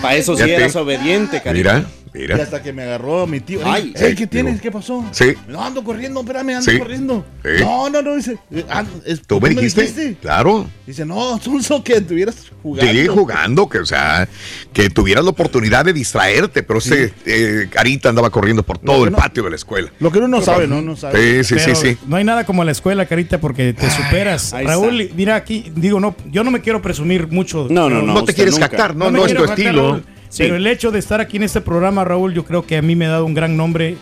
para 0.00 0.16
eso 0.16 0.36
sí 0.36 0.42
eras 0.50 0.74
obediente, 0.76 1.42
cariño. 1.42 1.62
Mira, 1.64 1.86
y 2.26 2.32
hasta 2.32 2.62
que 2.62 2.72
me 2.72 2.82
agarró 2.82 3.26
mi 3.26 3.40
tío. 3.40 3.60
Ay, 3.64 3.92
sí, 3.96 4.14
¿qué 4.14 4.26
tienes? 4.26 4.54
digo. 4.54 4.62
¿Qué 4.62 4.70
pasó? 4.70 5.04
Sí. 5.12 5.34
No, 5.48 5.64
ando 5.64 5.84
corriendo, 5.84 6.20
espérame, 6.20 6.56
ando 6.56 6.70
Sí. 6.70 6.78
corriendo. 6.78 7.24
Sí. 7.44 7.50
No, 7.60 7.88
no, 7.90 8.02
no, 8.02 8.16
dice. 8.16 8.38
eh, 8.50 8.64
ah, 8.70 8.84
es- 9.04 9.22
¿Tú 9.26 9.40
me 9.40 9.50
dijiste? 9.50 10.16
Claro. 10.20 10.66
Dice, 10.86 11.04
no, 11.04 11.38
Sonso, 11.40 11.82
que 11.84 11.94
estuvieras 11.94 12.36
jugando. 12.62 12.92
Sí, 12.92 13.06
jugando, 13.06 13.68
que 13.68 13.78
o 13.78 13.86
sea, 13.86 14.28
que 14.72 14.90
tuvieras 14.90 15.24
la 15.24 15.30
oportunidad 15.30 15.84
de 15.84 15.92
distraerte, 15.92 16.62
pero 16.62 16.78
ese 16.78 17.12
eh, 17.26 17.68
Carita 17.70 18.08
andaba 18.08 18.30
corriendo 18.30 18.62
por 18.62 18.78
todo 18.78 19.04
el 19.04 19.12
no- 19.12 19.18
patio 19.18 19.42
de 19.42 19.50
la 19.50 19.56
escuela. 19.56 19.90
Lo 20.00 20.10
que 20.10 20.18
uno 20.18 20.28
no 20.28 20.40
sabe, 20.42 20.66
¿no? 20.66 20.80
No 20.82 20.96
sabe. 20.96 21.44
Sí, 21.44 21.54
sí, 21.54 21.60
sí, 21.60 21.64
Pero 21.66 21.76
sí. 21.76 21.98
No 22.06 22.16
hay 22.16 22.24
nada 22.24 22.44
como 22.44 22.64
la 22.64 22.72
escuela, 22.72 23.06
Carita, 23.06 23.38
porque 23.40 23.72
te 23.74 23.90
superas. 23.90 24.52
Raúl, 24.52 25.00
está. 25.02 25.14
mira 25.16 25.36
aquí, 25.36 25.70
digo, 25.74 26.00
no, 26.00 26.16
yo 26.30 26.42
no 26.44 26.50
me 26.50 26.60
quiero 26.60 26.80
presumir 26.82 27.28
mucho. 27.28 27.66
No, 27.70 27.88
no, 27.90 28.02
no. 28.02 28.14
No 28.14 28.24
te 28.24 28.34
quieres 28.34 28.54
nunca. 28.54 28.68
jactar, 28.68 28.96
no, 28.96 29.10
no 29.10 29.26
es 29.26 29.32
tu 29.34 29.40
jactar, 29.40 29.58
estilo. 29.58 30.02
Sí. 30.28 30.42
Pero 30.42 30.56
el 30.56 30.66
hecho 30.66 30.90
de 30.90 30.98
estar 30.98 31.20
aquí 31.20 31.36
en 31.38 31.42
este 31.44 31.60
programa, 31.60 32.04
Raúl, 32.04 32.34
yo 32.34 32.44
creo 32.44 32.64
que 32.66 32.76
a 32.76 32.82
mí 32.82 32.94
me 32.96 33.06
ha 33.06 33.10
dado 33.10 33.24
un 33.24 33.34
gran 33.34 33.56
nombre, 33.56 33.96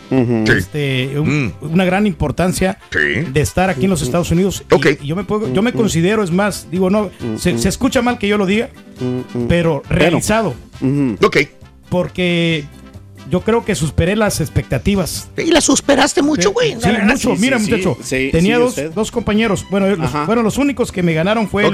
este, 0.45 1.19
un- 1.19 1.45
Mm. 1.47 1.53
una 1.73 1.85
gran 1.85 2.05
importancia 2.07 2.79
Sí. 2.91 3.21
de 3.31 3.41
estar 3.41 3.69
aquí 3.69 3.85
en 3.85 3.89
los 3.89 4.01
Estados 4.01 4.29
Unidos. 4.31 4.63
Y- 5.01 5.05
yo 5.05 5.15
me 5.15 5.23
puedo- 5.23 5.51
yo 5.53 5.61
me 5.61 5.73
considero, 5.73 6.23
es 6.23 6.31
más, 6.31 6.67
digo, 6.71 6.89
no, 6.89 7.09
se, 7.37 7.57
se 7.57 7.69
escucha 7.69 8.01
mal 8.01 8.17
que 8.17 8.27
yo 8.27 8.37
lo 8.37 8.45
diga, 8.45 8.69
pero 9.47 9.83
realizado. 9.89 10.53
Ok. 11.23 11.37
porque 11.89 12.65
yo 13.29 13.41
creo 13.41 13.63
que 13.65 13.75
superé 13.75 14.15
las 14.15 14.39
expectativas. 14.41 15.29
Y 15.37 15.51
la 15.51 15.61
superaste 15.61 16.21
mucho, 16.21 16.51
güey. 16.51 16.75
Sí, 16.81 16.89
mucho. 17.03 17.35
sí, 17.35 17.41
Mira, 17.41 17.59
sí, 17.59 17.71
muchacho. 17.71 17.97
sí. 18.01 18.25
Sí, 18.25 18.29
tenía 18.31 18.55
sí, 18.55 18.61
dos, 18.61 18.95
dos 18.95 19.11
compañeros. 19.11 19.65
Bueno, 19.69 19.87
los, 19.95 20.09
fueron 20.25 20.43
los 20.43 20.57
únicos 20.57 20.91
que 20.91 21.03
me 21.03 21.13
ganaron 21.13 21.47
fue 21.47 21.69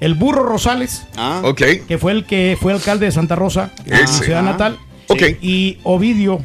el, 0.00 0.14
Burro 0.14 0.42
Rosales, 0.44 1.06
Ah, 1.16 1.40
Ok. 1.44 1.62
que 1.86 1.98
fue 1.98 2.12
el 2.12 2.24
que 2.24 2.56
fue 2.60 2.72
alcalde 2.72 3.06
de 3.06 3.12
Santa 3.12 3.36
Rosa, 3.36 3.70
Ese. 3.86 4.00
en 4.00 4.08
ciudad 4.08 4.40
Ah. 4.40 4.50
natal. 4.52 4.78
Ok. 5.08 5.22
Y 5.40 5.78
Ovidio, 5.84 6.40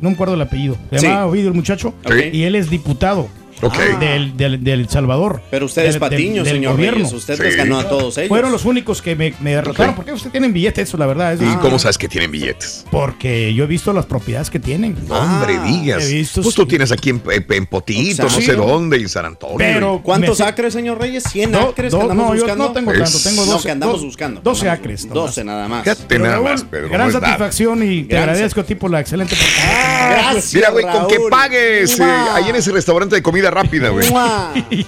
no 0.00 0.10
me 0.10 0.14
acuerdo 0.14 0.34
el 0.34 0.42
apellido. 0.42 0.76
Se 0.90 0.98
Sí. 0.98 1.06
llama 1.06 1.26
Ovidio 1.26 1.48
el 1.48 1.54
muchacho. 1.54 1.94
Y 2.32 2.42
él 2.42 2.54
es 2.56 2.68
diputado 2.70 3.28
Ok. 3.62 3.76
del, 4.00 4.36
del, 4.36 4.62
del 4.64 4.88
Salvador. 4.88 5.40
pero 5.50 5.66
usted 5.66 5.86
es 5.86 5.96
patiño, 5.98 6.42
del- 6.42 6.44
del 6.44 6.54
señor 6.56 6.72
gobierno. 6.76 6.98
Reyes. 6.98 7.12
Usted 7.12 7.36
Sí. 7.36 7.42
les 7.42 7.56
ganó 7.56 7.78
a 7.78 7.88
todos 7.88 8.18
ellos. 8.18 8.28
Fueron 8.28 8.52
los 8.52 8.64
únicos 8.64 9.00
que 9.02 9.16
me, 9.16 9.34
me 9.40 9.54
derrotaron. 9.54 9.90
Ok. 9.90 9.96
¿Por 9.96 10.04
qué 10.04 10.12
usted 10.12 10.30
tienen 10.30 10.52
billetes? 10.52 10.88
Eso, 10.88 10.96
la 10.98 11.06
verdad. 11.06 11.32
Es 11.34 11.40
¿Y 11.40 11.44
Ah. 11.46 11.58
cómo 11.62 11.78
sabes 11.78 11.96
que 11.98 12.08
tienen 12.08 12.30
billetes? 12.30 12.84
Porque 12.90 13.54
yo 13.54 13.64
he 13.64 13.66
visto 13.66 13.92
las 13.92 14.06
propiedades 14.06 14.50
que 14.50 14.58
tienen. 14.60 14.96
No, 15.08 15.18
hombre, 15.18 15.56
Ah, 15.58 15.64
digas. 15.66 16.04
he 16.04 16.14
visto, 16.14 16.42
Pues 16.42 16.54
tú 16.54 16.66
tienes 16.66 16.92
aquí 16.92 17.10
en, 17.10 17.22
en 17.50 17.66
Potito, 17.66 18.24
no 18.24 18.30
Sí. 18.30 18.42
sé 18.42 18.54
dónde, 18.54 18.98
y 18.98 19.08
San 19.08 19.24
Antonio. 19.24 19.56
Pero 19.58 20.00
¿Cuántos 20.02 20.40
me- 20.40 20.46
acres, 20.46 20.72
señor 20.74 20.98
Reyes? 21.00 21.24
¿100 21.24 21.52
Do- 21.52 21.60
acres 21.70 21.92
do- 21.92 21.98
que 21.98 22.02
andamos 22.02 22.26
no, 22.26 22.34
yo 22.34 22.40
buscando? 22.42 22.64
no 22.64 22.72
tengo 22.72 22.92
Es- 22.92 22.98
tanto, 22.98 23.18
tengo 23.28 23.44
No, 23.46 23.52
12. 23.52 23.64
que 23.66 23.70
andamos 23.72 24.00
do- 24.00 24.06
buscando. 24.06 24.40
12 24.42 24.60
Andamos- 24.68 24.78
acres. 24.80 25.04
nomás. 25.06 25.14
12 25.14 25.44
nada 25.44 25.68
más. 25.68 25.82
Fíjate 25.84 26.18
nada 26.18 26.40
más, 26.40 26.64
Pedro. 26.64 26.88
gran 26.88 27.00
no 27.00 27.06
es 27.08 27.12
satisfacción 27.14 27.82
y 27.82 28.04
te 28.04 28.18
agradezco, 28.18 28.64
tipo, 28.64 28.88
la 28.88 29.00
excelente 29.00 29.34
Gracias, 29.34 30.54
Mira, 30.54 30.70
güey, 30.70 30.84
con 30.84 31.06
que 31.08 31.16
pagues 31.30 31.98
eh, 31.98 32.04
ahí 32.04 32.48
en 32.50 32.56
ese 32.56 32.70
restaurante 32.72 33.16
de 33.16 33.22
comida 33.22 33.43
rápida, 33.50 33.88
güey. 33.90 34.06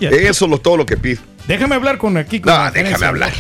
Eso 0.01 0.47
es 0.55 0.63
todo 0.63 0.77
lo 0.77 0.87
que 0.87 0.97
pido. 0.97 1.21
Déjame 1.47 1.75
hablar 1.75 1.99
con 1.99 2.17
aquí. 2.17 2.41
Con 2.41 2.53
No, 2.53 2.71
déjame 2.71 3.07
hablar. 3.07 3.33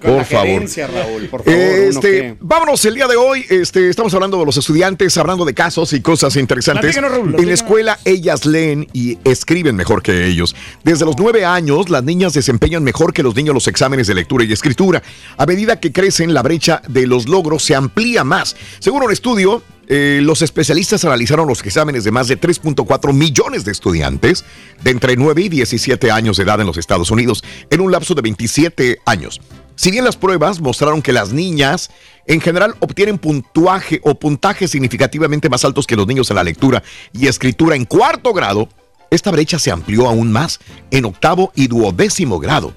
Con 0.00 0.10
Por 0.10 0.18
la 0.18 0.24
favor. 0.24 0.46
gerencia, 0.46 0.86
Raúl, 0.86 1.26
por 1.26 1.42
favor. 1.42 1.58
uno 1.58 1.88
Este, 1.88 2.36
vámonos 2.40 2.84
el 2.84 2.94
día 2.94 3.08
de 3.08 3.16
hoy. 3.16 3.44
Este, 3.48 3.88
estamos 3.88 4.14
hablando 4.14 4.38
de 4.38 4.46
los 4.46 4.56
estudiantes, 4.56 5.16
hablando 5.16 5.44
de 5.44 5.54
casos 5.54 5.92
y 5.92 6.00
cosas 6.00 6.36
interesantes. 6.36 6.94
Raúl, 6.94 7.34
en 7.36 7.46
la 7.46 7.54
escuela 7.54 7.98
ellas 8.04 8.46
leen 8.46 8.86
y 8.92 9.18
escriben 9.24 9.74
mejor 9.74 10.02
que 10.02 10.26
ellos. 10.26 10.54
Desde 10.84 11.04
los 11.04 11.16
nueve 11.18 11.44
años, 11.44 11.90
las 11.90 12.04
niñas 12.04 12.32
desempeñan 12.32 12.84
mejor 12.84 13.12
que 13.12 13.22
los 13.22 13.34
niños 13.34 13.54
los 13.54 13.66
exámenes 13.66 14.06
de 14.06 14.14
lectura 14.14 14.44
y 14.44 14.52
escritura. 14.52 15.02
A 15.36 15.46
medida 15.46 15.80
que 15.80 15.92
crecen, 15.92 16.32
la 16.32 16.42
brecha 16.42 16.80
de 16.88 17.06
los 17.06 17.28
logros 17.28 17.64
se 17.64 17.74
amplía 17.74 18.22
más. 18.24 18.56
Según 18.78 19.02
un 19.02 19.12
estudio, 19.12 19.62
eh, 19.88 20.20
los 20.22 20.42
especialistas 20.42 21.04
analizaron 21.06 21.48
los 21.48 21.64
exámenes 21.64 22.04
de 22.04 22.10
más 22.10 22.28
de 22.28 22.38
3.4 22.38 23.12
millones 23.14 23.64
de 23.64 23.72
estudiantes 23.72 24.44
de 24.82 24.90
entre 24.90 25.16
9 25.16 25.42
y 25.42 25.48
17 25.48 26.10
años 26.10 26.36
de 26.36 26.42
edad 26.42 26.60
en 26.60 26.66
los 26.66 26.76
Estados 26.76 27.10
Unidos 27.10 27.42
en 27.70 27.80
un 27.80 27.90
lapso 27.90 28.14
de 28.14 28.20
27 28.22 28.98
años. 29.06 29.40
Si 29.78 29.92
bien 29.92 30.04
las 30.04 30.16
pruebas 30.16 30.60
mostraron 30.60 31.02
que 31.02 31.12
las 31.12 31.32
niñas 31.32 31.90
en 32.26 32.40
general 32.40 32.74
obtienen 32.80 33.16
puntuaje 33.16 34.00
o 34.02 34.18
puntajes 34.18 34.72
significativamente 34.72 35.48
más 35.48 35.64
altos 35.64 35.86
que 35.86 35.94
los 35.94 36.04
niños 36.04 36.28
en 36.30 36.34
la 36.36 36.42
lectura 36.42 36.82
y 37.12 37.28
escritura 37.28 37.76
en 37.76 37.84
cuarto 37.84 38.32
grado, 38.32 38.68
esta 39.08 39.30
brecha 39.30 39.60
se 39.60 39.70
amplió 39.70 40.08
aún 40.08 40.32
más 40.32 40.58
en 40.90 41.04
octavo 41.04 41.52
y 41.54 41.68
duodécimo 41.68 42.40
grado. 42.40 42.74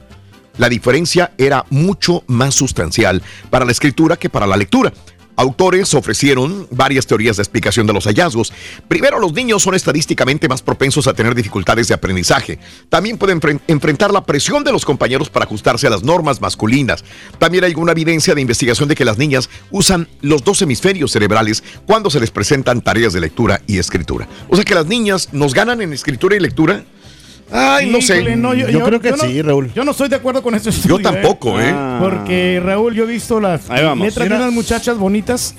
La 0.59 0.69
diferencia 0.69 1.33
era 1.39 1.65
mucho 1.71 2.23
más 2.27 2.53
sustancial 2.53 3.23
para 3.49 3.65
la 3.65 3.71
escritura 3.71 4.15
que 4.15 4.29
para 4.29 4.45
la 4.45 4.55
lectura. 4.55 4.93
Autores 5.35 5.93
ofrecieron 5.93 6.67
varias 6.71 7.07
teorías 7.07 7.37
de 7.37 7.43
explicación 7.43 7.87
de 7.87 7.93
los 7.93 8.05
hallazgos. 8.05 8.53
Primero, 8.87 9.19
los 9.19 9.33
niños 9.33 9.63
son 9.63 9.75
estadísticamente 9.75 10.47
más 10.47 10.61
propensos 10.61 11.07
a 11.07 11.13
tener 11.13 11.33
dificultades 11.35 11.87
de 11.87 11.93
aprendizaje. 11.93 12.59
También 12.89 13.17
pueden 13.17 13.39
enfren- 13.39 13.61
enfrentar 13.67 14.11
la 14.11 14.25
presión 14.25 14.63
de 14.63 14.71
los 14.71 14.85
compañeros 14.85 15.29
para 15.29 15.45
ajustarse 15.45 15.87
a 15.87 15.89
las 15.89 16.03
normas 16.03 16.41
masculinas. 16.41 17.03
También 17.39 17.63
hay 17.63 17.73
una 17.75 17.93
evidencia 17.93 18.35
de 18.35 18.41
investigación 18.41 18.89
de 18.89 18.95
que 18.95 19.05
las 19.05 19.17
niñas 19.17 19.49
usan 19.71 20.07
los 20.21 20.43
dos 20.43 20.61
hemisferios 20.61 21.11
cerebrales 21.11 21.63
cuando 21.85 22.09
se 22.09 22.19
les 22.19 22.31
presentan 22.31 22.81
tareas 22.81 23.13
de 23.13 23.21
lectura 23.21 23.61
y 23.67 23.77
escritura. 23.79 24.27
O 24.49 24.55
sea 24.55 24.65
que 24.65 24.75
las 24.75 24.85
niñas 24.85 25.29
nos 25.31 25.53
ganan 25.53 25.81
en 25.81 25.93
escritura 25.93 26.35
y 26.35 26.39
lectura. 26.39 26.83
Ay, 27.51 27.89
no 27.89 28.01
sé. 28.01 28.17
Híjole, 28.17 28.35
no, 28.35 28.53
Yo 28.53 28.83
creo 28.83 28.99
que 28.99 29.11
no- 29.11 29.17
sí, 29.17 29.41
Raúl. 29.41 29.71
Yo 29.73 29.83
no 29.83 29.91
estoy 29.91 30.09
de 30.09 30.15
acuerdo 30.15 30.41
con 30.41 30.55
ese 30.55 30.69
estudio. 30.69 30.99
tampoco, 30.99 31.59
¿eh? 31.59 31.73
Porque, 31.99 32.61
Raúl, 32.63 32.95
yo 32.95 33.03
he 33.03 33.07
visto 33.07 33.39
las 33.39 33.67
letras 33.69 34.29
de 34.29 34.35
unas 34.35 34.51
muchachas 34.53 34.97
bonitas. 34.97 35.55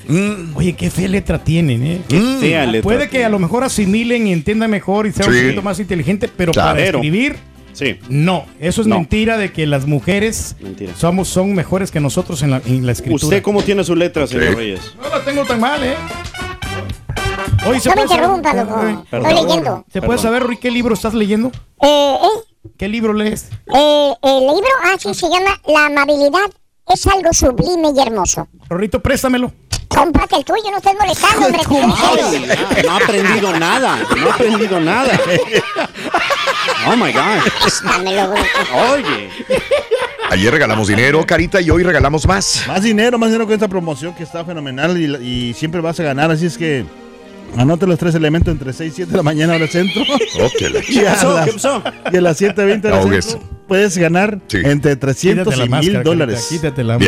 Oye, 0.54 0.72
qué 0.74 0.90
fea 0.90 1.08
letra 1.08 1.42
tienen, 1.42 1.86
¿eh? 1.86 2.00
Qué 2.08 2.20
fea 2.40 2.64
letra 2.66 2.82
Puede 2.82 3.08
que 3.08 3.24
a 3.24 3.28
lo 3.28 3.38
mejor 3.38 3.64
asimilen 3.64 4.26
y 4.26 4.32
entiendan 4.32 4.70
mejor 4.70 5.06
y 5.06 5.12
sea 5.12 5.26
un 5.26 5.32
Sí. 5.34 5.40
poquito 5.42 5.62
más 5.62 5.78
inteligente, 5.80 6.28
pero 6.34 6.52
Claro. 6.52 6.70
para 6.76 6.84
escribir, 6.84 7.36
Sí. 7.72 7.96
no. 8.08 8.44
Eso 8.60 8.82
es 8.82 8.86
No. 8.86 8.96
mentira 8.96 9.38
de 9.38 9.50
que 9.52 9.66
las 9.66 9.86
mujeres 9.86 10.56
Mentira. 10.60 10.92
somos, 10.96 11.28
son 11.28 11.54
mejores 11.54 11.90
que 11.90 12.00
nosotros 12.00 12.42
en 12.42 12.50
la, 12.50 12.62
en 12.66 12.84
la 12.86 12.92
escritura. 12.92 13.24
¿Usted 13.24 13.42
cómo 13.42 13.62
tiene 13.62 13.82
su 13.84 13.96
letra, 13.96 14.26
señor 14.26 14.48
Sí. 14.50 14.54
Reyes? 14.54 14.80
No 15.02 15.08
la 15.08 15.24
tengo 15.24 15.44
tan 15.44 15.60
mal, 15.60 15.82
¿eh? 15.84 15.94
Oye, 17.66 17.70
No 17.70 17.70
me 17.70 17.80
puede 17.80 17.80
saber- 17.80 18.02
interrumpa, 18.10 18.54
loco. 18.54 18.80
Perdón. 19.10 19.30
Estoy 19.30 19.44
leyendo. 19.46 19.84
¿Se 19.92 20.02
puede 20.02 20.18
saber, 20.18 20.42
Rui, 20.42 20.56
qué 20.56 20.70
libro 20.70 20.94
estás 20.94 21.14
leyendo? 21.14 21.48
Eh, 21.80 22.16
eh, 22.22 22.70
¿Qué 22.78 22.88
libro 22.88 23.12
lees? 23.12 23.48
eh, 23.74 24.12
el 24.22 24.40
libro, 24.40 24.68
ah, 24.84 24.94
sí, 24.98 25.14
se 25.14 25.28
llama 25.28 25.60
La 25.66 25.86
amabilidad 25.86 26.50
es 26.88 27.06
algo 27.06 27.32
sublime 27.32 27.90
y 27.96 28.00
hermoso. 28.00 28.48
Rorrito, 28.68 29.00
préstamelo. 29.00 29.52
Cómprate 29.88 30.36
el 30.36 30.44
tuyo, 30.44 30.70
no 30.70 30.78
estés 30.78 30.94
molestando, 30.98 31.46
hombre. 31.46 31.60
Ay, 31.68 32.82
no 32.84 32.90
ha 32.92 32.96
aprendido 32.96 33.58
nada. 33.58 33.98
No 34.16 34.30
ha 34.30 34.34
aprendido 34.34 34.80
nada. 34.80 35.20
Oh 36.86 36.96
my 36.96 37.12
God. 37.12 37.22
Dámelo, 37.84 38.28
bruto. 38.30 38.48
Oye. 38.92 39.28
Ayer 40.30 40.50
regalamos 40.52 40.88
dinero, 40.88 41.24
Carita, 41.26 41.60
y 41.60 41.68
hoy 41.70 41.82
regalamos 41.82 42.26
más. 42.26 42.64
Más 42.66 42.82
dinero, 42.82 43.18
más 43.18 43.28
dinero 43.28 43.44
con 43.44 43.52
esta 43.54 43.68
promoción 43.68 44.14
que 44.14 44.22
está 44.22 44.44
fenomenal 44.44 44.96
y, 44.98 45.50
y 45.50 45.54
siempre 45.54 45.80
vas 45.82 46.00
a 46.00 46.04
ganar. 46.04 46.30
Así 46.30 46.46
es 46.46 46.56
que 46.56 46.86
anote 47.56 47.86
los 47.86 47.98
tres 47.98 48.14
elementos 48.14 48.52
entre 48.52 48.72
6 48.72 48.92
y 48.92 48.96
7 48.96 49.10
de 49.10 49.16
la 49.16 49.22
mañana 49.22 49.54
hora 49.54 49.66
centro. 49.66 50.02
Ok, 50.02 50.60
la- 50.72 50.80
y, 50.88 50.98
a 51.00 51.02
las, 51.24 51.44
¿Qué 51.46 51.52
pasó? 51.52 51.82
y 52.12 52.16
a 52.16 52.20
las 52.20 52.40
7.20 52.40 52.84
hora 52.86 52.96
Ahogues. 52.98 53.24
centro 53.26 53.48
puedes 53.68 53.96
ganar 53.98 54.38
Sí. 54.48 54.58
entre 54.64 54.96
300 54.96 55.56
y 55.56 55.68
1000 55.68 56.02
dólares. 56.02 56.46
Quítatela. 56.50 56.98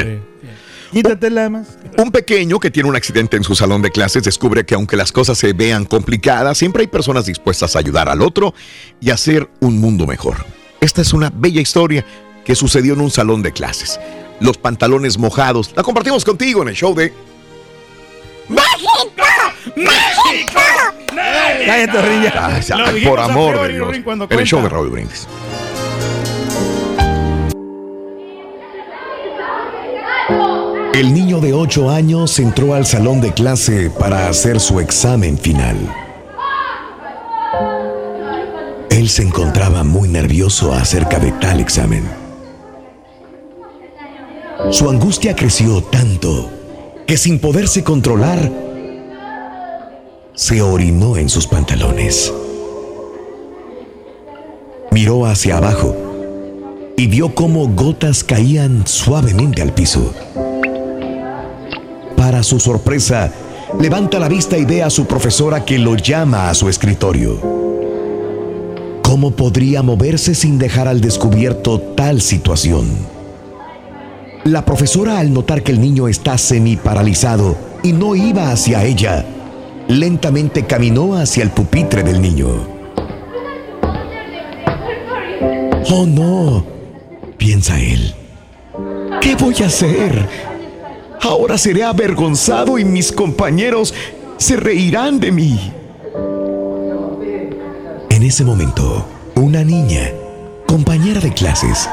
Quítate 0.92 1.28
la 1.30 1.50
más. 1.50 1.76
Un 1.98 2.12
pequeño 2.12 2.60
que 2.60 2.70
tiene 2.70 2.88
un 2.88 2.94
accidente 2.94 3.36
en 3.36 3.42
su 3.42 3.56
salón 3.56 3.82
de 3.82 3.90
clases 3.90 4.22
descubre 4.22 4.64
que 4.64 4.74
aunque 4.76 4.96
las 4.96 5.10
cosas 5.10 5.36
se 5.36 5.52
vean 5.52 5.84
complicadas, 5.86 6.56
siempre 6.56 6.82
hay 6.82 6.86
personas 6.86 7.26
dispuestas 7.26 7.74
a 7.74 7.80
ayudar 7.80 8.08
al 8.08 8.22
otro 8.22 8.54
y 9.00 9.10
hacer 9.10 9.48
un 9.60 9.78
mundo 9.80 10.06
mejor. 10.06 10.36
Esta 10.80 11.02
es 11.02 11.12
una 11.12 11.32
bella 11.34 11.60
historia 11.60 12.04
que 12.44 12.54
sucedió 12.54 12.94
en 12.94 13.00
un 13.00 13.10
salón 13.10 13.42
de 13.42 13.50
clases. 13.52 13.98
Los 14.38 14.56
pantalones 14.56 15.18
mojados. 15.18 15.72
La 15.74 15.82
compartimos 15.82 16.24
contigo 16.24 16.62
en 16.62 16.68
el 16.68 16.74
show 16.76 16.94
de... 16.94 17.12
¡México! 18.48 18.92
¡México! 19.74 20.60
Cállate, 21.66 22.02
Rilla. 22.02 22.60
Por 23.08 23.20
amor 23.20 23.62
de 23.62 23.68
Dios. 23.74 23.96
En 24.30 24.38
el 24.38 24.46
show 24.46 24.62
de. 24.62 24.68
Raúl 24.68 24.90
Brindis. 24.90 25.26
El 30.94 31.12
niño 31.12 31.40
de 31.40 31.52
8 31.52 31.90
años 31.90 32.38
entró 32.38 32.74
al 32.74 32.86
salón 32.86 33.20
de 33.20 33.32
clase 33.32 33.90
para 33.90 34.28
hacer 34.28 34.60
su 34.60 34.78
examen 34.78 35.36
final. 35.36 35.76
Él 38.90 39.08
se 39.08 39.22
encontraba 39.22 39.82
muy 39.82 40.08
nervioso 40.08 40.72
acerca 40.72 41.18
de 41.18 41.32
tal 41.32 41.58
examen. 41.58 42.08
Su 44.70 44.88
angustia 44.88 45.34
creció 45.34 45.82
tanto 45.82 46.48
que 47.06 47.16
sin 47.16 47.40
poderse 47.40 47.82
controlar, 47.82 48.50
se 50.34 50.60
orinó 50.60 51.16
en 51.16 51.28
sus 51.28 51.46
pantalones. 51.46 52.32
Miró 54.90 55.26
hacia 55.26 55.58
abajo 55.58 55.94
y 56.96 57.06
vio 57.06 57.34
cómo 57.34 57.68
gotas 57.68 58.24
caían 58.24 58.84
suavemente 58.86 59.62
al 59.62 59.72
piso. 59.72 60.12
Para 62.16 62.42
su 62.42 62.58
sorpresa, 62.58 63.32
levanta 63.78 64.18
la 64.18 64.28
vista 64.28 64.58
y 64.58 64.64
ve 64.64 64.82
a 64.82 64.90
su 64.90 65.06
profesora 65.06 65.64
que 65.64 65.78
lo 65.78 65.94
llama 65.94 66.50
a 66.50 66.54
su 66.54 66.68
escritorio. 66.68 67.40
¿Cómo 69.02 69.30
podría 69.30 69.82
moverse 69.82 70.34
sin 70.34 70.58
dejar 70.58 70.88
al 70.88 71.00
descubierto 71.00 71.80
tal 71.80 72.20
situación? 72.20 72.88
La 74.42 74.64
profesora, 74.64 75.20
al 75.20 75.32
notar 75.32 75.62
que 75.62 75.70
el 75.70 75.80
niño 75.80 76.08
está 76.08 76.38
semi 76.38 76.76
paralizado 76.76 77.56
y 77.84 77.92
no 77.92 78.16
iba 78.16 78.50
hacia 78.50 78.84
ella, 78.84 79.24
lentamente 79.88 80.64
caminó 80.64 81.16
hacia 81.16 81.42
el 81.42 81.50
pupitre 81.50 82.02
del 82.02 82.20
niño. 82.20 82.46
Oh 85.90 86.06
no, 86.06 86.64
piensa 87.36 87.78
él. 87.80 88.14
¿Qué 89.20 89.34
voy 89.36 89.54
a 89.62 89.66
hacer? 89.66 90.28
Ahora 91.20 91.56
seré 91.56 91.84
avergonzado 91.84 92.78
y 92.78 92.84
mis 92.84 93.12
compañeros 93.12 93.94
se 94.36 94.56
reirán 94.56 95.20
de 95.20 95.32
mí. 95.32 95.72
En 98.10 98.22
ese 98.22 98.44
momento, 98.44 99.06
una 99.34 99.64
niña, 99.64 100.10
compañera 100.66 101.20
de 101.20 101.32
clases, 101.32 101.88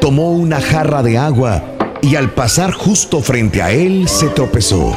tomó 0.00 0.32
una 0.32 0.60
jarra 0.60 1.02
de 1.02 1.18
agua 1.18 1.62
y 2.00 2.16
al 2.16 2.30
pasar 2.30 2.72
justo 2.72 3.20
frente 3.20 3.62
a 3.62 3.70
él 3.70 4.08
se 4.08 4.28
tropezó, 4.28 4.94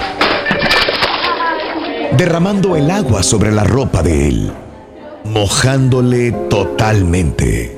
derramando 2.18 2.76
el 2.76 2.90
agua 2.92 3.24
sobre 3.24 3.52
la 3.52 3.64
ropa 3.64 4.02
de 4.02 4.28
él, 4.28 4.52
mojándole 5.26 6.32
totalmente. 6.50 7.78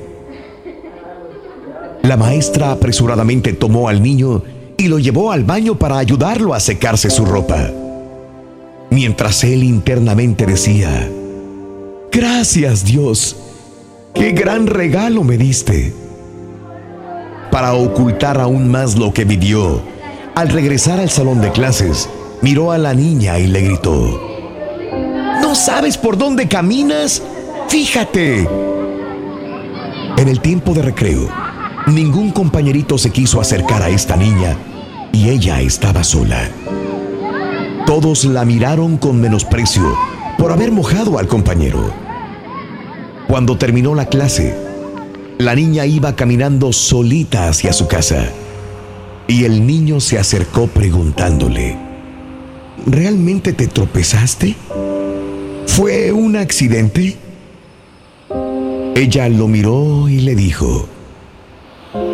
La 2.02 2.16
maestra 2.16 2.72
apresuradamente 2.72 3.52
tomó 3.52 3.88
al 3.88 4.02
niño 4.02 4.42
y 4.76 4.88
lo 4.88 4.98
llevó 4.98 5.32
al 5.32 5.44
baño 5.44 5.76
para 5.76 5.98
ayudarlo 5.98 6.54
a 6.54 6.60
secarse 6.60 7.10
su 7.10 7.26
ropa. 7.26 7.70
Mientras 8.90 9.42
él 9.44 9.64
internamente 9.64 10.46
decía, 10.46 11.10
Gracias 12.12 12.84
Dios, 12.84 13.36
qué 14.14 14.30
gran 14.32 14.66
regalo 14.66 15.24
me 15.24 15.36
diste. 15.36 15.92
Para 17.50 17.74
ocultar 17.74 18.40
aún 18.40 18.70
más 18.70 18.96
lo 18.96 19.12
que 19.12 19.24
vivió, 19.24 19.82
al 20.34 20.48
regresar 20.48 21.00
al 21.00 21.10
salón 21.10 21.40
de 21.40 21.50
clases, 21.50 22.08
miró 22.42 22.72
a 22.72 22.78
la 22.78 22.94
niña 22.94 23.38
y 23.38 23.46
le 23.46 23.60
gritó, 23.62 24.20
¿No 25.40 25.54
sabes 25.54 25.96
por 25.96 26.18
dónde 26.18 26.48
caminas? 26.48 27.22
Fíjate. 27.68 28.48
En 30.16 30.28
el 30.28 30.40
tiempo 30.40 30.74
de 30.74 30.82
recreo, 30.82 31.28
ningún 31.86 32.32
compañerito 32.32 32.98
se 32.98 33.10
quiso 33.10 33.40
acercar 33.40 33.82
a 33.82 33.88
esta 33.88 34.16
niña 34.16 34.56
y 35.12 35.30
ella 35.30 35.60
estaba 35.60 36.04
sola. 36.04 36.48
Todos 37.86 38.24
la 38.24 38.44
miraron 38.44 38.98
con 38.98 39.20
menosprecio 39.20 39.96
por 40.36 40.52
haber 40.52 40.72
mojado 40.72 41.18
al 41.18 41.26
compañero. 41.26 41.92
Cuando 43.28 43.56
terminó 43.56 43.94
la 43.94 44.06
clase, 44.06 44.56
la 45.38 45.54
niña 45.54 45.86
iba 45.86 46.16
caminando 46.16 46.72
solita 46.72 47.48
hacia 47.48 47.72
su 47.72 47.86
casa 47.86 48.28
y 49.26 49.44
el 49.44 49.66
niño 49.66 50.00
se 50.00 50.18
acercó 50.18 50.66
preguntándole, 50.66 51.87
¿realmente 52.86 53.52
te 53.52 53.66
tropezaste? 53.66 54.56
¿Fue 55.66 56.12
un 56.12 56.36
accidente? 56.36 57.16
Ella 58.94 59.28
lo 59.28 59.46
miró 59.46 60.08
y 60.08 60.20
le 60.20 60.34
dijo, 60.34 60.88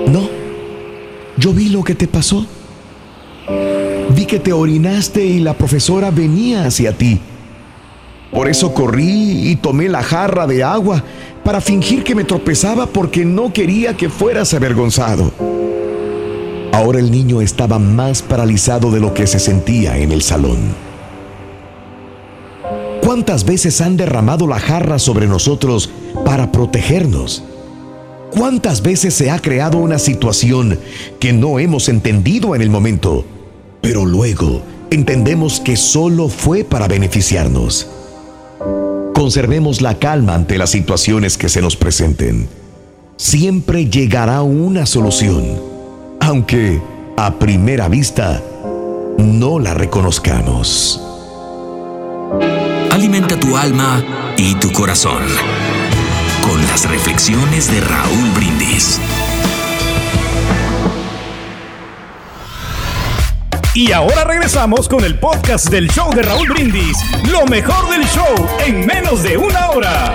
no, 0.09 0.29
yo 1.37 1.53
vi 1.53 1.71
lo 1.71 1.83
que 1.83 1.95
te 1.95 2.07
pasó. 2.07 2.47
Vi 4.15 4.27
que 4.27 4.39
te 4.39 4.53
orinaste 4.53 5.25
y 5.25 5.41
la 5.41 5.55
profesora 5.55 6.11
venía 6.11 6.67
hacia 6.67 6.93
ti. 6.93 7.21
Por 8.31 8.49
eso 8.49 8.75
corrí 8.75 9.49
y 9.51 9.57
tomé 9.57 9.89
la 9.89 10.03
jarra 10.03 10.47
de 10.47 10.63
agua 10.63 11.03
para 11.45 11.61
fingir 11.61 12.03
que 12.03 12.15
me 12.15 12.25
tropezaba 12.25 12.87
porque 12.87 13.25
no 13.25 13.53
quería 13.53 13.97
que 13.97 14.09
fueras 14.09 14.53
avergonzado. 14.55 15.33
Ahora 16.75 16.99
el 16.99 17.13
niño 17.13 17.41
estaba 17.41 17.79
más 17.79 18.21
paralizado 18.21 18.91
de 18.91 18.99
lo 18.99 19.15
que 19.15 19.29
se 19.29 19.39
sentía 19.39 19.97
en 19.97 20.11
el 20.11 20.23
salón. 20.23 20.59
¿Cuántas 23.01 23.45
veces 23.45 23.81
han 23.81 23.97
derramado 23.97 24.49
la 24.49 24.59
jarra 24.59 24.99
sobre 24.99 25.29
nosotros 25.29 25.89
para 26.25 26.51
protegernos? 26.51 27.45
¿Cuántas 28.33 28.83
veces 28.83 29.15
se 29.15 29.31
ha 29.31 29.39
creado 29.39 29.79
una 29.79 30.01
situación 30.01 30.81
que 31.21 31.33
no 31.33 31.61
hemos 31.61 31.89
entendido 31.89 32.57
en 32.57 32.63
el 32.63 32.71
momento, 32.71 33.25
pero 33.81 34.05
luego 34.05 34.61
entendemos 34.91 35.61
que 35.61 35.77
solo 35.77 36.29
fue 36.29 36.65
para 36.65 36.89
beneficiarnos? 36.89 37.87
Conservemos 39.15 39.81
la 39.81 40.01
calma 40.01 40.35
ante 40.35 40.59
las 40.59 40.71
situaciones 40.71 41.39
que 41.39 41.49
se 41.49 41.63
nos 41.63 41.77
presenten. 41.77 42.49
Siempre 43.17 43.89
llegará 43.89 44.43
una 44.43 44.87
solución, 44.87 45.74
aunque 46.27 46.81
a 47.19 47.35
primera 47.35 47.87
vista 47.89 48.43
no 49.19 49.59
la 49.59 49.75
reconozcamos. 49.75 51.01
Alimenta 52.91 53.39
tu 53.39 53.57
alma 53.57 54.03
y 54.39 54.55
tu 54.55 54.73
corazón 54.73 55.23
con 56.43 56.67
las 56.67 56.89
reflexiones 56.89 57.71
de 57.71 57.81
Raúl 57.81 58.31
Brindis. 58.35 59.01
Y 63.75 63.93
ahora 63.93 64.25
regresamos 64.25 64.89
con 64.89 65.05
el 65.05 65.19
podcast 65.19 65.69
del 65.69 65.91
show 65.91 66.11
de 66.15 66.23
Raúl 66.23 66.49
Brindis. 66.49 66.97
Lo 67.31 67.45
mejor 67.45 67.91
del 67.91 68.07
show 68.07 68.35
en 68.65 68.87
menos 68.87 69.23
de 69.23 69.37
una 69.37 69.71
hora. 69.71 70.15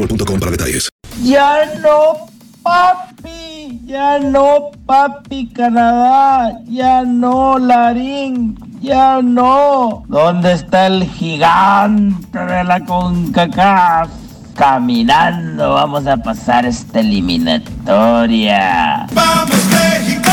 boostmobile.com 0.00 0.40
para 0.40 0.50
detalles. 0.52 0.88
Ya 1.22 1.66
no, 1.82 2.26
papi, 2.62 3.80
ya 3.84 4.18
no, 4.18 4.70
papi, 4.86 5.48
Canadá, 5.48 6.58
ya 6.66 7.02
no, 7.02 7.58
Larín, 7.58 8.56
ya 8.80 9.20
no. 9.22 10.04
¿Dónde 10.08 10.52
está 10.52 10.86
el 10.86 11.04
gigante 11.04 12.38
de 12.38 12.64
la 12.64 12.80
CONCACAF? 12.84 14.08
Caminando 14.54 15.74
vamos 15.74 16.06
a 16.06 16.16
pasar 16.16 16.64
esta 16.66 17.00
eliminatoria. 17.00 19.06
¡Vamos, 19.12 19.56
México! 19.70 20.29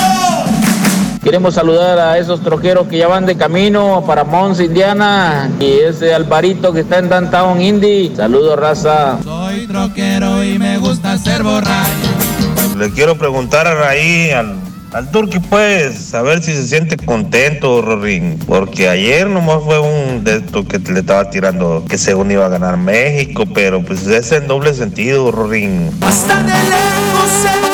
Queremos 1.28 1.56
saludar 1.56 2.00
a 2.00 2.18
esos 2.18 2.42
troqueros 2.42 2.88
que 2.88 3.00
ya 3.00 3.10
van 3.10 3.26
de 3.26 3.36
camino 3.36 4.02
para 4.08 4.24
Mons, 4.24 4.62
Indiana. 4.62 5.52
Y 5.60 5.80
ese 5.80 6.14
Alvarito 6.14 6.72
que 6.72 6.80
está 6.80 7.00
en 7.00 7.10
Downtown 7.10 7.62
Indy. 7.62 8.14
Saludos, 8.16 8.58
raza. 8.58 9.20
Soy 9.22 9.68
troquero 9.68 10.42
y 10.42 10.58
me 10.58 10.78
gusta 10.78 11.18
ser 11.18 11.44
borracho. 11.44 12.08
Le 12.78 12.90
quiero 12.92 13.18
preguntar 13.18 13.68
a 13.68 13.76
Raí, 13.76 14.32
al, 14.32 14.56
al 14.94 15.12
Turqui, 15.12 15.40
pues, 15.40 16.14
a 16.14 16.22
ver 16.22 16.42
si 16.42 16.54
se 16.54 16.66
siente 16.66 16.96
contento, 16.96 17.82
Rorín. 17.82 18.40
Porque 18.48 18.88
ayer 18.88 19.28
nomás 19.28 19.64
fue 19.66 19.82
un 19.82 20.24
de 20.24 20.38
estos 20.38 20.66
que 20.66 20.80
le 20.80 21.02
estaba 21.02 21.30
tirando 21.30 21.84
que 21.90 21.98
según 21.98 22.32
iba 22.32 22.46
a 22.46 22.50
ganar 22.50 22.78
México, 22.78 23.44
pero 23.54 23.84
pues 23.84 24.08
es 24.08 24.32
en 24.32 24.48
doble 24.48 24.74
sentido, 24.74 25.30
Rorín. 25.30 25.92
Hasta 26.00 26.42
de 26.42 26.54
lejos 26.54 27.30
se 27.42 27.67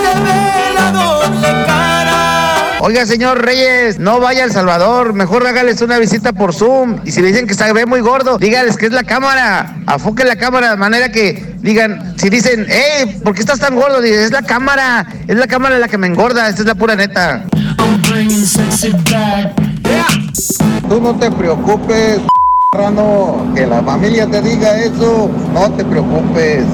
Oiga, 2.86 3.06
señor 3.06 3.42
Reyes, 3.42 3.98
no 3.98 4.20
vaya 4.20 4.42
a 4.42 4.46
El 4.48 4.52
Salvador, 4.52 5.14
mejor 5.14 5.48
hágales 5.48 5.82
una 5.82 5.98
visita 6.00 6.34
por 6.34 6.54
Zoom. 6.54 7.00
Y 7.06 7.14
si 7.14 7.22
le 7.22 7.30
dicen 7.30 7.48
que 7.48 7.54
se 7.54 7.72
ve 7.72 7.86
muy 7.86 8.02
gordo, 8.02 8.38
dígales 8.38 8.76
que 8.76 8.88
es 8.88 8.92
la 8.92 9.06
cámara. 9.06 9.78
Afoque 9.88 10.26
la 10.26 10.36
cámara 10.36 10.72
de 10.72 10.76
manera 10.76 11.10
que 11.10 11.56
digan, 11.62 12.14
si 12.18 12.28
dicen, 12.28 12.66
hey, 12.68 13.22
¿por 13.24 13.36
qué 13.36 13.40
estás 13.40 13.60
tan 13.60 13.78
gordo? 13.78 14.02
Dice, 14.02 14.26
es 14.26 14.32
la 14.34 14.42
cámara, 14.42 15.08
es 15.26 15.38
la 15.38 15.48
cámara 15.48 15.80
la 15.80 15.88
que 15.88 15.98
me 15.98 16.08
engorda, 16.08 16.50
esta 16.50 16.64
es 16.64 16.68
la 16.68 16.76
pura 16.76 16.98
neta. 16.98 17.46
Tú 20.90 21.00
no 21.00 21.16
te 21.16 21.32
preocupes, 21.32 22.20
que 23.56 23.66
la 23.66 23.82
familia 23.82 24.28
te 24.28 24.42
diga 24.42 24.78
eso, 24.80 25.32
no 25.54 25.72
te 25.72 25.86
preocupes. 25.86 26.66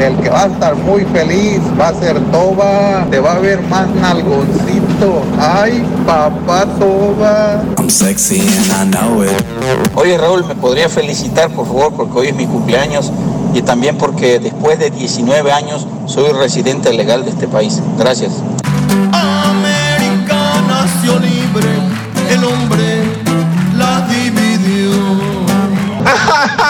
El 0.00 0.16
que 0.18 0.30
va 0.30 0.44
a 0.44 0.46
estar 0.46 0.76
muy 0.76 1.04
feliz 1.06 1.60
va 1.78 1.88
a 1.88 1.94
ser 1.94 2.20
Toba, 2.30 3.04
te 3.10 3.18
va 3.18 3.32
a 3.32 3.38
ver 3.40 3.60
más 3.62 3.88
nalgoncito. 3.88 5.22
Ay, 5.40 5.84
papá 6.06 6.66
Toba. 6.78 7.60
I'm 7.76 7.90
sexy 7.90 8.40
and 8.40 8.94
I 8.94 8.96
know 8.96 9.24
it. 9.24 9.30
Oye 9.96 10.16
Raúl, 10.16 10.44
¿me 10.44 10.54
podría 10.54 10.88
felicitar 10.88 11.50
por 11.50 11.66
favor 11.66 11.92
porque 11.94 12.18
hoy 12.18 12.28
es 12.28 12.36
mi 12.36 12.46
cumpleaños 12.46 13.10
y 13.52 13.62
también 13.62 13.98
porque 13.98 14.38
después 14.38 14.78
de 14.78 14.90
19 14.90 15.50
años 15.50 15.86
soy 16.06 16.30
residente 16.30 16.92
legal 16.92 17.24
de 17.24 17.30
este 17.30 17.48
país? 17.48 17.82
Gracias. 17.98 18.34
América 19.12 20.62
nació 20.68 21.18
libre, 21.18 21.68
el 22.30 22.44
hombre 22.44 23.02
la 23.76 24.06
dividió. 24.06 24.92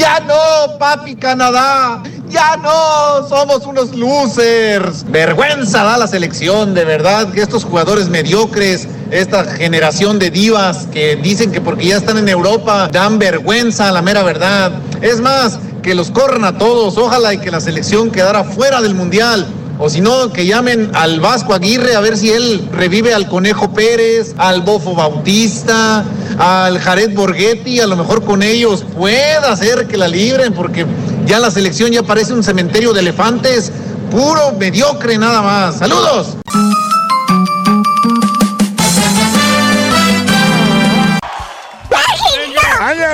ya 0.00 0.18
no, 0.20 0.78
papi 0.78 1.14
Canadá. 1.14 2.02
Ya 2.30 2.56
no, 2.56 3.28
somos 3.28 3.66
unos 3.66 3.94
losers. 3.94 5.04
Vergüenza 5.10 5.82
da 5.82 5.98
la 5.98 6.06
selección, 6.06 6.74
de 6.74 6.84
verdad, 6.84 7.32
que 7.32 7.42
estos 7.42 7.64
jugadores 7.64 8.08
mediocres, 8.08 8.88
esta 9.10 9.44
generación 9.44 10.18
de 10.18 10.30
divas 10.30 10.86
que 10.92 11.16
dicen 11.16 11.52
que 11.52 11.60
porque 11.60 11.86
ya 11.88 11.96
están 11.98 12.16
en 12.18 12.28
Europa 12.28 12.88
dan 12.90 13.18
vergüenza, 13.18 13.92
la 13.92 14.00
mera 14.00 14.22
verdad. 14.22 14.72
Es 15.02 15.20
más, 15.20 15.58
que 15.82 15.94
los 15.94 16.10
corran 16.10 16.44
a 16.44 16.56
todos, 16.56 16.96
ojalá 16.96 17.34
y 17.34 17.38
que 17.38 17.50
la 17.50 17.60
selección 17.60 18.10
quedara 18.10 18.44
fuera 18.44 18.80
del 18.80 18.94
Mundial. 18.94 19.46
O 19.78 19.88
si 19.88 20.00
no, 20.00 20.32
que 20.32 20.46
llamen 20.46 20.90
al 20.94 21.20
Vasco 21.20 21.54
Aguirre 21.54 21.94
a 21.96 22.00
ver 22.00 22.16
si 22.16 22.30
él 22.30 22.68
revive 22.72 23.12
al 23.12 23.28
Conejo 23.28 23.72
Pérez, 23.72 24.34
al 24.36 24.60
Bofo 24.60 24.94
Bautista, 24.94 26.04
al 26.38 26.78
Jared 26.78 27.14
Borghetti, 27.14 27.80
a 27.80 27.86
lo 27.86 27.96
mejor 27.96 28.24
con 28.24 28.42
ellos 28.42 28.84
pueda 28.96 29.52
hacer 29.52 29.86
que 29.86 29.96
la 29.96 30.08
libren, 30.08 30.52
porque 30.54 30.86
ya 31.26 31.38
la 31.38 31.50
selección 31.50 31.90
ya 31.90 32.02
parece 32.02 32.32
un 32.32 32.42
cementerio 32.42 32.92
de 32.92 33.00
elefantes, 33.00 33.72
puro 34.10 34.52
mediocre 34.52 35.18
nada 35.18 35.42
más. 35.42 35.78
¡Saludos! 35.78 36.36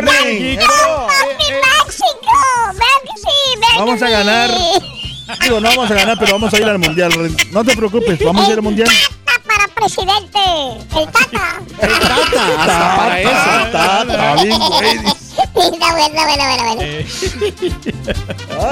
¡México! 0.03 1.09
Vamos 3.79 4.03
a 4.03 4.09
ganar. 4.09 4.51
Digo, 5.43 5.61
no 5.61 5.69
vamos 5.69 5.91
a 5.91 5.95
ganar, 5.95 6.17
pero 6.19 6.33
vamos 6.33 6.53
a 6.53 6.57
ir 6.59 6.65
al 6.65 6.79
mundial. 6.79 7.13
No 7.53 7.65
te 7.65 7.77
preocupes, 7.77 8.19
vamos 8.25 8.47
a 8.47 8.53
ir 8.53 8.55
al 8.55 8.63
mundial. 8.63 8.89
Tata 9.87 9.95
presidente. 9.95 10.39
El 10.97 11.07
Tata. 11.13 11.63
Hasta 12.59 12.97
para 12.97 13.21
eso. 13.21 13.31
Está 13.67 14.35
bien, 14.43 14.59
güey. 14.59 14.97
Está 15.37 15.93
bueno, 15.93 16.15
bueno, 16.25 16.45
bueno, 16.47 16.65
bueno. 16.75 16.93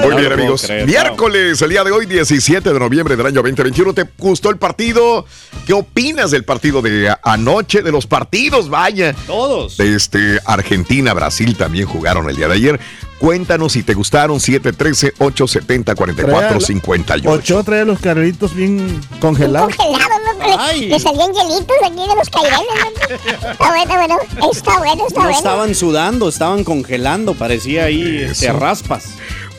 Muy 0.00 0.16
bien, 0.20 0.32
amigos. 0.32 0.68
Miércoles, 0.86 1.62
el 1.62 1.70
día 1.70 1.84
de 1.84 1.92
hoy, 1.92 2.06
17 2.06 2.72
de 2.72 2.78
noviembre 2.78 3.16
del 3.16 3.26
año 3.26 3.42
2021. 3.42 3.94
¿Te 3.94 4.04
gustó 4.18 4.50
el 4.50 4.56
partido? 4.56 5.24
¿Qué 5.66 5.72
opinas 5.72 6.30
del 6.30 6.44
partido 6.44 6.82
de 6.82 7.14
anoche? 7.22 7.82
De 7.82 7.92
los 7.92 8.06
partidos, 8.06 8.68
vaya. 8.68 9.14
Todos. 9.26 9.76
De 9.76 9.94
este 9.94 10.40
Argentina, 10.44 11.14
Brasil 11.14 11.56
también 11.56 11.86
jugaron 11.86 12.28
el 12.28 12.36
día 12.36 12.48
de 12.48 12.54
ayer. 12.54 12.80
Cuéntanos 13.18 13.72
si 13.72 13.82
te 13.82 13.94
gustaron 13.94 14.38
713-870-4458. 14.38 17.22
Ocho 17.26 17.62
trae 17.64 17.84
los 17.84 17.98
carritos 18.00 18.54
bien 18.54 19.00
congelados. 19.20 19.74
Congelados, 19.76 20.10
¿no? 20.38 20.72
Le- 20.78 20.86
Le 20.88 21.00
salían 21.00 21.32
hielitos 21.32 21.76
aquí 21.84 22.08
de 22.08 22.16
los 22.16 22.30
cairenes, 22.30 22.60
¿no? 22.68 23.50
Está 23.50 23.68
bueno, 23.68 23.94
bueno. 23.94 24.16
Está 24.52 24.78
bueno, 24.78 25.06
está 25.06 25.20
No 25.20 25.24
bueno. 25.26 25.38
estaban 25.38 25.74
sudando, 25.74 26.28
estaban 26.28 26.64
congelando, 26.64 27.34
parecía 27.34 27.84
ahí 27.84 28.22
este, 28.28 28.52
raspas. 28.52 29.04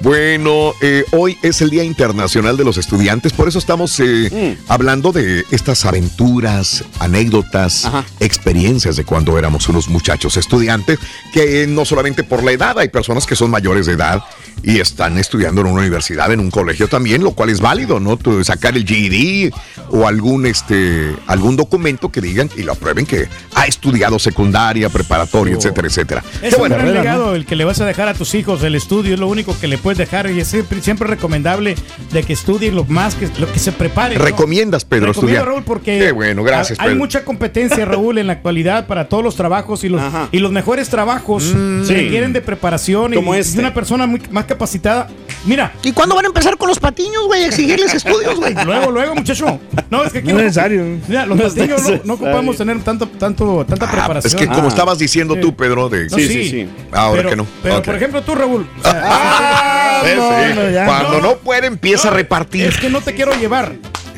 Bueno, 0.01 0.73
eh, 0.81 1.05
hoy 1.11 1.37
es 1.41 1.61
el 1.61 1.69
Día 1.69 1.83
Internacional 1.83 2.57
de 2.57 2.63
los 2.63 2.77
Estudiantes, 2.77 3.33
por 3.33 3.47
eso 3.47 3.59
estamos 3.59 3.99
eh, 3.99 4.57
hablando 4.67 5.11
de 5.11 5.45
estas 5.51 5.85
aventuras, 5.85 6.83
anécdotas, 6.99 7.89
experiencias 8.19 8.97
de 8.97 9.05
cuando 9.05 9.39
éramos 9.39 9.67
unos 9.69 9.87
muchachos 9.87 10.37
estudiantes, 10.37 10.99
que 11.33 11.65
no 11.67 11.85
solamente 11.85 12.23
por 12.23 12.43
la 12.43 12.51
edad, 12.51 12.77
hay 12.77 12.89
personas 12.89 13.25
que 13.25 13.35
son 13.35 13.49
mayores 13.49 13.85
de 13.85 13.93
edad 13.93 14.23
y 14.63 14.79
están 14.79 15.17
estudiando 15.17 15.61
en 15.61 15.67
una 15.67 15.81
universidad, 15.81 16.31
en 16.31 16.39
un 16.39 16.49
colegio 16.49 16.87
también, 16.87 17.23
lo 17.23 17.31
cual 17.31 17.49
es 17.49 17.59
válido, 17.59 17.99
¿no? 17.99 18.17
Tú 18.17 18.43
sacar 18.43 18.75
el 18.75 18.85
GED 18.85 19.51
o 19.91 20.07
algún, 20.07 20.45
este, 20.45 21.15
algún 21.27 21.55
documento 21.55 22.09
que 22.09 22.21
digan 22.21 22.49
y 22.57 22.63
lo 22.63 22.73
aprueben 22.73 23.05
que 23.05 23.27
ha 23.53 23.65
estudiado 23.65 24.17
secundaria, 24.17 24.89
preparatoria, 24.89 25.55
etcétera, 25.55 25.87
etcétera. 25.87 26.23
Es 26.41 26.49
Qué 26.49 26.55
un 26.55 26.59
buena 26.59 26.75
gran 26.75 26.87
regla, 26.87 26.99
¿no? 26.99 27.03
legado 27.03 27.35
el 27.35 27.45
que 27.45 27.55
le 27.55 27.65
vas 27.65 27.79
a 27.81 27.85
dejar 27.85 28.07
a 28.07 28.13
tus 28.13 28.33
hijos. 28.33 28.63
El 28.63 28.75
estudio 28.75 29.13
es 29.13 29.19
lo 29.19 29.27
único 29.27 29.57
que 29.59 29.67
le 29.67 29.77
puedes 29.85 29.99
dejar 29.99 30.31
y 30.31 30.39
es 30.39 30.47
siempre, 30.47 30.81
siempre 30.81 31.07
recomendable 31.07 31.75
de 32.11 32.23
que 32.23 32.33
estudien 32.33 32.73
lo 32.73 32.85
más 32.85 33.13
que 33.13 33.29
lo 33.39 33.51
que 33.53 33.59
se 33.59 33.71
prepare. 33.71 34.17
¿no? 34.17 34.25
Recomiendas, 34.25 34.83
Pedro, 34.83 35.09
Recomiendo, 35.09 35.27
estudiar. 35.37 35.45
Raúl, 35.47 35.63
porque 35.63 35.99
Qué 35.99 36.11
bueno, 36.11 36.43
gracias, 36.43 36.79
hay 36.79 36.87
Pedro. 36.87 36.97
mucha 36.97 37.23
competencia, 37.23 37.85
Raúl, 37.85 38.17
en 38.17 38.25
la 38.25 38.33
actualidad 38.33 38.87
para 38.87 39.07
todos 39.09 39.23
los 39.23 39.35
trabajos 39.35 39.83
y 39.83 39.89
los, 39.89 40.01
y 40.31 40.39
los 40.39 40.51
mejores 40.51 40.89
trabajos 40.89 41.43
Mm. 41.53 41.83
se 41.85 41.93
requieren 41.93 42.33
de 42.33 42.41
preparación 42.41 43.13
y, 43.13 43.15
Como 43.17 43.35
y 43.35 43.37
este. 43.37 43.59
una 43.59 43.75
persona 43.75 44.07
muy, 44.07 44.19
más 44.31 44.45
capacitada. 44.45 45.07
Mira. 45.45 45.71
¿Y 45.83 45.91
cuándo 45.91 46.15
van 46.15 46.25
a 46.25 46.27
empezar 46.29 46.57
con 46.57 46.67
los 46.67 46.79
patiños, 46.79 47.25
güey? 47.27 47.43
A 47.43 47.47
exigirles 47.47 47.93
estudios, 47.93 48.35
güey. 48.35 48.53
Luego, 48.65 48.91
luego, 48.91 49.15
mucho. 49.15 49.59
No, 49.91 50.03
es 50.03 50.11
que 50.11 50.19
aquí 50.19 50.27
No 50.33 50.39
es 50.39 50.45
necesario. 50.45 50.83
Mira, 51.07 51.25
los 51.25 51.37
No 51.37 51.43
patiños 51.43 51.81
no, 51.89 51.99
no 52.03 52.13
ocupamos 52.15 52.57
tener 52.57 52.81
tanto, 52.83 53.07
tanto, 53.07 53.65
tanta 53.65 53.85
Ah, 53.85 53.91
preparación. 53.91 54.33
es 54.33 54.35
que 54.35 54.47
como 54.47 54.65
Ah. 54.65 54.69
estabas 54.69 54.97
diciendo 54.97 55.35
Sí. 55.35 55.41
tú, 55.41 55.55
Pedro, 55.55 55.89
de... 55.89 56.07
No, 56.09 56.17
sí. 56.17 56.67
Ahora 56.91 57.17
pero, 57.17 57.29
que 57.29 57.35
no. 57.35 57.47
Pero, 57.61 57.81
por 57.83 57.95
ejemplo, 57.95 58.21
tú, 58.23 58.35
Raúl. 58.35 58.67
o 58.79 58.81
sea, 58.83 59.01
Ah, 59.05 60.01
sí, 60.03 60.09
sí. 60.11 60.55
no, 60.59 60.69
ya. 60.71 60.85
Cuando 60.85 61.21
no 61.21 61.35
puede, 61.37 61.67
empieza 61.67 62.07
a 62.07 62.11
repartir. 62.11 62.65
Es 62.67 62.77
que 62.77 62.89
no 62.89 63.01
te 63.01 63.13
quiero 63.13 63.33
llevar. 63.35 63.73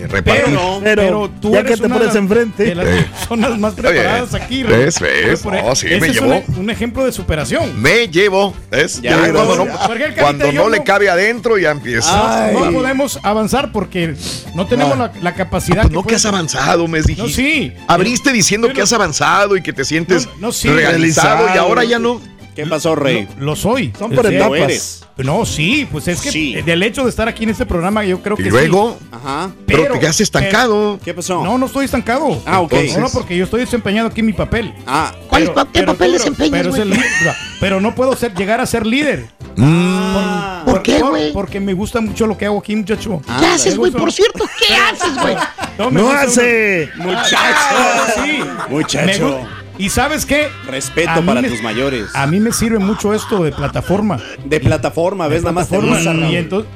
Repartir. 0.06 0.44
Pero, 0.46 0.80
Pero 0.84 1.02
pero 1.02 1.30
tú 1.42 1.52
ya 1.54 1.60
eres 1.60 1.72
que 1.72 1.82
te 1.82 1.90
pones 1.90 2.14
de- 2.14 2.20
enfrente. 2.20 2.64
de 2.66 2.76
las 2.76 2.86
personas 2.86 3.58
más 3.60 3.74
preparadas 3.74 4.34
aquí. 4.34 4.64
¿Ves? 4.64 5.00
¿Ves? 5.00 5.44
No, 5.46 5.76
sí, 5.76 5.88
ese 5.88 6.00
me 6.00 6.08
es 6.08 6.14
llevó. 6.14 6.44
Un, 6.48 6.58
un 6.60 6.70
ejemplo 6.70 7.04
de 7.06 7.12
superación. 7.12 7.82
Me 7.82 8.08
llevo. 8.08 8.54
¿ves? 8.70 9.02
Ya, 9.02 9.12
Ya 9.12 9.28
ya, 9.28 10.14
cuando 10.22 10.52
no, 10.52 10.70
le 10.70 10.84
cabe 10.84 11.10
adentro, 11.10 11.58
ya 11.58 11.72
empieza. 11.72 12.52
No, 12.54 12.66
no 12.66 12.72
podemos 12.74 13.20
avanzar 13.24 13.72
porque 13.72 14.16
no 14.54 14.68
tenemos 14.68 14.98
la, 14.98 15.12
la 15.22 15.34
capacidad. 15.34 15.84
Pues 15.84 15.94
no 15.94 16.04
que 16.04 16.16
has 16.16 16.26
avanzado, 16.26 16.88
me 16.88 17.00
dijiste. 17.02 17.22
No, 17.22 17.28
sí. 17.30 17.74
Abriste 17.88 18.32
diciendo 18.32 18.70
que 18.74 18.82
has 18.82 18.94
avanzado 18.94 19.56
y 19.58 19.62
que 19.62 19.74
te 19.74 19.86
sientes 19.86 20.26
No, 20.26 20.48
no, 20.48 20.52
sí. 20.52 20.70
realizado 20.70 21.48
y 21.54 21.58
ahora 21.58 21.84
ya 21.84 22.00
no. 22.00 22.22
¿Qué 22.58 22.66
pasó, 22.66 22.96
Rey? 22.96 23.28
Lo 23.40 23.56
soy. 23.56 23.94
Son 23.98 24.12
por 24.12 24.28
Sí, 24.28 24.36
etapas. 24.36 25.04
No, 25.18 25.46
sí, 25.46 25.88
pues 25.92 26.08
es 26.08 26.22
que 26.22 26.32
Sí. 26.32 26.54
del 26.62 26.82
hecho 26.84 27.04
de 27.04 27.10
estar 27.10 27.28
aquí 27.28 27.44
en 27.44 27.52
este 27.52 27.66
programa, 27.66 28.04
yo 28.04 28.22
creo 28.22 28.36
Y 28.40 28.44
que 28.44 28.50
luego, 28.50 28.98
sí. 29.00 29.06
Ajá. 29.12 29.52
pero, 29.66 29.94
te 29.94 30.00
quedaste 30.00 30.24
estancado. 30.24 31.00
¿Qué 31.04 31.14
pasó? 31.14 31.44
No, 31.44 31.58
no 31.58 31.66
estoy 31.68 31.86
estancado. 31.86 32.42
Ah, 32.46 32.60
ok. 32.62 32.74
No, 32.96 33.02
no, 33.02 33.10
porque 33.10 33.38
yo 33.38 33.44
estoy 33.46 33.62
desempeñando 33.62 34.10
aquí 34.12 34.22
mi 34.24 34.34
papel. 34.34 34.74
Ah, 34.86 35.14
¿Cuál 35.28 35.44
es 35.44 35.50
Pero- 35.50 35.54
pa- 35.56 35.66
qué 35.66 35.80
pero 35.80 35.94
papel 35.94 36.08
tú, 36.12 36.18
desempeñas, 36.18 36.68
pero, 36.76 37.34
pero 37.60 37.82
no 37.82 37.94
puedo 37.96 38.16
ser, 38.16 38.34
llegar 38.36 38.60
a 38.62 38.66
ser 38.66 38.86
líder. 38.86 39.28
Mm. 39.56 40.66
¿Por 40.66 40.82
qué, 40.84 41.00
güey? 41.00 41.34
Porque 41.34 41.60
me 41.60 41.74
gusta 41.74 42.02
mucho 42.02 42.28
lo 42.28 42.38
que 42.38 42.46
hago 42.46 42.60
aquí, 42.60 42.76
muchacho. 42.76 43.22
¿Qué 43.40 43.46
haces, 43.46 43.78
güey? 43.78 43.92
Por 43.92 44.12
cierto, 44.12 44.46
¿qué 44.60 44.74
haces, 44.92 45.16
güey? 45.22 45.36
No 45.78 45.92
gusta 45.92 46.22
hace. 46.22 46.90
Ah, 47.00 48.08
sí. 48.16 48.40
Muchacho. 48.70 49.42
¿Y 49.78 49.90
sabes 49.90 50.26
qué? 50.26 50.48
Respeto 50.68 51.12
A 51.12 51.22
para 51.22 51.42
me- 51.42 51.50
tus 51.50 51.62
mayores. 51.62 52.08
A 52.16 52.26
mí 52.28 52.40
me 52.40 52.52
sirve 52.52 52.80
mucho 52.80 53.14
esto 53.14 53.44
de 53.44 53.52
plataforma. 53.52 54.20
De 54.46 54.60
plataforma, 54.60 55.28
¿ves? 55.28 55.44
Nada 55.44 55.54
más 55.54 55.70
te 55.70 55.78
y 55.78 56.36
entonces... 56.36 56.70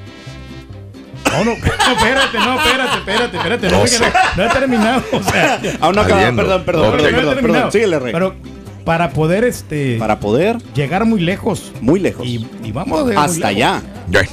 No, 1.31 1.45
no, 1.45 1.51
no, 1.51 1.55
espérate, 1.55 2.37
no, 2.39 2.59
espérate, 2.59 2.97
espérate, 2.97 3.37
espérate. 3.37 3.65
No, 3.67 3.77
No 3.77 3.79
no, 3.83 3.87
sé. 3.87 4.03
no 4.37 4.43
he 4.43 4.49
terminado. 4.49 5.03
O 5.13 5.23
sea, 5.23 5.59
Aún 5.79 5.95
no 5.95 6.01
Está 6.01 6.01
acaba. 6.01 6.21
viendo. 6.21 6.41
Perdón, 6.43 6.63
perdón, 6.65 6.91
perdón, 6.91 7.11
no 7.13 7.15
perdón, 7.31 7.35
perdón. 7.53 7.71
Síguele, 7.71 7.99
Rey. 7.99 8.11
Pero 8.13 8.35
para 8.83 9.11
poder 9.11 9.43
este 9.45 9.97
Para 9.97 10.19
poder, 10.19 10.57
llegar 10.75 11.05
muy 11.05 11.21
lejos 11.21 11.71
muy 11.81 11.99
lejos. 11.99 12.25
y, 12.27 12.45
y 12.63 12.71
vamos 12.71 13.07
de 13.07 13.15
Hasta 13.15 13.47
allá. 13.47 13.81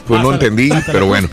Pues 0.07 0.21
no 0.23 0.33
entendí, 0.33 0.71
pero 0.87 1.07
bueno. 1.07 1.29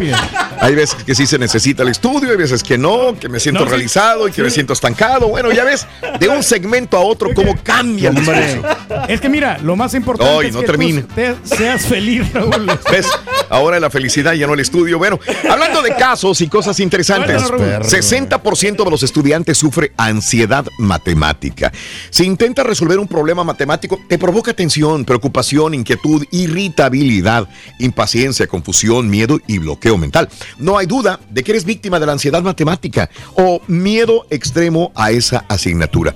Hay 0.61 0.73
veces 0.73 1.03
que 1.03 1.13
sí 1.13 1.27
se 1.27 1.37
necesita 1.37 1.83
el 1.83 1.89
estudio, 1.89 2.31
hay 2.31 2.37
veces 2.37 2.63
que 2.63 2.77
no, 2.77 3.17
que 3.19 3.27
me 3.27 3.39
siento 3.39 3.59
No, 3.61 3.65
sí. 3.65 3.71
realizado 3.71 4.27
y 4.27 4.31
que 4.31 4.41
me 4.41 4.49
siento 4.49 4.73
estancado. 4.73 5.27
Bueno, 5.27 5.51
ya 5.51 5.63
ves, 5.65 5.85
de 6.19 6.29
un 6.29 6.41
segmento 6.43 6.97
a 6.97 7.01
otro, 7.01 7.29
cómo 7.35 7.55
cambia 7.61 8.09
el 8.09 8.15
discurso. 8.15 8.61
Es 9.09 9.19
que 9.19 9.27
mira, 9.29 9.57
lo 9.61 9.75
más 9.75 9.93
importante 9.93 10.33
Ay, 10.39 10.47
es 10.47 10.53
no 10.53 10.61
que 10.61 10.65
termine. 10.67 11.01
tú 11.03 11.13
te- 11.13 11.35
seas 11.43 11.85
feliz, 11.85 12.31
Raúl. 12.33 12.67
¿Ves? 12.91 13.07
Ahora 13.49 13.79
la 13.79 13.89
felicidad 13.89 14.33
ya 14.33 14.47
no 14.47 14.53
el 14.53 14.61
estudio. 14.61 14.97
Bueno, 14.97 15.19
hablando 15.49 15.81
de 15.81 15.93
casos 15.95 16.39
y 16.41 16.47
cosas 16.47 16.79
interesantes, 16.79 17.43
Cuéntanos, 17.43 17.81
Raúl. 17.81 17.83
60% 17.91 18.83
de 18.85 18.89
los 18.91 19.03
estudiantes 19.03 19.57
sufre 19.57 19.91
ansiedad 19.97 20.65
matemática. 20.79 21.71
Si 22.09 22.23
intentas 22.23 22.65
resolver 22.65 22.97
un 22.97 23.07
problema 23.07 23.43
matemático, 23.43 23.99
te 24.07 24.17
provoca 24.17 24.53
tensión, 24.53 25.03
preocupación, 25.05 25.73
inquietud, 25.73 26.25
irritabilidad, 26.31 27.47
impaciencia, 27.79 28.34
confusión, 28.47 29.09
miedo 29.09 29.39
y 29.47 29.57
bloqueo 29.57 29.97
mental. 29.97 30.29
No 30.59 30.77
hay 30.77 30.85
duda 30.85 31.19
de 31.29 31.43
que 31.43 31.51
eres 31.51 31.65
víctima 31.65 31.99
de 31.99 32.05
la 32.05 32.11
ansiedad 32.11 32.43
matemática 32.43 33.09
o 33.35 33.61
miedo 33.67 34.25
extremo 34.29 34.91
a 34.95 35.11
esa 35.11 35.45
asignatura. 35.47 36.13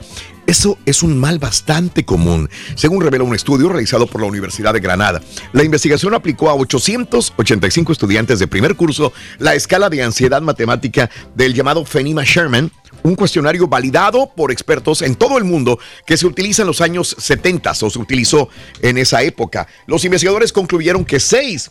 Eso 0.50 0.80
es 0.88 1.04
un 1.04 1.16
mal 1.16 1.38
bastante 1.38 2.06
común, 2.06 2.50
según 2.74 3.04
revela 3.04 3.24
un 3.24 3.36
estudio 3.36 3.70
realizado 3.70 4.08
por 4.08 4.20
la 4.20 4.26
Universidad 4.26 4.74
de 4.74 4.80
Granada. 4.80 5.22
La 5.54 5.64
investigación 5.64 6.16
aplicó 6.16 6.50
a 6.50 6.56
885 6.56 7.92
estudiantes 7.92 8.40
de 8.40 8.48
primer 8.48 8.76
curso 8.76 9.14
la 9.38 9.54
escala 9.54 9.92
de 9.92 10.02
ansiedad 10.02 10.42
matemática 10.42 11.12
del 11.36 11.54
llamado 11.54 11.86
Fenima 11.86 12.24
Sherman, 12.24 12.72
un 13.04 13.14
cuestionario 13.14 13.68
validado 13.68 14.32
por 14.36 14.52
expertos 14.52 15.04
en 15.04 15.14
todo 15.14 15.38
el 15.38 15.44
mundo 15.44 15.78
que 16.08 16.18
se 16.18 16.26
utiliza 16.26 16.64
en 16.64 16.68
los 16.70 16.82
años 16.82 17.16
70 17.20 17.70
o 17.70 17.90
se 17.92 18.00
utilizó 18.00 18.50
en 18.82 18.98
esa 18.98 19.22
época. 19.22 19.68
Los 19.86 20.04
investigadores 20.04 20.52
concluyeron 20.52 21.06
que 21.06 21.20
6 21.20 21.70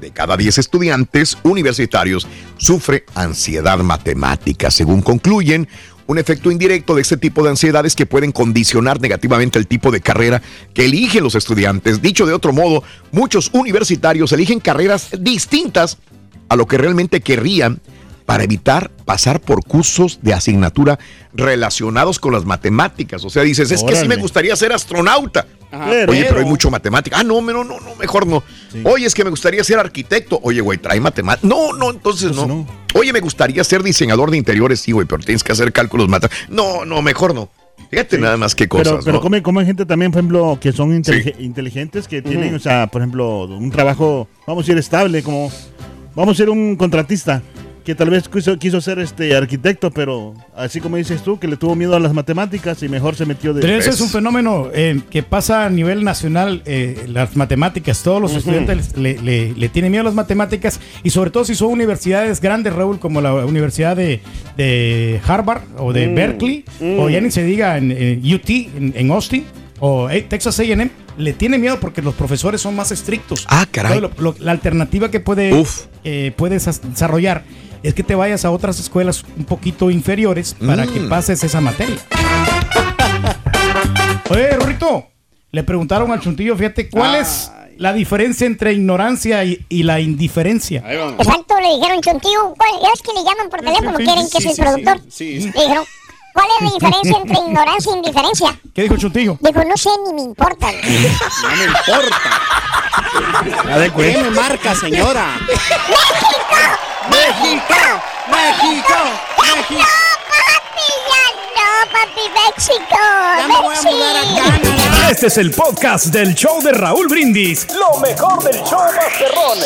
de 0.00 0.10
cada 0.10 0.36
10 0.36 0.58
estudiantes 0.58 1.38
universitarios 1.42 2.26
sufre 2.56 3.04
ansiedad 3.14 3.78
matemática. 3.78 4.70
Según 4.70 5.02
concluyen, 5.02 5.68
un 6.06 6.18
efecto 6.18 6.50
indirecto 6.50 6.94
de 6.94 7.02
este 7.02 7.18
tipo 7.18 7.42
de 7.42 7.50
ansiedades 7.50 7.94
que 7.94 8.06
pueden 8.06 8.32
condicionar 8.32 9.00
negativamente 9.00 9.58
el 9.58 9.66
tipo 9.66 9.90
de 9.90 10.00
carrera 10.00 10.40
que 10.72 10.86
eligen 10.86 11.22
los 11.22 11.34
estudiantes. 11.34 12.00
Dicho 12.00 12.24
de 12.24 12.32
otro 12.32 12.52
modo, 12.52 12.82
muchos 13.12 13.50
universitarios 13.52 14.32
eligen 14.32 14.58
carreras 14.58 15.10
distintas 15.20 15.98
a 16.48 16.56
lo 16.56 16.66
que 16.66 16.78
realmente 16.78 17.20
querrían 17.20 17.80
para 18.28 18.44
evitar 18.44 18.90
pasar 19.06 19.40
por 19.40 19.64
cursos 19.64 20.18
de 20.20 20.34
asignatura 20.34 20.98
relacionados 21.32 22.18
con 22.18 22.34
las 22.34 22.44
matemáticas. 22.44 23.24
O 23.24 23.30
sea, 23.30 23.42
dices, 23.42 23.70
es 23.70 23.82
que 23.82 23.96
sí 23.96 24.06
me 24.06 24.16
gustaría 24.16 24.54
ser 24.54 24.70
astronauta. 24.70 25.46
Ajá, 25.72 25.86
Oye, 26.06 26.26
pero 26.28 26.40
hay 26.40 26.44
mucho 26.44 26.70
matemática. 26.70 27.16
Ah, 27.18 27.24
no, 27.24 27.40
no, 27.40 27.64
no, 27.64 27.80
no, 27.80 27.94
mejor 27.98 28.26
no. 28.26 28.42
Oye, 28.84 29.06
es 29.06 29.14
que 29.14 29.24
me 29.24 29.30
gustaría 29.30 29.64
ser 29.64 29.78
arquitecto. 29.78 30.38
Oye, 30.42 30.60
güey, 30.60 30.76
trae 30.76 31.00
matemática. 31.00 31.48
No, 31.48 31.72
no, 31.72 31.88
entonces 31.90 32.32
no. 32.36 32.66
Oye, 32.92 33.14
me 33.14 33.20
gustaría 33.20 33.64
ser 33.64 33.82
diseñador 33.82 34.30
de 34.30 34.36
interiores. 34.36 34.80
Sí, 34.80 34.92
güey, 34.92 35.06
pero 35.06 35.22
tienes 35.24 35.42
que 35.42 35.52
hacer 35.52 35.72
cálculos 35.72 36.06
matemáticos. 36.10 36.50
No, 36.50 36.84
no, 36.84 37.00
mejor 37.00 37.34
no. 37.34 37.48
Fíjate 37.90 38.18
nada 38.18 38.36
más 38.36 38.54
qué 38.54 38.68
cosas, 38.68 38.88
Pero, 38.88 39.04
pero 39.04 39.16
¿no? 39.16 39.20
como, 39.22 39.42
como 39.42 39.60
hay 39.60 39.66
gente 39.66 39.86
también, 39.86 40.12
por 40.12 40.18
ejemplo, 40.18 40.58
que 40.60 40.72
son 40.72 40.90
intelig- 41.02 41.34
inteligentes, 41.38 42.06
que 42.06 42.20
tienen, 42.20 42.54
o 42.54 42.58
sea, 42.58 42.88
por 42.88 43.00
ejemplo, 43.00 43.44
un 43.44 43.70
trabajo, 43.70 44.28
vamos 44.46 44.64
a 44.64 44.66
decir, 44.66 44.76
estable, 44.76 45.22
como, 45.22 45.50
vamos 46.14 46.34
a 46.34 46.36
ser 46.36 46.50
un 46.50 46.76
contratista, 46.76 47.40
que 47.84 47.94
tal 47.94 48.10
vez 48.10 48.28
quiso, 48.28 48.58
quiso 48.58 48.80
ser 48.80 48.98
este 48.98 49.34
arquitecto, 49.34 49.90
pero 49.90 50.34
así 50.56 50.80
como 50.80 50.96
dices 50.96 51.22
tú, 51.22 51.38
que 51.38 51.48
le 51.48 51.56
tuvo 51.56 51.74
miedo 51.74 51.96
a 51.96 52.00
las 52.00 52.12
matemáticas 52.12 52.82
y 52.82 52.88
mejor 52.88 53.14
se 53.16 53.24
metió 53.26 53.54
de... 53.54 53.60
Pero 53.62 53.74
ese 53.76 53.90
es 53.90 54.00
un 54.00 54.08
fenómeno 54.10 54.68
eh, 54.74 55.00
que 55.10 55.22
pasa 55.22 55.64
a 55.66 55.70
nivel 55.70 56.04
nacional, 56.04 56.62
eh, 56.66 57.04
las 57.08 57.36
matemáticas. 57.36 58.02
Todos 58.02 58.20
los 58.20 58.34
estudiantes 58.34 58.96
le, 58.96 59.18
le- 59.22 59.52
le 59.54 59.68
tienen 59.68 59.90
miedo 59.90 60.02
a 60.02 60.04
las 60.04 60.14
matemáticas 60.14 60.80
y 61.02 61.10
sobre 61.10 61.30
todo 61.30 61.44
si 61.44 61.54
son 61.54 61.68
universidades 61.72 62.40
grandes, 62.40 62.74
Raúl, 62.74 62.98
como 62.98 63.20
la 63.20 63.32
Universidad 63.44 63.96
de, 63.96 64.20
de 64.56 65.20
Harvard 65.26 65.62
o 65.78 65.92
de 65.92 66.08
Mm, 66.08 66.14
Berkeley, 66.14 66.64
mm. 66.80 66.98
o 66.98 67.08
ya 67.10 67.20
ni 67.20 67.30
se 67.30 67.42
diga 67.44 67.76
en, 67.78 67.90
UT, 68.34 68.48
en, 68.50 68.92
en 68.96 69.10
Austin, 69.10 69.44
o 69.80 70.10
eh, 70.10 70.22
Texas 70.28 70.58
A&M. 70.58 70.90
le 71.18 71.32
tiene 71.34 71.56
miedo 71.58 71.78
porque 71.80 72.02
los 72.02 72.14
profesores 72.14 72.60
son 72.60 72.74
más 72.74 72.90
estrictos. 72.90 73.46
Ah, 73.48 73.64
caray. 73.70 73.98
Entonces, 73.98 74.18
lo- 74.20 74.32
lo- 74.32 74.36
la 74.44 74.50
alternativa 74.52 75.10
que 75.10 75.20
puede, 75.20 75.52
eh, 76.04 76.32
puedes 76.36 76.64
desarrollar 76.82 77.44
es 77.82 77.94
que 77.94 78.02
te 78.02 78.14
vayas 78.14 78.44
a 78.44 78.50
otras 78.50 78.78
escuelas 78.80 79.24
un 79.36 79.44
poquito 79.44 79.90
inferiores 79.90 80.54
para 80.66 80.86
que 80.86 81.00
Mm. 81.00 81.08
pases 81.08 81.42
esa 81.44 81.60
materia. 81.60 81.96
Oye, 84.30 84.50
Rorrito, 84.56 85.06
le 85.52 85.62
preguntaron 85.62 86.10
al 86.12 86.20
Chuntillo, 86.20 86.56
fíjate, 86.56 86.88
¿cuál 86.90 87.14
es 87.16 87.50
la 87.78 87.92
diferencia 87.92 88.46
entre 88.46 88.72
ignorancia 88.72 89.44
y, 89.44 89.64
y 89.68 89.82
la 89.84 90.00
indiferencia? 90.00 90.82
Exacto, 91.18 91.58
le 91.60 91.76
dijeron 91.76 92.00
chontío. 92.02 92.54
¿cuál? 92.56 92.70
Ya 92.82 92.88
ves 92.90 93.02
que 93.02 93.12
le 93.14 93.24
llaman 93.24 93.48
por 93.48 93.60
teléfono, 93.60 93.96
sí, 93.96 94.04
quieren 94.04 94.26
sí, 94.26 94.32
que 94.36 94.42
sí, 94.42 94.48
es 94.48 94.58
el 94.58 94.66
sí, 94.66 94.70
productor. 94.82 95.00
sí, 95.10 95.40
sí. 95.42 95.50
Le 95.54 95.60
dijeron, 95.62 95.84
¿cuál 96.34 96.46
es 96.56 96.62
la 96.64 96.70
diferencia 96.74 97.16
entre 97.22 97.38
ignorancia 97.38 97.92
e 97.92 97.96
indiferencia? 97.96 98.60
¿Qué 98.74 98.82
dijo 98.82 98.96
Chuntillo? 98.96 99.38
Dijo, 99.40 99.64
no 99.64 99.76
sé 99.76 99.90
ni 100.06 100.12
me 100.14 100.22
importa. 100.22 100.66
No 101.42 101.48
me 101.56 101.64
importa. 103.86 103.96
¿Qué 103.96 104.18
me 104.22 104.30
marca, 104.30 104.74
señora? 104.74 105.36
¡México! 105.46 106.56
¡México! 107.10 107.74
¡México! 108.30 108.94
No, 111.54 111.92
papi, 111.92 112.22
México. 112.34 112.98
Ya 113.38 113.48
me 113.48 113.60
voy 113.60 113.76
a 113.76 113.82
mudar 113.82 114.16
a 114.16 114.22
Canadá. 114.22 115.10
Este 115.10 115.26
es 115.28 115.38
el 115.38 115.50
podcast 115.50 116.06
del 116.06 116.34
show 116.34 116.60
de 116.62 116.72
Raúl 116.72 117.08
Brindis. 117.08 117.66
Lo 117.74 117.98
mejor 118.00 118.42
del 118.42 118.62
show 118.64 118.80
Masterrón. 118.94 119.58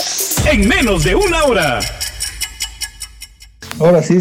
En 0.47 0.69
menos 0.69 1.05
de 1.05 1.15
una 1.15 1.45
hora. 1.45 1.81
Ahora 3.81 4.03
sí. 4.03 4.21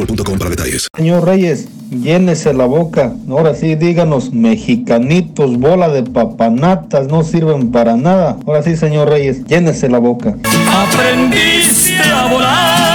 boostmobile.com 0.00 0.38
para 0.38 0.50
detalles. 0.50 0.88
Señor 0.96 1.24
Reyes, 1.24 1.68
llénese 1.90 2.52
la 2.52 2.66
boca. 2.66 3.12
Ahora 3.28 3.54
sí, 3.54 3.74
díganos, 3.74 4.32
mexicanitos, 4.32 5.58
bola 5.58 5.88
de 5.88 6.02
papanatas, 6.02 7.08
no 7.08 7.22
sirven 7.22 7.70
para 7.70 7.96
nada. 7.96 8.38
Ahora 8.46 8.62
sí, 8.62 8.76
señor 8.76 9.08
Reyes, 9.08 9.44
llénese 9.44 9.88
la 9.88 9.98
boca. 9.98 10.36
Aprendiste 10.68 12.02
a 12.12 12.32
volar, 12.32 12.89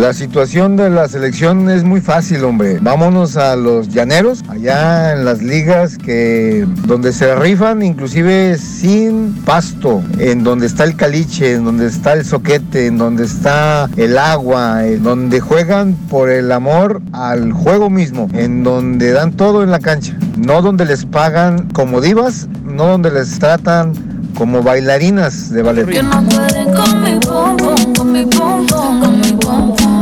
La 0.00 0.14
situación 0.14 0.76
de 0.76 0.88
la 0.88 1.06
selección 1.08 1.68
es 1.68 1.84
muy 1.84 2.00
fácil, 2.00 2.42
hombre. 2.44 2.78
Vámonos 2.80 3.36
a 3.36 3.54
los 3.54 3.90
llaneros, 3.90 4.42
allá 4.48 5.12
en 5.12 5.26
las 5.26 5.42
ligas 5.42 5.98
que 5.98 6.66
donde 6.86 7.12
se 7.12 7.34
rifan 7.34 7.82
inclusive 7.82 8.56
sin 8.56 9.34
pasto, 9.44 10.02
en 10.18 10.42
donde 10.42 10.68
está 10.68 10.84
el 10.84 10.96
caliche, 10.96 11.52
en 11.52 11.66
donde 11.66 11.86
está 11.86 12.14
el 12.14 12.24
soquete, 12.24 12.86
en 12.86 12.96
donde 12.96 13.24
está 13.24 13.90
el 13.98 14.16
agua, 14.16 14.86
en 14.86 15.02
donde 15.02 15.38
juegan 15.38 15.92
por 16.08 16.30
el 16.30 16.50
amor 16.50 17.02
al 17.12 17.52
juego 17.52 17.90
mismo, 17.90 18.26
en 18.32 18.64
donde 18.64 19.12
dan 19.12 19.32
todo 19.32 19.62
en 19.62 19.70
la 19.70 19.80
cancha, 19.80 20.16
no 20.38 20.62
donde 20.62 20.86
les 20.86 21.04
pagan 21.04 21.68
como 21.74 22.00
divas, 22.00 22.48
no 22.64 22.86
donde 22.86 23.10
les 23.10 23.38
tratan 23.38 23.92
como 24.34 24.62
bailarinas 24.62 25.50
de 25.52 25.60
ballet. 25.60 25.86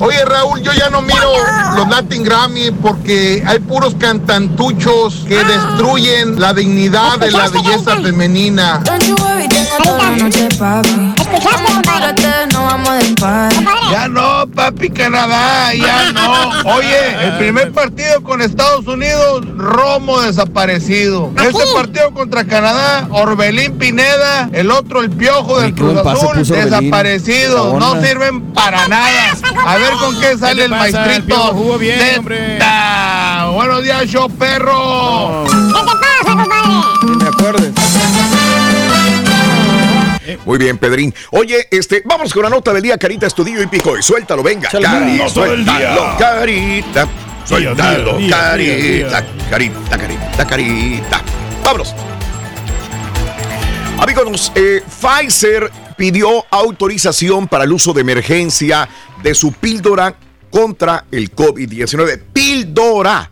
Oye 0.01 0.24
Raúl, 0.24 0.62
yo 0.62 0.72
ya 0.72 0.90
no 0.90 1.03
miro 1.03 1.32
los 1.76 1.88
Latin 1.88 2.22
Grammy 2.22 2.70
porque 2.70 3.42
hay 3.46 3.59
puros 3.59 3.94
cantantuchos 3.99 5.24
que 5.26 5.42
destruyen 5.42 6.40
la 6.40 6.53
dignidad 6.55 7.18
de 7.18 7.30
la 7.30 7.49
belleza 7.49 7.96
femenina. 7.96 8.80
Ya 13.90 14.09
no, 14.09 14.46
papi 14.55 14.90
Canadá, 14.90 15.74
ya 15.74 16.12
no. 16.12 16.72
Oye, 16.74 17.26
el 17.26 17.38
primer 17.38 17.72
partido 17.72 18.22
con 18.22 18.40
Estados 18.42 18.86
Unidos, 18.86 19.46
Romo 19.57 20.20
desaparecido. 20.20 21.32
Este 21.36 21.62
partido 21.74 22.12
contra 22.12 22.44
Canadá, 22.44 23.09
Orbelín 23.11 23.78
Pineda, 23.78 24.49
el 24.53 24.70
otro 24.70 25.01
el 25.01 25.11
Piojo 25.11 25.61
del 25.61 25.74
Cruz 25.74 25.96
Azul. 25.99 26.38
Esa 26.38 26.80
No 27.78 28.01
sirven 28.03 28.53
para 28.53 28.88
nada. 28.88 29.09
A 29.66 29.76
ver 29.76 29.88
con 29.97 30.20
qué 30.20 30.36
sale 30.36 30.55
le 30.55 30.64
el 30.64 30.70
maestrito. 30.70 31.36
Jugó 31.55 31.78
bien, 31.78 31.99
Zeta. 31.99 32.18
hombre. 32.18 32.59
Buenos 33.55 33.82
días, 33.82 34.07
show 34.07 34.28
perro. 34.30 35.45
me 37.18 37.28
acuerdes. 37.28 37.72
Muy 40.45 40.59
bien, 40.59 40.76
Pedrín. 40.78 41.14
Oye, 41.30 41.68
este, 41.70 42.03
vamos 42.05 42.32
con 42.32 42.43
la 42.43 42.51
nota 42.51 42.72
del 42.72 42.82
día, 42.82 42.99
Carita, 42.99 43.26
estudio 43.26 43.62
y 43.62 43.66
pico. 43.66 43.97
Y 43.97 44.03
suéltalo, 44.03 44.43
venga. 44.43 44.68
Cari, 44.68 45.20
suéltalo. 45.28 46.16
Carita. 46.18 47.09
Suéltalo, 47.45 48.18
Carita. 48.28 49.24
Carita, 49.51 49.99
carita, 49.99 50.47
carita. 50.47 51.22
Vámonos. 51.64 51.95
Amigos, 53.99 54.53
eh, 54.55 54.82
Pfizer 54.86 55.70
pidió 55.99 56.46
autorización 56.51 57.49
para 57.49 57.64
el 57.64 57.72
uso 57.72 57.92
de 57.92 58.01
emergencia 58.01 58.88
de 59.22 59.34
su 59.34 59.53
píldora 59.53 60.16
contra 60.49 61.05
el 61.11 61.34
COVID-19. 61.34 62.22
Píldora. 62.32 63.30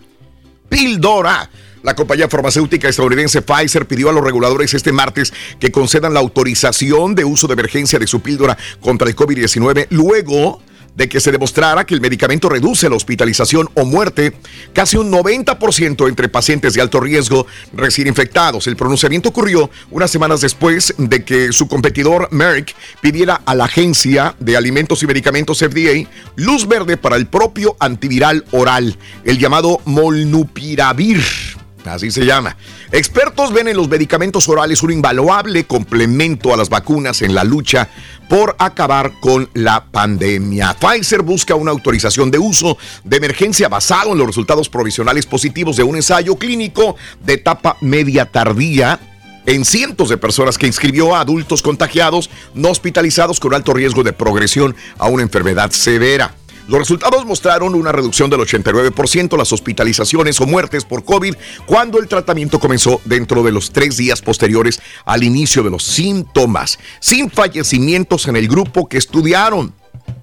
Píldora. 0.69 1.49
La 1.85 1.95
compañía 1.95 2.29
farmacéutica 2.29 2.89
estadounidense 2.89 3.43
Pfizer 3.43 3.87
pidió 3.87 4.11
a 4.11 4.13
los 4.13 4.25
reguladores 4.25 4.75
este 4.75 4.91
martes 4.91 5.33
que 5.61 5.71
concedan 5.71 6.13
la 6.13 6.21
autorización 6.21 7.15
de 7.15 7.25
uso 7.25 7.47
de 7.47 7.53
emergencia 7.53 8.01
de 8.01 8.09
su 8.09 8.21
píldora 8.21 8.59
contra 8.81 9.09
el 9.09 9.15
COVID-19 9.15 9.87
luego 9.91 10.61
de 10.97 11.09
que 11.09 11.21
se 11.21 11.31
demostrara 11.31 11.85
que 11.85 11.95
el 11.95 12.01
medicamento 12.01 12.49
reduce 12.49 12.89
la 12.89 12.97
hospitalización 12.97 13.69
o 13.75 13.85
muerte 13.85 14.33
casi 14.73 14.97
un 14.97 15.13
90% 15.13 16.09
entre 16.09 16.29
pacientes 16.29 16.75
de 16.75 16.81
alto 16.81 17.01
riesgo 17.01 17.47
recién 17.73 18.09
infectados. 18.09 18.67
El 18.67 18.77
pronunciamiento 18.77 19.29
ocurrió 19.29 19.71
unas 19.91 20.11
semanas 20.11 20.41
después 20.41 20.95
de 20.99 21.25
que 21.25 21.53
su 21.53 21.69
competidor 21.69 22.29
Merck 22.33 22.75
pidiera 23.01 23.43
a 23.45 23.55
la 23.55 23.67
Agencia 23.67 24.35
de 24.41 24.57
Alimentos 24.57 25.03
y 25.03 25.07
Medicamentos 25.07 25.59
FDA 25.59 26.09
luz 26.37 26.67
verde 26.67 26.97
para 26.97 27.17
el 27.17 27.27
propio 27.27 27.77
antiviral 27.79 28.45
oral, 28.51 28.97
el 29.25 29.39
llamado 29.39 29.81
Molnupiravir. 29.85 31.56
Así 31.89 32.11
se 32.11 32.25
llama. 32.25 32.57
Expertos 32.93 33.53
ven 33.53 33.69
en 33.69 33.77
los 33.77 33.89
medicamentos 33.89 34.49
orales 34.49 34.83
un 34.83 34.93
invaluable 34.93 35.65
complemento 35.65 36.53
a 36.53 36.57
las 36.57 36.69
vacunas 36.69 37.23
en 37.23 37.35
la 37.35 37.45
lucha 37.45 37.89
por 38.29 38.57
acabar 38.59 39.13
con 39.21 39.49
la 39.55 39.85
pandemia. 39.85 40.75
Pfizer 40.75 41.23
busca 41.23 41.55
una 41.55 41.71
autorización 41.71 42.31
de 42.31 42.39
uso 42.39 42.77
de 43.05 43.17
emergencia 43.17 43.69
basado 43.69 44.13
en 44.13 44.19
los 44.19 44.27
resultados 44.27 44.69
provisionales 44.69 45.27
positivos 45.27 45.77
de 45.77 45.83
un 45.83 45.97
ensayo 45.97 46.37
clínico 46.37 46.97
de 47.25 47.35
etapa 47.35 47.77
media 47.81 48.27
tardía 48.27 48.99
en 49.47 49.65
cientos 49.65 50.09
de 50.09 50.17
personas 50.17 50.59
que 50.59 50.67
inscribió 50.67 51.15
a 51.15 51.21
adultos 51.21 51.63
contagiados 51.63 52.31
no 52.55 52.71
hospitalizados 52.71 53.41
con 53.41 53.55
alto 53.55 53.73
riesgo 53.73 54.03
de 54.03 54.13
progresión 54.13 54.75
a 54.99 55.07
una 55.07 55.23
enfermedad 55.23 55.71
severa. 55.71 56.35
Los 56.69 56.81
resultados 56.81 57.25
mostraron 57.25 57.77
una 57.77 57.93
reducción 57.93 58.29
del 58.29 58.41
89% 58.41 59.39
las 59.39 59.53
hospitalizaciones 59.53 60.41
o 60.41 60.47
muertes 60.47 60.85
por 60.85 61.05
COVID 61.05 61.35
cuando 61.65 62.01
el 62.01 62.09
tratamiento 62.09 62.59
comenzó 62.59 63.01
dentro 63.05 63.45
de 63.45 63.53
los 63.53 63.71
tres 63.71 63.97
días 63.97 64.21
posteriores 64.21 64.81
al 65.05 65.23
inicio 65.23 65.63
de 65.63 65.71
los 65.71 65.85
síntomas, 65.85 66.81
sin 66.99 67.31
fallecimientos 67.31 68.27
en 68.27 68.35
el 68.35 68.49
grupo 68.49 68.89
que 68.89 68.99
estudiaron. 68.99 69.75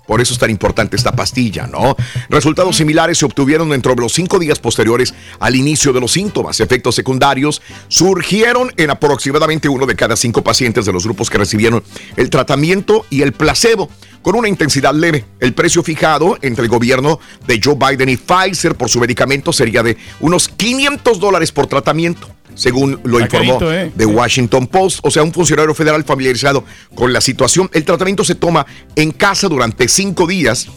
Por 0.05 0.19
eso 0.19 0.33
es 0.33 0.39
tan 0.39 0.49
importante 0.49 0.97
esta 0.97 1.13
pastilla, 1.13 1.65
¿no? 1.65 1.95
Resultados 2.29 2.75
similares 2.75 3.17
se 3.17 3.25
obtuvieron 3.25 3.69
dentro 3.69 3.95
de 3.95 4.01
los 4.01 4.11
cinco 4.11 4.37
días 4.37 4.59
posteriores 4.59 5.13
al 5.39 5.55
inicio 5.55 5.93
de 5.93 6.01
los 6.01 6.11
síntomas. 6.11 6.59
Efectos 6.59 6.95
secundarios 6.95 7.61
surgieron 7.87 8.71
en 8.77 8.89
aproximadamente 8.89 9.69
uno 9.69 9.85
de 9.85 9.95
cada 9.95 10.15
cinco 10.15 10.43
pacientes 10.43 10.85
de 10.85 10.91
los 10.93 11.05
grupos 11.05 11.29
que 11.29 11.37
recibieron 11.37 11.83
el 12.17 12.29
tratamiento 12.29 13.05
y 13.09 13.21
el 13.21 13.31
placebo 13.31 13.89
con 14.21 14.35
una 14.35 14.49
intensidad 14.49 14.93
leve. 14.93 15.25
El 15.39 15.53
precio 15.53 15.83
fijado 15.83 16.37
entre 16.41 16.63
el 16.63 16.69
gobierno 16.69 17.19
de 17.47 17.59
Joe 17.63 17.75
Biden 17.75 18.09
y 18.09 18.17
Pfizer 18.17 18.75
por 18.75 18.89
su 18.89 18.99
medicamento 18.99 19.53
sería 19.53 19.83
de 19.83 19.97
unos 20.19 20.49
500 20.49 21.19
dólares 21.19 21.51
por 21.51 21.67
tratamiento 21.67 22.27
según 22.55 22.99
lo 23.03 23.19
informó 23.19 23.59
¿eh? 23.71 23.91
The 23.95 24.05
Washington 24.05 24.67
Post, 24.67 24.99
o 25.03 25.11
sea, 25.11 25.23
un 25.23 25.33
funcionario 25.33 25.73
federal 25.73 26.03
familiarizado 26.03 26.63
con 26.95 27.13
la 27.13 27.21
situación. 27.21 27.69
El 27.73 27.85
tratamiento 27.85 28.23
se 28.23 28.35
toma 28.35 28.65
en 28.95 29.11
casa 29.11 29.47
durante 29.47 29.87
cinco 29.87 30.27
días 30.27 30.67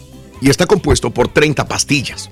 y 0.40 0.50
está 0.50 0.66
compuesto 0.66 1.10
por 1.10 1.28
30 1.28 1.66
pastillas. 1.66 2.28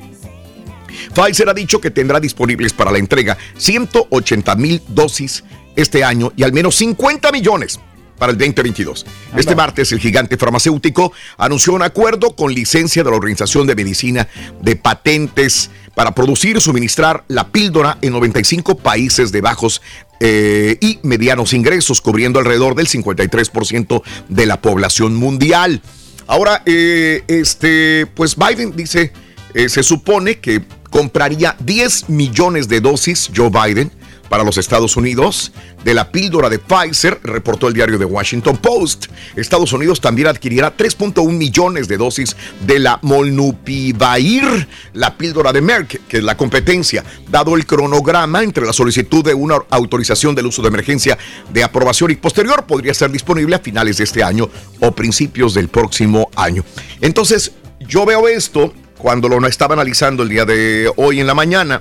Pfizer 1.14 1.49
ha 1.49 1.55
dicho 1.55 1.80
que 1.80 1.90
tendrá 1.90 2.20
disponibles 2.20 2.72
para 2.72 2.90
la 2.90 2.99
entrega 2.99 3.36
180 3.57 4.55
mil 4.57 4.82
dosis 4.88 5.45
este 5.76 6.05
año 6.05 6.32
y 6.36 6.42
al 6.42 6.53
menos 6.53 6.76
50 6.76 7.32
millones 7.32 7.80
para 8.18 8.32
el 8.32 8.38
2022. 8.38 9.07
Este 9.36 9.57
martes 9.57 9.92
el 9.92 9.99
gigante 9.99 10.36
farmacéutico 10.36 11.12
anunció 11.36 11.72
un 11.72 11.82
acuerdo 11.82 12.36
con 12.36 12.55
licencia 12.55 13.03
de 13.03 13.11
la 13.11 13.16
Organización 13.16 13.66
de 13.66 13.74
Medicina 13.74 14.28
de 14.61 14.76
Patentes 14.76 15.70
para 15.95 16.14
producir 16.14 16.57
y 16.57 16.61
suministrar 16.61 17.24
la 17.28 17.49
píldora 17.49 17.99
en 18.03 18.12
95 18.12 18.76
países 18.76 19.32
de 19.32 19.40
bajos 19.40 19.80
eh, 20.20 20.76
y 20.80 20.99
medianos 21.03 21.53
ingresos, 21.53 22.01
cubriendo 22.01 22.38
alrededor 22.38 22.74
del 22.74 22.88
53% 22.88 24.03
de 24.28 24.47
la 24.47 24.61
población 24.61 25.14
mundial. 25.14 25.82
Ahora, 26.26 26.62
eh, 26.66 27.22
este, 27.28 28.07
pues 28.14 28.36
Biden 28.36 28.74
dice, 28.74 29.12
eh, 29.55 29.68
se 29.68 29.82
supone 29.82 30.38
que 30.38 30.62
compraría 30.90 31.57
10 31.61 32.09
millones 32.09 32.68
de 32.68 32.80
dosis 32.80 33.30
Joe 33.34 33.51
Biden 33.51 33.90
para 34.35 34.43
los 34.43 34.59
Estados 34.59 34.97
Unidos 34.97 35.53
de 35.85 35.95
la 35.95 36.11
píldora 36.11 36.51
de 36.51 36.59
Pfizer, 36.59 37.20
reportó 37.22 37.68
el 37.68 37.74
diario 37.74 38.01
The 38.01 38.05
Washington 38.05 38.57
Post. 38.57 39.07
Estados 39.37 39.72
Unidos 39.72 40.01
también 40.01 40.26
adquirirá 40.26 40.76
3.1 40.76 41.30
millones 41.30 41.87
de 41.87 41.97
dosis 41.97 42.35
de 42.66 42.80
la 42.80 42.99
Molnupiravir, 43.03 44.66
la 44.93 45.16
píldora 45.16 45.53
de 45.53 45.61
Merck, 45.61 46.09
que 46.09 46.16
es 46.16 46.24
la 46.24 46.37
competencia, 46.37 47.05
dado 47.30 47.55
el 47.55 47.64
cronograma 47.64 48.43
entre 48.43 48.66
la 48.66 48.72
solicitud 48.72 49.24
de 49.24 49.35
una 49.35 49.59
autorización 49.70 50.35
del 50.35 50.47
uso 50.47 50.62
de 50.62 50.66
emergencia 50.68 51.16
de 51.53 51.62
aprobación 51.62 52.11
y 52.11 52.16
posterior 52.16 52.66
podría 52.66 52.93
ser 52.93 53.12
disponible 53.12 53.55
a 53.55 53.61
finales 53.61 53.99
de 53.99 54.03
este 54.03 54.24
año 54.24 54.51
o 54.80 54.91
principios 54.91 55.55
del 55.55 55.68
próximo 55.68 56.28
año. 56.35 56.64
Entonces, 57.01 57.53
yo 57.78 58.05
veo 58.05 58.26
esto 58.26 58.74
cuando 58.99 59.28
lo 59.28 59.47
estaba 59.47 59.74
analizando 59.74 60.24
el 60.24 60.28
día 60.28 60.45
de 60.45 60.91
hoy 60.97 61.20
en 61.20 61.28
la 61.28 61.35
mañana 61.35 61.80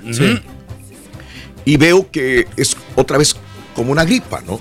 y 1.66 1.78
veo 1.78 2.10
que 2.12 2.48
es 2.58 2.76
otra 2.96 3.18
vez 3.18 3.36
como 3.76 3.92
una 3.92 4.04
gripa, 4.06 4.42
¿no? 4.46 4.60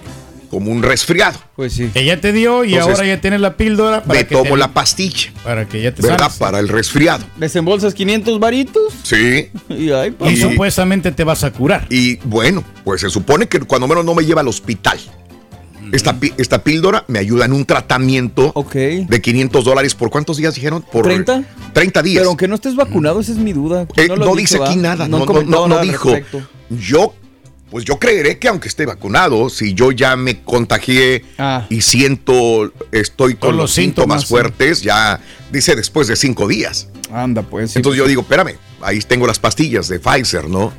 Como 0.50 0.70
un 0.70 0.82
resfriado. 0.82 1.38
Pues 1.56 1.72
sí. 1.72 1.88
Que 1.94 2.04
ya 2.04 2.20
te 2.20 2.30
dio 2.30 2.62
y 2.62 2.74
Entonces, 2.74 2.98
ahora 2.98 3.08
ya 3.08 3.20
tienes 3.22 3.40
la 3.40 3.56
píldora. 3.56 4.02
Me 4.06 4.18
que 4.18 4.24
tomo 4.34 4.50
te- 4.50 4.56
la 4.58 4.68
pastilla, 4.68 5.32
Para 5.42 5.66
que 5.66 5.80
ya 5.80 5.94
te 5.94 6.02
¿verdad? 6.02 6.30
Para 6.38 6.58
el 6.58 6.68
resfriado. 6.68 7.24
¿Desembolsas 7.38 7.94
500 7.94 8.38
varitos? 8.38 8.92
Sí. 9.02 9.48
Y, 9.70 9.90
ay, 9.92 10.14
Y 10.28 10.36
supuestamente 10.36 11.10
te 11.10 11.24
vas 11.24 11.42
a 11.44 11.52
curar. 11.52 11.86
Y 11.88 12.16
bueno, 12.24 12.62
pues 12.84 13.00
se 13.00 13.08
supone 13.08 13.48
que 13.48 13.60
cuando 13.60 13.88
menos 13.88 14.04
no 14.04 14.14
me 14.14 14.24
lleva 14.26 14.42
al 14.42 14.48
hospital. 14.48 14.98
Esta, 15.90 16.16
esta 16.38 16.62
píldora 16.62 17.04
me 17.08 17.18
ayuda 17.18 17.44
en 17.44 17.52
un 17.52 17.64
tratamiento 17.64 18.52
de 18.72 19.20
500 19.20 19.64
dólares. 19.64 19.94
¿Por 19.94 20.10
cuántos 20.10 20.36
días 20.36 20.54
dijeron? 20.54 20.82
Por 20.90 21.06
¿30? 21.06 21.44
30 21.72 22.02
días. 22.02 22.18
Pero 22.20 22.28
aunque 22.28 22.48
no 22.48 22.54
estés 22.54 22.76
vacunado, 22.76 23.20
esa 23.20 23.32
es 23.32 23.38
mi 23.38 23.52
duda. 23.52 23.86
Eh, 23.96 24.08
lo 24.08 24.16
no, 24.16 24.34
dice 24.36 24.58
aquí 24.62 24.76
nada, 24.76 25.08
no, 25.08 25.26
nada 25.66 25.82
dijo. 25.82 26.10
respecto. 26.10 26.42
Yo, 26.70 27.14
pues 27.70 27.84
yo 27.84 27.98
creeré 27.98 28.38
que 28.38 28.48
aunque 28.48 28.68
esté 28.68 28.86
vacunado, 28.86 29.48
si 29.50 29.74
yo 29.74 29.92
ya 29.92 30.16
me 30.16 30.42
contagié 30.42 31.24
Ah. 31.38 31.66
y 31.68 31.80
siento, 31.82 32.72
estoy 32.92 33.34
con, 33.34 33.50
Con 33.50 33.56
los, 33.56 33.64
los 33.64 33.72
síntomas, 33.72 33.74
síntomas, 33.74 34.22
sí. 34.22 34.28
fuertes, 34.28 34.82
ya 34.82 35.20
dice 35.50 35.74
después 35.76 36.06
de 36.08 36.16
cinco 36.16 36.46
días. 36.48 36.88
Anda, 37.12 37.42
pues. 37.42 37.72
sí. 37.72 37.78
Entonces 37.78 37.98
yo 37.98 38.06
digo, 38.06 38.22
espérame, 38.22 38.56
ahí 38.80 38.98
tengo 39.00 39.26
las 39.26 39.38
pastillas 39.38 39.88
de 39.88 39.98
Pfizer, 40.00 40.48
¿no? 40.48 40.72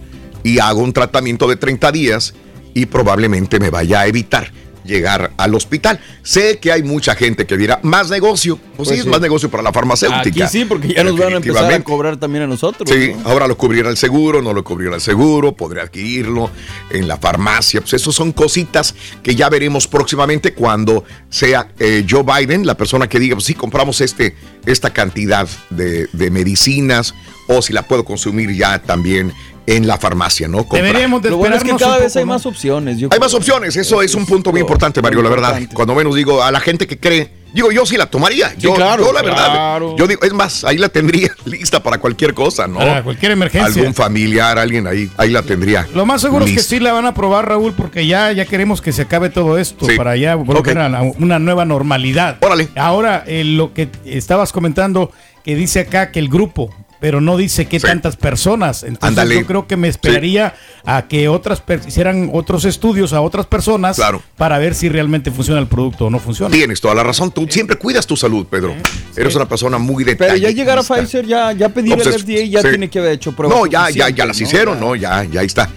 Y 0.44 0.60
hago 0.60 0.82
un 0.82 0.92
tratamiento 0.94 1.48
de 1.48 1.56
30 1.56 1.92
días 1.92 2.34
y 2.74 2.88
probablemente 2.88 3.60
me 3.60 3.70
vaya 3.70 4.02
a 4.02 4.08
evitar 4.08 4.52
llegar 4.84 5.32
al 5.38 5.56
hospital. 5.56 6.00
Sé 6.22 6.60
que 6.60 6.72
hay 6.72 6.84
mucha 6.84 7.16
gente 7.16 7.46
que 7.46 7.58
dirá, 7.58 7.80
más 7.84 8.10
negocio. 8.10 8.58
Pues, 8.58 8.70
sí, 8.70 8.76
Pues 8.78 8.92
es 9.00 9.04
sí. 9.04 9.10
más 9.10 9.22
negocio 9.22 9.50
para 9.50 9.64
la 9.64 9.72
farmacéutica. 9.72 10.46
Aquí 10.46 10.58
sí, 10.60 10.66
porque 10.66 10.94
ya 10.94 11.04
nos 11.04 11.18
van 11.18 11.34
a 11.34 11.38
empezar 11.38 11.72
a 11.72 11.84
cobrar 11.84 12.18
también 12.18 12.44
a 12.44 12.48
nosotros. 12.48 12.90
Sí, 12.90 13.14
¿no? 13.14 13.30
ahora 13.30 13.48
lo 13.48 13.58
cubrirá 13.58 13.90
el 13.90 13.98
seguro, 13.98 14.42
no 14.42 14.54
lo 14.54 14.64
cubrirá 14.64 14.96
el 14.96 15.02
seguro, 15.02 15.54
podré 15.54 15.82
adquirirlo 15.82 16.50
en 16.90 17.08
la 17.08 17.18
farmacia. 17.18 17.82
Pues 17.82 17.94
eso 17.94 18.12
son 18.12 18.32
cositas 18.32 18.96
que 19.22 19.36
ya 19.36 19.50
veremos 19.50 19.88
próximamente 19.88 20.54
cuando 20.54 21.04
sea 21.30 21.70
eh, 21.80 22.06
Joe 22.10 22.24
Biden 22.24 22.66
la 22.66 22.76
persona 22.76 23.08
que 23.08 23.20
diga, 23.20 23.36
pues 23.36 23.46
sí, 23.46 23.54
compramos 23.54 24.02
este, 24.02 24.36
esta 24.66 24.92
cantidad 24.92 25.48
de, 25.70 26.08
de 26.12 26.32
medicinas 26.32 27.14
o 27.48 27.62
si 27.62 27.74
la 27.74 27.84
puedo 27.84 28.06
consumir 28.06 28.54
ya 28.56 28.80
también 28.80 29.34
en 29.66 29.88
la 29.88 29.98
farmacia, 29.98 30.48
¿no? 30.48 30.60
Comprar. 30.60 30.84
Deberíamos 30.84 31.22
de 31.22 31.30
Lo 31.30 31.38
bueno 31.38 31.56
es 31.56 31.64
que 31.64 31.72
cada 31.76 31.98
vez 31.98 32.08
poco, 32.14 32.20
hay 32.20 32.26
¿no? 32.26 32.34
más 32.34 32.46
opciones. 32.46 32.98
yo 32.98 33.06
Hay 33.08 33.10
creo. 33.12 33.22
más 33.22 33.34
opciones, 33.34 33.76
eso 33.78 34.02
es 34.02 34.14
un 34.16 34.26
punto 34.26 34.52
muy 34.52 34.60
importante, 34.62 35.02
Mario, 35.02 35.22
la 35.22 35.30
verdad. 35.30 35.50
importante. 35.52 35.76
Cuando 35.76 35.96
menos 35.96 36.16
digo, 36.16 36.44
a 36.44 36.52
la 36.52 36.60
gente 36.60 36.86
que 36.86 37.00
cree, 37.00 37.30
digo, 37.54 37.72
yo 37.72 37.86
sí 37.86 37.96
la 37.96 38.08
tomaría. 38.08 38.54
Yo, 38.58 38.74
claro, 38.74 39.06
yo 39.06 39.14
la 39.14 39.22
verdad, 39.22 39.52
claro. 39.52 39.96
yo 39.98 40.06
digo, 40.08 40.22
es 40.24 40.34
más, 40.34 40.66
ahí 40.66 40.78
la 40.78 40.90
tendría 40.90 41.32
lista 41.46 41.82
para 41.82 41.98
cualquier 41.98 42.34
cosa, 42.34 42.68
¿no? 42.68 42.80
Para 42.80 43.04
cualquier 43.04 43.32
emergencia. 43.32 43.68
Algún 43.82 43.94
familiar, 43.94 44.60
alguien 44.60 44.86
ahí, 44.86 45.10
ahí 45.18 45.30
la 45.30 45.44
tendría. 45.44 45.88
Lo 45.96 46.06
más 46.06 46.20
seguro 46.22 46.44
es 46.46 46.52
que 46.52 46.60
sí 46.62 46.80
la 46.82 46.92
van 46.92 47.06
a 47.06 47.14
probar, 47.14 47.48
Raúl, 47.48 47.72
porque 47.74 48.06
ya, 48.06 48.34
ya 48.34 48.44
queremos 48.46 48.82
que 48.82 48.92
se 48.92 49.04
acabe 49.04 49.30
todo 49.30 49.58
esto 49.58 49.86
Sí. 49.86 49.96
para 49.96 50.18
ya 50.18 50.36
volver 50.36 50.78
a 50.78 50.90
la- 50.90 51.04
una 51.04 51.40
nueva 51.40 51.64
normalidad. 51.64 52.38
Órale. 52.42 52.68
Ahora, 52.76 53.24
eh, 53.28 53.44
lo 53.46 53.74
que 53.74 53.88
estabas 54.06 54.52
comentando, 54.52 55.12
que 55.46 55.56
dice 55.56 55.82
acá 55.82 56.12
que 56.12 56.20
el 56.20 56.28
grupo, 56.30 56.70
pero 57.04 57.20
no 57.20 57.36
dice 57.36 57.66
qué 57.66 57.82
Sí. 57.82 57.86
tantas 57.86 58.16
personas. 58.16 58.84
Entonces 58.84 59.28
yo 59.30 59.46
creo 59.46 59.68
que 59.68 59.76
me 59.76 59.90
esperaría 59.90 60.54
a 60.86 61.02
que 61.10 61.28
otras 61.28 61.60
per- 61.60 61.82
hicieran 61.86 62.30
otros 62.32 62.64
estudios 62.64 63.12
a 63.12 63.20
otras 63.20 63.46
personas 63.46 63.98
Claro. 63.98 64.24
para 64.38 64.58
ver 64.58 64.74
si 64.74 64.88
realmente 64.88 65.30
funciona 65.30 65.60
el 65.60 65.68
producto 65.68 66.06
o 66.06 66.10
no 66.10 66.20
funciona. 66.20 66.56
Tienes 66.56 66.80
toda 66.80 66.96
la 66.96 67.04
razón, 67.04 67.30
tú 67.34 67.46
siempre 67.50 67.76
cuidas 67.76 68.08
tu 68.08 68.16
salud, 68.16 68.46
Pedro. 68.46 68.74
Eres 69.18 69.36
una 69.36 69.50
persona 69.50 69.78
muy 69.78 70.06
Pero 70.06 70.18
detallista. 70.18 70.50
ya 70.50 70.56
llegar 70.56 70.80
a 70.80 70.84
Pfizer, 70.84 71.26
ya, 71.26 71.52
ya 71.52 71.68
pedir 71.68 71.92
el 71.92 72.00
FDA, 72.08 72.46
ya 72.46 72.62
sí. 72.62 72.70
tiene 72.70 72.90
que 72.90 73.00
haber 73.00 73.12
hecho 73.12 73.34
pruebas. 73.34 73.58
No, 73.60 73.66
ya, 73.66 73.90
ya, 73.90 74.08
ya 74.08 74.26
las 74.26 74.40
hicieron, 74.40 74.76
Ya. 74.76 74.80
¿no? 74.80 74.96
Ya, 74.96 75.26
ya 75.26 75.42
ahí 75.42 75.46
está. 75.48 75.70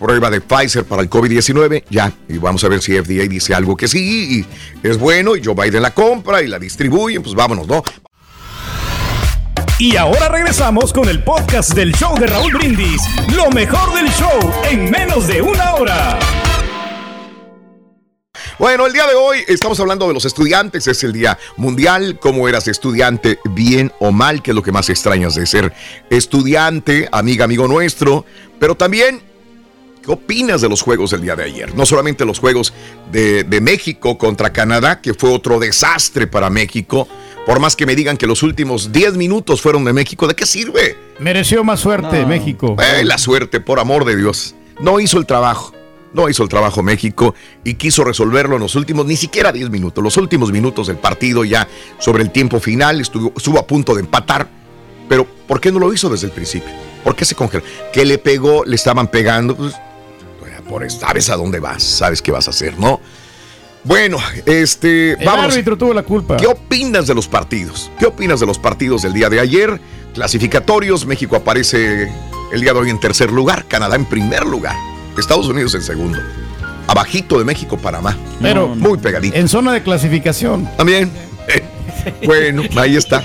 Prueba 0.00 0.30
de 0.30 0.40
Pfizer 0.40 0.82
para 0.84 1.00
el 1.02 1.08
COVID-19, 1.08 1.84
ya. 1.90 2.12
Y 2.28 2.38
vamos 2.38 2.64
a 2.64 2.68
ver 2.68 2.82
si 2.82 2.90
FDA 2.96 3.28
dice 3.28 3.54
algo 3.54 3.76
que 3.76 3.86
sí, 3.86 4.40
y 4.82 4.88
es 4.88 4.98
bueno, 4.98 5.36
y 5.36 5.44
Joe 5.44 5.54
Biden 5.54 5.80
la 5.80 5.92
compra 5.94 6.42
y 6.42 6.48
la 6.48 6.58
distribuye, 6.58 7.20
pues 7.20 7.36
vámonos, 7.36 7.68
¿no? 7.68 7.84
Y 9.82 9.96
ahora 9.96 10.28
regresamos 10.28 10.92
con 10.92 11.08
el 11.08 11.24
podcast 11.24 11.74
del 11.74 11.92
show 11.92 12.16
de 12.16 12.28
Raúl 12.28 12.52
Brindis. 12.52 13.02
Lo 13.34 13.50
mejor 13.50 13.92
del 13.92 14.08
show 14.10 14.38
en 14.70 14.88
menos 14.88 15.26
de 15.26 15.42
una 15.42 15.74
hora. 15.74 16.20
Bueno, 18.60 18.86
el 18.86 18.92
día 18.92 19.08
de 19.08 19.16
hoy 19.16 19.38
estamos 19.48 19.80
hablando 19.80 20.06
de 20.06 20.14
los 20.14 20.24
estudiantes, 20.24 20.86
es 20.86 21.02
el 21.02 21.12
día 21.12 21.36
mundial, 21.56 22.20
cómo 22.20 22.48
eras 22.48 22.68
estudiante, 22.68 23.40
bien 23.56 23.90
o 23.98 24.12
mal, 24.12 24.40
que 24.40 24.52
es 24.52 24.54
lo 24.54 24.62
que 24.62 24.70
más 24.70 24.88
extrañas 24.88 25.34
de 25.34 25.46
ser 25.46 25.72
estudiante, 26.10 27.08
amiga, 27.10 27.44
amigo 27.44 27.66
nuestro, 27.66 28.24
pero 28.60 28.76
también 28.76 29.32
¿Qué 30.02 30.10
opinas 30.10 30.60
de 30.60 30.68
los 30.68 30.82
juegos 30.82 31.12
del 31.12 31.22
día 31.22 31.36
de 31.36 31.44
ayer? 31.44 31.76
No 31.76 31.86
solamente 31.86 32.24
los 32.24 32.40
juegos 32.40 32.72
de, 33.12 33.44
de, 33.44 33.60
México 33.60 34.18
contra 34.18 34.52
Canadá, 34.52 35.00
que 35.00 35.14
fue 35.14 35.30
otro 35.30 35.60
desastre 35.60 36.26
para 36.26 36.50
México. 36.50 37.06
Por 37.46 37.58
más 37.58 37.74
que 37.74 37.86
me 37.86 37.96
digan 37.96 38.16
que 38.16 38.26
los 38.26 38.42
últimos 38.42 38.92
10 38.92 39.16
minutos 39.16 39.60
fueron 39.60 39.84
de 39.84 39.92
México, 39.92 40.28
¿de 40.28 40.34
qué 40.34 40.46
sirve? 40.46 40.96
Mereció 41.18 41.64
más 41.64 41.80
suerte 41.80 42.22
No. 42.22 42.28
México. 42.28 42.76
Eh, 42.80 43.04
la 43.04 43.18
suerte, 43.18 43.60
por 43.60 43.80
amor 43.80 44.04
de 44.04 44.16
Dios. 44.16 44.54
No 44.78 45.00
hizo 45.00 45.18
el 45.18 45.26
trabajo. 45.26 45.72
No 46.12 46.28
hizo 46.28 46.42
el 46.42 46.48
trabajo 46.48 46.82
México 46.82 47.34
y 47.64 47.74
quiso 47.74 48.04
resolverlo 48.04 48.56
en 48.56 48.60
los 48.62 48.74
últimos, 48.74 49.06
ni 49.06 49.16
siquiera 49.16 49.50
10 49.50 49.70
minutos, 49.70 50.04
los 50.04 50.16
últimos 50.18 50.52
minutos 50.52 50.86
del 50.88 50.98
partido 50.98 51.42
ya 51.42 51.66
sobre 51.98 52.22
el 52.22 52.30
tiempo 52.30 52.60
final, 52.60 53.00
estuvo, 53.00 53.32
estuvo 53.34 53.58
a 53.58 53.66
punto 53.66 53.94
de 53.94 54.02
empatar. 54.02 54.46
Pero 55.08 55.26
¿por 55.48 55.58
qué 55.60 55.72
no 55.72 55.78
lo 55.78 55.92
hizo 55.92 56.10
desde 56.10 56.26
el 56.26 56.32
principio? 56.32 56.70
¿Por 57.02 57.16
qué 57.16 57.24
se 57.24 57.34
congeló? 57.34 57.64
¿Qué 57.94 58.04
le 58.04 58.18
pegó? 58.18 58.62
¿Le 58.64 58.76
estaban 58.76 59.08
pegando? 59.08 59.56
Pues, 59.56 59.74
por 60.68 60.84
eso, 60.84 61.00
sabes 61.00 61.28
a 61.28 61.36
dónde 61.36 61.60
vas, 61.60 61.82
sabes 61.82 62.22
qué 62.22 62.30
vas 62.30 62.46
a 62.46 62.50
hacer, 62.50 62.78
¿no? 62.78 63.00
Bueno, 63.84 64.18
este, 64.46 65.12
El 65.12 65.26
vamos. 65.26 65.52
árbitro 65.52 65.76
tuvo 65.76 65.92
la 65.92 66.02
culpa. 66.04 66.36
¿Qué 66.36 66.46
opinas 66.46 67.06
de 67.06 67.14
los 67.14 67.26
partidos? 67.26 67.90
¿Qué 67.98 68.06
opinas 68.06 68.38
de 68.40 68.46
los 68.46 68.58
partidos 68.58 69.02
del 69.02 69.12
día 69.12 69.28
de 69.28 69.40
ayer? 69.40 69.80
Clasificatorios, 70.14 71.04
México 71.06 71.36
aparece 71.36 72.12
el 72.52 72.60
día 72.60 72.72
de 72.72 72.78
hoy 72.78 72.90
en 72.90 73.00
tercer 73.00 73.32
lugar, 73.32 73.64
Canadá 73.66 73.96
en 73.96 74.04
primer 74.04 74.44
lugar, 74.46 74.76
Estados 75.18 75.48
Unidos 75.48 75.74
en 75.74 75.82
segundo. 75.82 76.18
Abajito 76.86 77.38
de 77.38 77.44
México, 77.44 77.76
Panamá. 77.78 78.16
Pero 78.40 78.68
muy 78.68 78.98
pegadito. 78.98 79.36
En 79.36 79.48
zona 79.48 79.72
de 79.72 79.82
clasificación. 79.82 80.68
También. 80.76 81.10
Bueno, 82.24 82.62
ahí 82.76 82.96
está. 82.96 83.22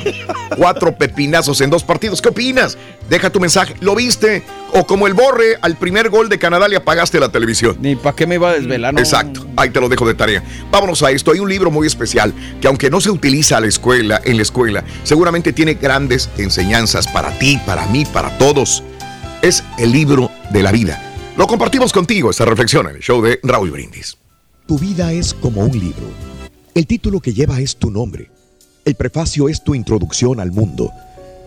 Cuatro 0.55 0.95
pepinazos 0.95 1.61
en 1.61 1.69
dos 1.69 1.83
partidos. 1.83 2.21
¿Qué 2.21 2.29
opinas? 2.29 2.77
Deja 3.09 3.29
tu 3.29 3.39
mensaje. 3.39 3.75
¿Lo 3.79 3.95
viste? 3.95 4.43
O 4.73 4.85
como 4.85 5.07
el 5.07 5.13
borre, 5.13 5.57
al 5.61 5.77
primer 5.77 6.09
gol 6.09 6.29
de 6.29 6.39
Canadá 6.39 6.67
le 6.67 6.75
apagaste 6.75 7.19
la 7.19 7.29
televisión. 7.29 7.77
Ni 7.79 7.95
para 7.95 8.15
qué 8.15 8.27
me 8.27 8.35
iba 8.35 8.49
a 8.49 8.53
desvelar. 8.53 8.93
no. 8.93 8.99
Exacto. 8.99 9.45
Ahí 9.55 9.69
te 9.69 9.79
lo 9.79 9.89
dejo 9.89 10.07
de 10.07 10.13
tarea. 10.13 10.43
Vámonos 10.71 11.03
a 11.03 11.11
esto. 11.11 11.31
Hay 11.31 11.39
un 11.39 11.49
libro 11.49 11.71
muy 11.71 11.87
especial 11.87 12.33
que 12.61 12.67
aunque 12.67 12.89
no 12.89 12.99
se 13.01 13.11
utiliza 13.11 13.57
a 13.57 13.61
la 13.61 13.67
escuela, 13.67 14.21
en 14.23 14.35
la 14.37 14.43
escuela, 14.43 14.83
seguramente 15.03 15.53
tiene 15.53 15.75
grandes 15.75 16.29
enseñanzas 16.37 17.07
para 17.07 17.37
ti, 17.39 17.59
para 17.65 17.85
mí, 17.87 18.05
para 18.05 18.37
todos. 18.37 18.83
Es 19.41 19.63
el 19.77 19.91
libro 19.91 20.31
de 20.51 20.63
la 20.63 20.71
vida. 20.71 21.01
Lo 21.37 21.45
compartimos 21.45 21.93
contigo, 21.93 22.31
esta 22.31 22.45
reflexión 22.45 22.89
en 22.89 22.95
el 22.95 23.01
show 23.01 23.21
de 23.21 23.39
Raúl 23.43 23.71
Brindis. 23.71 24.17
Tu 24.65 24.77
vida 24.79 25.13
es 25.13 25.33
como 25.33 25.61
un 25.61 25.71
libro. 25.71 26.07
El 26.73 26.87
título 26.87 27.19
que 27.19 27.33
lleva 27.33 27.59
es 27.59 27.77
tu 27.77 27.89
nombre. 27.89 28.29
El 28.87 28.95
prefacio 28.95 29.49
es 29.49 29.65
tu 29.65 29.75
introducción 29.75 30.39
al 30.39 30.53
mundo. 30.53 30.93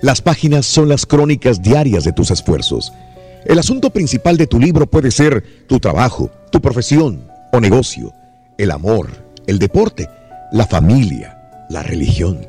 Las 0.02 0.20
páginas 0.20 0.66
son 0.66 0.90
las 0.90 1.06
crónicas 1.06 1.62
diarias 1.62 2.04
de 2.04 2.12
tus 2.12 2.30
esfuerzos. 2.30 2.92
El 3.46 3.58
asunto 3.58 3.88
principal 3.88 4.36
de 4.36 4.46
tu 4.46 4.60
libro 4.60 4.86
puede 4.86 5.10
ser 5.10 5.42
tu 5.66 5.80
trabajo, 5.80 6.30
tu 6.52 6.60
profesión 6.60 7.24
o 7.50 7.58
negocio, 7.58 8.12
el 8.58 8.70
amor, 8.70 9.08
el 9.46 9.58
deporte, 9.58 10.06
la 10.52 10.66
familia, 10.66 11.64
la 11.70 11.82
religión. 11.82 12.46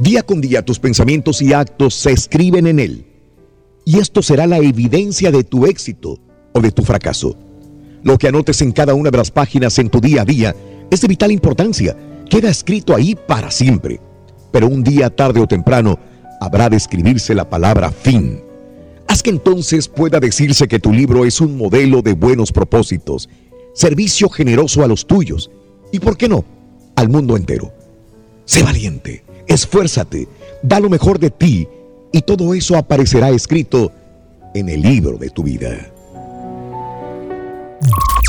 Día 0.00 0.22
con 0.22 0.40
día 0.40 0.64
tus 0.64 0.78
pensamientos 0.78 1.42
y 1.42 1.52
actos 1.52 1.94
se 1.94 2.12
escriben 2.12 2.66
en 2.68 2.78
él. 2.78 3.04
Y 3.84 3.98
esto 3.98 4.22
será 4.22 4.46
la 4.46 4.56
evidencia 4.56 5.30
de 5.30 5.44
tu 5.44 5.66
éxito 5.66 6.18
o 6.54 6.62
de 6.62 6.72
tu 6.72 6.82
fracaso. 6.82 7.36
Lo 8.02 8.16
que 8.16 8.28
anotes 8.28 8.62
en 8.62 8.72
cada 8.72 8.94
una 8.94 9.10
de 9.10 9.18
las 9.18 9.30
páginas 9.30 9.78
en 9.78 9.90
tu 9.90 10.00
día 10.00 10.22
a 10.22 10.24
día 10.24 10.56
es 10.90 11.02
de 11.02 11.08
vital 11.08 11.30
importancia. 11.30 11.94
Queda 12.32 12.48
escrito 12.48 12.94
ahí 12.94 13.14
para 13.14 13.50
siempre. 13.50 14.00
Pero 14.52 14.66
un 14.66 14.82
día, 14.82 15.10
tarde 15.10 15.38
o 15.38 15.46
temprano, 15.46 15.98
habrá 16.40 16.70
de 16.70 16.78
escribirse 16.78 17.34
la 17.34 17.50
palabra 17.50 17.90
fin. 17.90 18.40
Haz 19.06 19.22
que 19.22 19.28
entonces 19.28 19.86
pueda 19.86 20.18
decirse 20.18 20.66
que 20.66 20.78
tu 20.78 20.94
libro 20.94 21.26
es 21.26 21.42
un 21.42 21.58
modelo 21.58 22.00
de 22.00 22.14
buenos 22.14 22.50
propósitos, 22.50 23.28
servicio 23.74 24.30
generoso 24.30 24.82
a 24.82 24.86
los 24.86 25.06
tuyos 25.06 25.50
y, 25.92 26.00
¿por 26.00 26.16
qué 26.16 26.26
no?, 26.26 26.42
al 26.96 27.10
mundo 27.10 27.36
entero. 27.36 27.70
Sé 28.46 28.62
valiente, 28.62 29.24
esfuérzate, 29.46 30.26
da 30.62 30.80
lo 30.80 30.88
mejor 30.88 31.18
de 31.18 31.28
ti 31.28 31.68
y 32.12 32.22
todo 32.22 32.54
eso 32.54 32.78
aparecerá 32.78 33.28
escrito 33.28 33.92
en 34.54 34.70
el 34.70 34.80
libro 34.80 35.18
de 35.18 35.28
tu 35.28 35.42
vida. 35.42 35.92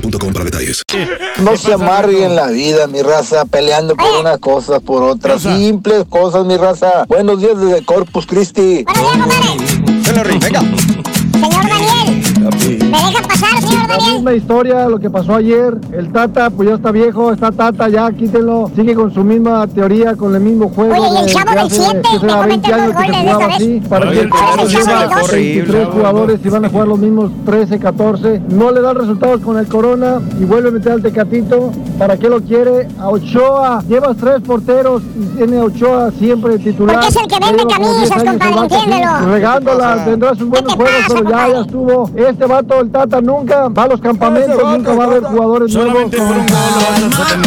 boostmobile.com 0.00 0.32
para 0.32 0.44
detalles. 0.44 0.82
No 1.42 1.56
se 1.56 1.72
amarguen 1.72 2.34
la 2.36 2.48
vida, 2.48 2.86
mi 2.86 3.02
raza, 3.02 3.44
peleando 3.44 3.96
por 3.96 4.20
unas 4.20 4.38
cosas, 4.38 4.82
por 4.82 5.02
otras. 5.02 5.42
Simples 5.42 6.04
cosas, 6.08 6.44
mi 6.46 6.56
raza. 6.56 7.04
Buenos 7.08 7.40
días 7.40 7.58
desde 7.58 7.84
Corpus 7.84 8.26
Christi. 8.26 8.84
Daniel, 10.04 10.28
¿me 10.28 10.38
deja 10.38 10.60
pasar? 10.60 10.95
La 13.70 14.12
misma 14.12 14.32
historia, 14.34 14.88
lo 14.88 14.98
que 14.98 15.10
pasó 15.10 15.34
ayer. 15.34 15.76
El 15.92 16.12
Tata, 16.12 16.50
pues 16.50 16.68
ya 16.68 16.74
está 16.76 16.90
viejo, 16.90 17.32
está 17.32 17.50
Tata, 17.50 17.88
ya 17.88 18.10
quítenlo. 18.12 18.70
Sigue 18.76 18.94
con 18.94 19.12
su 19.12 19.24
misma 19.24 19.66
teoría, 19.66 20.14
con 20.14 20.34
el 20.34 20.40
mismo 20.40 20.68
juego. 20.68 20.92
Oye, 20.94 21.08
y 21.14 21.16
el 21.18 21.26
de- 21.26 21.32
Chavo 21.32 21.46
que 21.46 21.50
del 21.56 21.66
hace, 21.66 21.74
siete, 21.82 22.00
que 22.10 22.18
será 22.20 22.40
que 22.42 22.46
20 22.48 22.70
cometió 22.70 22.74
años 22.74 22.96
que 22.96 23.12
se 23.12 23.18
jugaba 23.20 23.54
así. 23.54 23.82
Para 23.88 24.10
que 24.10 24.20
el 24.20 24.30
Chavo 24.30 24.56
del 24.56 24.68
siete 24.68 24.84
llevan 24.86 25.10
fue 25.10 25.22
horrible, 25.22 25.52
23 25.56 25.82
Chavo. 25.82 25.92
jugadores 25.96 26.40
y 26.44 26.48
van 26.48 26.64
a 26.64 26.68
jugar 26.68 26.88
los 26.88 26.98
mismos 26.98 27.30
13, 27.44 27.78
14. 27.78 28.42
No 28.50 28.70
le 28.70 28.80
dan 28.80 28.96
resultados 28.96 29.40
con 29.40 29.58
el 29.58 29.66
Corona 29.66 30.20
y 30.40 30.44
vuelve 30.44 30.68
a 30.68 30.72
meter 30.72 30.92
al 30.92 31.02
Tecatito. 31.02 31.70
¿Para 31.98 32.16
qué 32.16 32.28
lo 32.28 32.40
quiere? 32.40 32.88
A 33.00 33.08
Ochoa. 33.08 33.82
Llevas 33.88 34.16
tres 34.16 34.40
porteros 34.42 35.02
y 35.18 35.24
tiene 35.36 35.58
a 35.58 35.64
Ochoa 35.64 36.10
siempre 36.18 36.58
titular. 36.58 36.96
Porque 36.96 37.08
es 37.08 37.16
el 37.16 37.26
que 37.26 37.38
vende 37.40 37.56
Lleva 37.64 37.74
como 37.76 37.94
10 37.94 38.10
camisas, 38.10 38.16
años 38.18 38.32
compadre, 38.32 38.50
el 38.50 38.56
vato 38.60 38.74
así, 38.74 38.84
entiéndelo. 38.84 39.32
Regándola, 39.32 40.04
tendrá 40.04 40.34
sus 40.34 40.48
buenos 40.48 40.74
juegos, 40.74 40.92
pero 41.08 41.30
ya, 41.30 41.48
ya 41.48 41.60
estuvo. 41.60 42.10
Este 42.16 42.46
vato, 42.46 42.80
el 42.80 42.90
Tata, 42.90 43.20
nunca 43.20 43.55
va 43.68 43.82
a 43.84 43.88
los 43.88 44.00
campamentos, 44.00 44.62
nunca 44.62 44.92
va 44.94 45.04
a 45.04 45.06
haber 45.06 45.22
jugadores 45.24 45.74
nuevos. 45.74 46.10
2 46.10 46.20
ahora. 46.20 47.46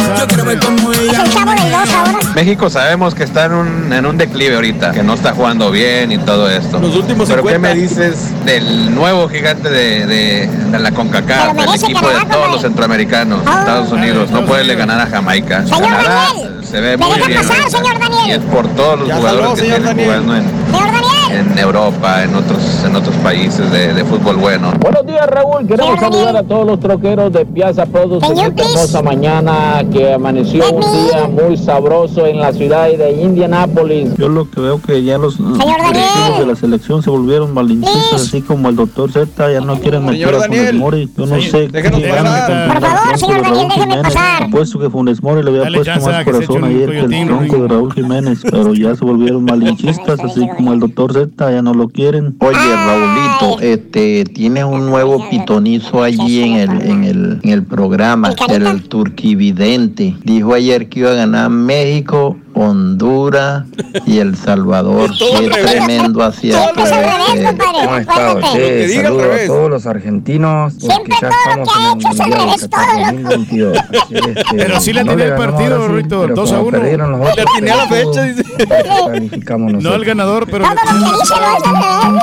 México 2.34 2.70
sabemos 2.70 3.14
que 3.14 3.24
está 3.24 3.46
en 3.46 3.52
un, 3.54 3.92
en 3.92 4.06
un 4.06 4.16
declive 4.16 4.54
ahorita, 4.54 4.92
que 4.92 5.02
no 5.02 5.14
está 5.14 5.32
jugando 5.32 5.70
bien 5.70 6.12
y 6.12 6.18
todo 6.18 6.48
esto. 6.48 6.78
Los 6.78 6.94
últimos 6.96 7.28
Pero 7.28 7.42
¿qué 7.42 7.54
50. 7.54 7.58
me 7.74 7.80
dices 7.80 8.44
del 8.44 8.94
nuevo 8.94 9.28
gigante 9.28 9.68
de, 9.70 10.06
de- 10.06 10.46
de 10.70 10.78
la 10.78 10.92
CONCACAF, 10.92 11.58
el 11.58 11.74
equipo 11.74 12.08
de 12.08 12.24
todos 12.30 12.52
los 12.52 12.62
centroamericanos, 12.62 13.40
Estados 13.40 13.90
Unidos? 13.92 14.30
No 14.30 14.44
puede 14.46 14.74
ganar 14.74 15.00
a 15.00 15.06
Jamaica. 15.06 15.64
Canadá 15.68 16.28
se 16.70 16.80
ve 16.80 16.96
¿Me 16.96 17.04
muy 17.06 17.14
deja 17.16 17.26
bien. 17.28 17.38
pasar, 17.40 17.70
señor 17.70 17.96
Y 17.96 17.98
Daniel? 18.00 18.30
es 18.40 18.46
por 18.54 18.68
todos 18.68 18.98
los 19.00 19.08
Ya 19.08 19.16
jugadores 19.16 19.48
que 19.54 19.60
tienen 19.62 19.84
Daniel. 19.84 20.06
jugando 20.06 20.36
en, 20.36 20.42
Señor 20.44 20.92
Daniel. 20.92 21.46
en 21.52 21.58
Europa, 21.58 22.22
en 22.24 22.34
otros, 22.34 22.84
en 22.84 22.96
otros 22.96 23.14
países 23.16 23.70
de, 23.70 23.92
de 23.94 24.04
fútbol 24.04 24.36
bueno. 24.36 24.72
Buenos 24.80 25.06
días, 25.06 25.26
Raúl. 25.28 25.66
Queremos 25.66 25.98
saludar 26.00 26.36
a 26.36 26.42
todos 26.42 26.66
los 26.66 26.80
troqueros 26.80 27.32
de 27.32 27.44
Piazza 27.46 27.86
Produce 27.86 28.26
en 28.26 28.38
esta 28.38 28.62
hermosa 28.64 29.02
mañana 29.02 29.82
que 29.92 30.12
amaneció 30.14 30.70
un 30.70 30.80
día 30.80 31.26
muy 31.28 31.56
sabroso 31.56 32.26
en 32.26 32.40
la 32.40 32.52
ciudad 32.52 32.88
de 32.88 33.12
Indianápolis. 33.20 34.14
Yo 34.16 34.28
lo 34.28 34.48
que 34.50 34.60
veo 34.60 34.80
que 34.80 35.02
ya 35.02 35.18
los 35.18 35.38
directivos 35.38 36.38
de 36.38 36.46
la 36.46 36.56
selección 36.56 37.02
se 37.02 37.10
volvieron 37.10 37.52
malinchistas, 37.54 38.22
así 38.22 38.42
como 38.42 38.68
el 38.68 38.76
doctor 38.76 39.10
Z, 39.12 39.52
ya 39.52 39.60
no 39.60 39.78
quieren 39.80 40.04
meter 40.06 40.34
a 40.34 40.40
Funes. 40.42 40.74
Mori. 40.74 41.08
Yo 41.16 41.26
no 41.26 41.34
Señor, 41.36 41.50
sé 41.50 41.68
déjenos 41.68 42.00
pasar. 42.00 42.68
Por 42.68 42.80
favor, 42.80 43.18
señor 43.18 43.42
Daniel, 43.42 43.58
Raúl 43.60 43.68
déjeme 43.68 44.02
pasar. 44.02 44.42
Apuesto 44.44 44.78
que 44.78 44.90
Funes 44.90 45.22
Mori 45.22 45.42
le 45.42 45.50
había 45.50 45.62
Dale 45.62 45.78
puesto 45.78 46.00
más 46.06 46.24
corazón 46.24 46.59
ayer 46.64 46.90
que 46.90 46.98
el 47.00 47.26
tronco 47.26 47.62
de 47.62 47.68
Raúl 47.68 47.92
Jiménez, 47.92 48.42
pero 48.50 48.74
ya 48.74 48.94
se 48.94 49.04
volvieron 49.04 49.44
malinchistas, 49.44 50.20
así 50.24 50.46
como 50.56 50.72
el 50.72 50.80
doctor 50.80 51.12
Z, 51.12 51.50
ya 51.50 51.62
no 51.62 51.74
lo 51.74 51.88
quieren. 51.88 52.36
Oye, 52.40 52.56
Raulito, 52.56 53.60
este, 53.60 54.24
tienes 54.24 54.64
un 54.64 54.86
nuevo 54.86 55.28
pitonizo 55.30 56.02
allí 56.02 56.42
en 56.42 56.56
el, 56.56 56.82
en 56.82 57.04
el, 57.04 57.40
en 57.42 57.50
el 57.50 57.62
programa, 57.64 58.32
el 58.48 58.82
turquividente. 58.82 60.16
Dijo 60.24 60.54
ayer 60.54 60.88
que 60.88 61.00
iba 61.00 61.10
a 61.10 61.14
ganar 61.14 61.50
México, 61.50 62.36
Honduras 62.54 63.64
y 64.06 64.18
El 64.18 64.36
Salvador. 64.36 65.10
Qué 65.40 65.48
tremendo 65.48 66.22
hacía. 66.22 66.64
este, 66.64 67.56
¿Cómo 67.56 67.94
ha 67.94 68.00
estado? 68.00 68.40
Sí, 68.52 68.94
saludos 68.94 69.26
a 69.42 69.46
todos 69.46 69.70
los 69.70 69.86
argentinos, 69.86 70.74
Siempre 70.74 71.14
ya 71.20 71.30
todo 71.30 71.56
lo 71.56 71.64
que 71.64 71.70
ha 71.78 71.92
hecho 71.94 72.08
es 72.10 72.20
al 72.20 72.28
Mundial 72.28 72.46
revés, 72.46 72.68
Qatar 72.68 72.86
todo, 72.86 72.98
loco. 73.00 73.16
2022. 73.22 73.78
Así 73.78 74.14
es 74.14 74.22
que 74.22 74.56
Pero 74.56 74.80
sí 74.80 74.92
le 74.92 75.04
no 75.04 75.12
atiné 75.12 75.24
el 75.28 75.34
partido, 75.34 75.88
Rito, 75.88 76.20
pero 76.22 76.34
2 76.34 76.52
a 76.52 76.56
como 76.56 76.68
1. 76.68 76.78
perdieron 76.78 77.10
los 77.12 77.36
Le 77.36 77.42
atiné 77.42 77.70
a 77.70 77.76
la 77.76 77.86
fecha, 77.86 78.22
dice. 78.24 78.44
Calificamos 79.06 79.72
No 79.82 79.94
el 79.94 80.04
ganador, 80.04 80.46
pero. 80.50 80.64
Todo 80.64 80.74
lo 80.74 80.80
que 80.80 80.86
dice 81.18 81.34
no 81.40 82.18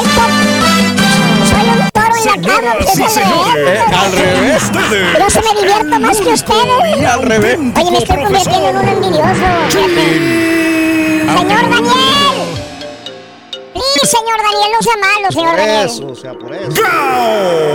es 0.00 0.13
es 2.26 3.00
al 3.00 3.10
señores, 3.10 3.54
revés. 3.54 3.80
al 3.92 4.12
revés. 4.12 4.62
Pero 5.12 5.30
se 5.30 5.40
me 5.42 5.60
divierto 5.60 6.00
más 6.00 6.16
que 6.18 6.28
ustedes. 6.28 6.98
Y 6.98 7.04
al 7.04 7.22
revés. 7.22 7.58
Oye, 7.58 7.90
me 7.90 7.98
estoy 7.98 8.16
convirtiendo 8.16 8.68
en 8.68 8.76
un 8.76 8.88
envidioso. 8.88 9.24
Señor 11.36 11.70
Daniel. 11.70 11.94
Please, 13.72 14.06
señor 14.06 14.38
Daniel, 14.38 14.70
no 14.72 14.82
sea 14.82 14.96
malo, 14.96 15.32
señor 15.32 15.56
Daniel. 15.56 15.86
Eso, 15.86 16.14
sea 16.14 16.32
por 16.34 16.54
eso. 16.54 16.82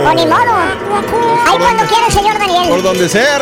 O 0.06 0.14
ni 0.14 0.26
modo. 0.26 0.54
Ahí 1.46 1.58
cuando 1.58 1.84
quiera, 1.84 2.10
señor 2.10 2.38
Daniel. 2.38 2.68
Por 2.68 2.82
donde 2.82 3.08
sea. 3.08 3.38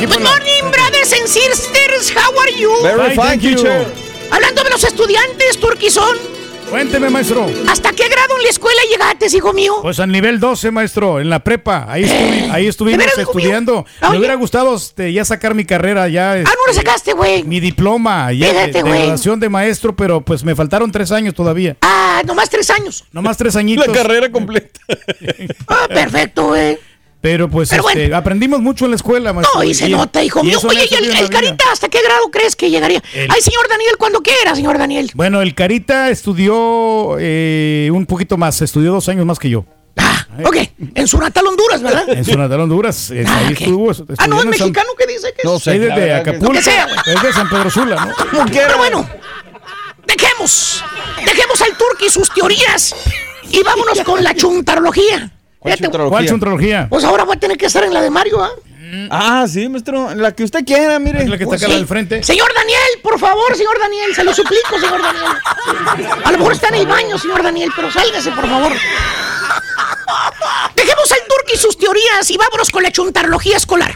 Good 0.00 0.20
morning, 0.20 0.70
brothers 0.72 1.12
and 1.12 1.28
sisters. 1.28 2.10
How 2.16 2.32
are 2.40 2.52
you? 2.56 2.72
Very 2.82 3.14
fine, 3.14 3.38
teacher. 3.38 3.86
Hablando 4.30 4.64
de 4.64 4.70
los 4.70 4.82
estudiantes, 4.84 5.60
Turquizón. 5.60 6.31
Cuénteme, 6.72 7.10
maestro. 7.10 7.46
¿Hasta 7.68 7.92
qué 7.92 8.08
grado 8.08 8.34
en 8.38 8.44
la 8.44 8.48
escuela 8.48 8.80
llegaste, 8.90 9.26
hijo 9.36 9.52
mío? 9.52 9.74
Pues 9.82 10.00
al 10.00 10.10
nivel 10.10 10.40
12, 10.40 10.70
maestro, 10.70 11.20
en 11.20 11.28
la 11.28 11.40
prepa. 11.44 11.84
Ahí, 11.86 12.04
estuvi- 12.04 12.50
ahí 12.50 12.66
estuvimos 12.66 12.98
¿de 12.98 13.04
veras, 13.04 13.18
estudiando. 13.18 13.84
Me 14.00 14.08
Oye. 14.08 14.18
hubiera 14.18 14.34
gustado 14.36 14.74
este, 14.74 15.12
ya 15.12 15.22
sacar 15.26 15.54
mi 15.54 15.66
carrera, 15.66 16.08
ya. 16.08 16.32
Ah, 16.32 16.42
no 16.44 16.66
lo 16.66 16.72
sacaste, 16.72 17.12
güey. 17.12 17.44
Mi 17.44 17.60
diploma, 17.60 18.32
ya 18.32 18.46
de, 18.46 18.52
Fíjate, 18.54 18.82
de 18.84 18.90
graduación 18.90 19.38
de 19.38 19.50
maestro, 19.50 19.94
pero 19.94 20.22
pues 20.22 20.44
me 20.44 20.54
faltaron 20.56 20.90
tres 20.90 21.12
años 21.12 21.34
todavía. 21.34 21.76
Ah, 21.82 22.22
nomás 22.24 22.48
tres 22.48 22.70
años. 22.70 23.04
Nomás 23.12 23.36
tres 23.36 23.54
añitos. 23.54 23.86
La 23.86 23.92
carrera 23.92 24.32
completa. 24.32 24.80
Ah, 25.68 25.86
perfecto, 25.88 26.46
güey. 26.48 26.78
Pero 27.22 27.48
pues 27.48 27.70
Pero 27.70 27.88
este, 27.88 28.12
aprendimos 28.14 28.60
mucho 28.60 28.84
en 28.84 28.90
la 28.90 28.96
escuela, 28.96 29.32
maestro. 29.32 29.60
No, 29.60 29.64
y 29.64 29.72
se 29.74 29.88
Y- 29.88 29.92
nota, 29.92 30.22
hijo 30.24 30.40
y 30.40 30.48
mío. 30.48 30.58
Oye, 30.68 30.88
¿y 30.90 30.94
el. 31.20 31.30
Carita 31.30 31.64
hasta 31.72 31.88
qué 31.88 32.02
grado 32.02 32.24
crees 32.32 32.56
que 32.56 32.68
llegaría? 32.68 33.00
El- 33.14 33.30
Ay, 33.30 33.40
señor 33.40 33.68
Daniel, 33.68 33.96
¿cuándo 33.96 34.20
quiera, 34.22 34.54
señor 34.56 34.76
Daniel? 34.76 35.08
Bueno, 35.14 35.40
el 35.40 35.54
Carita 35.54 36.10
estudió 36.10 37.16
eh, 37.20 37.90
un 37.92 38.06
poquito 38.06 38.36
más, 38.36 38.60
estudió 38.60 38.92
dos 38.92 39.08
años 39.08 39.24
más 39.24 39.38
que 39.38 39.48
yo. 39.48 39.64
Ok, 40.44 40.56
en 40.94 41.06
su 41.06 41.18
natal 41.18 41.46
Honduras, 41.46 41.80
¿verdad? 41.82 42.08
En 42.08 42.24
su 42.24 42.36
natal 42.36 42.60
Honduras. 42.60 43.10
eh, 43.12 43.22
ahí 43.26 43.52
estuvo. 43.52 43.92
Ah, 44.18 44.26
no, 44.26 44.36
es 44.36 44.40
San- 44.42 44.48
mexicano 44.50 44.88
que 44.98 45.06
dice 45.06 45.32
que 45.36 45.42
No 45.44 45.56
es? 45.56 45.62
sé. 45.62 45.74
Es 45.74 45.80
desde 45.80 45.94
que- 45.94 46.12
Acapulco. 46.14 46.52
Que 46.54 46.62
sea. 46.62 46.86
Es 47.06 47.22
de 47.22 47.32
San 47.34 47.48
Pedro 47.50 47.70
Sula, 47.70 48.04
¿no? 48.06 48.46
Pero 48.50 48.78
bueno, 48.78 49.08
dejemos, 50.06 50.82
dejemos 51.24 51.60
al 51.62 51.76
Turqui 51.76 52.08
sus 52.10 52.30
teorías 52.32 52.94
y 53.50 53.62
vámonos 53.62 54.00
con 54.00 54.24
la 54.24 54.34
chuntarología. 54.34 55.30
¿Cuál 55.62 55.74
Fíjate, 55.74 55.82
chuntarología? 55.84 56.10
¿Cuál 56.18 56.26
chuntrología? 56.28 56.86
Pues 56.90 57.04
ahora 57.04 57.22
voy 57.24 57.36
a 57.36 57.40
tener 57.40 57.56
que 57.56 57.66
estar 57.66 57.84
en 57.84 57.94
la 57.94 58.00
de 58.02 58.10
Mario, 58.10 58.42
¿ah? 58.42 58.50
Ah, 59.10 59.46
sí, 59.48 59.68
maestro. 59.68 60.12
La 60.14 60.32
que 60.32 60.42
usted 60.42 60.64
quiera, 60.64 60.98
mire. 60.98 61.22
Es 61.22 61.28
la 61.28 61.38
que 61.38 61.44
está 61.44 61.50
Pues 61.54 61.62
acá 61.62 61.72
sí. 61.72 61.78
al 61.78 61.86
frente. 61.86 62.22
Señor 62.24 62.52
Daniel, 62.52 62.80
por 63.02 63.18
favor, 63.18 63.56
señor 63.56 63.78
Daniel, 63.78 64.12
se 64.14 64.24
lo 64.24 64.34
suplico, 64.34 64.78
señor 64.80 65.00
Daniel. 65.00 65.24
A 66.24 66.32
lo 66.32 66.38
mejor 66.38 66.52
está 66.52 66.68
en 66.68 66.74
el 66.74 66.86
baño, 66.86 67.16
señor 67.16 67.42
Daniel, 67.44 67.70
pero 67.76 67.90
sálgase, 67.92 68.32
por 68.32 68.46
favor. 68.48 68.72
Dejemos 70.74 71.12
al 71.12 71.18
Turqui 71.28 71.56
sus 71.56 71.78
teorías 71.78 72.28
y 72.28 72.36
vámonos 72.36 72.70
con 72.70 72.82
la 72.82 72.90
chuntarología 72.90 73.56
escolar. 73.56 73.94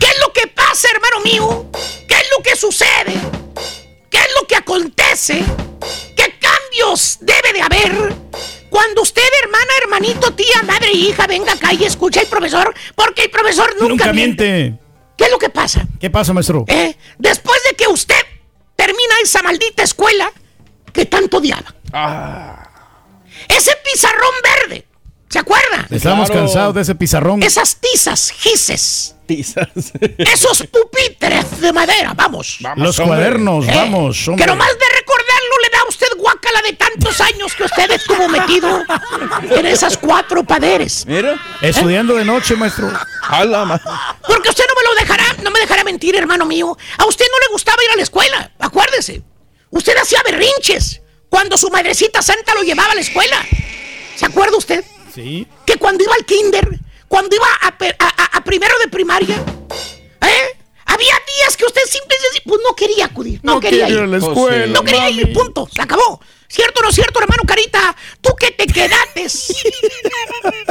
¿Qué 0.00 0.06
es 0.06 0.18
lo 0.26 0.32
que 0.32 0.46
pasa, 0.48 0.88
hermano 0.92 1.20
mío? 1.24 1.66
¿Qué 2.08 2.14
es 2.14 2.28
lo 2.36 2.42
que 2.42 2.56
sucede? 2.56 3.14
¿Qué 4.10 4.18
es 4.18 4.28
lo 4.40 4.46
que 4.48 4.56
acontece? 4.56 5.44
¿Qué 6.16 6.34
debe 7.20 7.52
de 7.52 7.62
haber? 7.62 8.14
Cuando 8.70 9.02
usted, 9.02 9.22
hermana, 9.42 9.70
hermanito, 9.82 10.32
tía, 10.34 10.62
madre, 10.66 10.90
hija, 10.92 11.26
venga 11.26 11.52
acá 11.52 11.72
y 11.72 11.84
escucha 11.84 12.20
al 12.20 12.26
profesor, 12.26 12.74
porque 12.94 13.22
el 13.24 13.30
profesor 13.30 13.70
nunca, 13.78 13.88
Nunca 13.88 14.12
miente. 14.12 14.44
miente. 14.52 14.80
¿Qué 15.16 15.24
es 15.26 15.30
lo 15.30 15.38
que 15.38 15.48
pasa? 15.48 15.86
¿Qué 16.00 16.10
pasa, 16.10 16.32
maestro? 16.32 16.64
¿Eh? 16.66 16.96
Después 17.18 17.60
de 17.70 17.76
que 17.76 17.86
usted 17.86 18.16
termina 18.74 19.14
esa 19.22 19.42
maldita 19.42 19.84
escuela 19.84 20.30
que 20.92 21.06
tanto 21.06 21.36
odiaba. 21.38 21.72
Ese 23.48 23.72
pizarrón 23.84 24.32
verde. 24.42 24.86
¿Se 25.28 25.38
acuerda? 25.40 25.86
Estamos 25.90 26.28
Claro. 26.30 26.42
cansados 26.46 26.74
de 26.74 26.82
ese 26.82 26.94
pizarrón. 26.94 27.42
Esas 27.42 27.76
tizas, 27.80 28.30
gises. 28.30 29.16
Tizas. 29.26 29.68
Esos 30.18 30.64
pupitres 30.66 31.60
de 31.60 31.72
madera, 31.72 32.12
vamos. 32.14 32.58
Los 32.76 32.98
hombre. 33.00 33.16
cuadernos, 33.16 33.66
¿Eh? 33.66 33.72
vamos, 33.74 34.28
hombre. 34.28 34.44
Que 34.44 34.50
nomás 34.50 34.68
de 34.68 34.84
recordarlo 34.96 35.24
le 35.24 35.32
da 35.32 35.33
a 35.33 35.33
de 36.62 36.72
tantos 36.74 37.20
años 37.20 37.54
que 37.54 37.64
usted 37.64 37.90
estuvo 37.90 38.28
metido 38.28 38.82
en 39.50 39.66
esas 39.66 39.96
cuatro 39.96 40.44
paderes. 40.44 41.04
Mira. 41.06 41.34
Estudiando 41.60 42.14
de 42.14 42.24
noche, 42.24 42.56
maestro. 42.56 42.90
Porque 44.26 44.48
usted 44.50 44.64
no 44.68 44.74
me 44.74 44.88
lo 44.88 44.94
dejará, 45.00 45.24
no 45.42 45.50
me 45.50 45.60
dejará 45.60 45.84
mentir, 45.84 46.16
hermano 46.16 46.44
mío. 46.46 46.76
A 46.98 47.06
usted 47.06 47.24
no 47.30 47.38
le 47.38 47.52
gustaba 47.52 47.82
ir 47.84 47.90
a 47.90 47.96
la 47.96 48.02
escuela, 48.02 48.50
acuérdese. 48.58 49.22
Usted 49.70 49.96
hacía 49.96 50.22
berrinches 50.24 51.00
cuando 51.28 51.56
su 51.58 51.68
madrecita 51.70 52.22
santa 52.22 52.54
lo 52.54 52.62
llevaba 52.62 52.92
a 52.92 52.94
la 52.94 53.00
escuela. 53.00 53.36
¿Se 54.16 54.24
acuerda 54.26 54.56
usted? 54.56 54.84
Sí. 55.14 55.46
Que 55.66 55.76
cuando 55.76 56.04
iba 56.04 56.14
al 56.14 56.24
kinder, 56.24 56.68
cuando 57.08 57.34
iba 57.34 57.46
a, 57.62 57.76
pe- 57.76 57.96
a- 57.98 58.06
a- 58.22 58.36
a 58.38 58.44
primero 58.44 58.74
de 58.78 58.88
primaria, 58.88 59.36
¿eh? 60.20 60.58
Había 60.86 61.14
días 61.38 61.56
que 61.56 61.64
usted 61.64 61.80
simplemente 61.88 62.42
pues, 62.44 62.60
no 62.68 62.76
quería 62.76 63.06
acudir, 63.06 63.40
no, 63.42 63.54
No 63.54 63.60
quería 63.60 63.88
ir. 63.88 63.98
a 63.98 64.06
la 64.06 64.18
escuela, 64.18 64.66
no 64.66 64.82
quería 64.84 65.10
ir, 65.10 65.32
punto, 65.32 65.68
se 65.74 65.82
acabó. 65.82 66.20
¿Cierto 66.48 66.80
o 66.80 66.82
no 66.84 66.92
cierto, 66.92 67.20
hermano 67.20 67.42
Carita? 67.46 67.96
Tú 68.20 68.34
que 68.36 68.50
te 68.52 68.66
quedaste. 68.66 69.26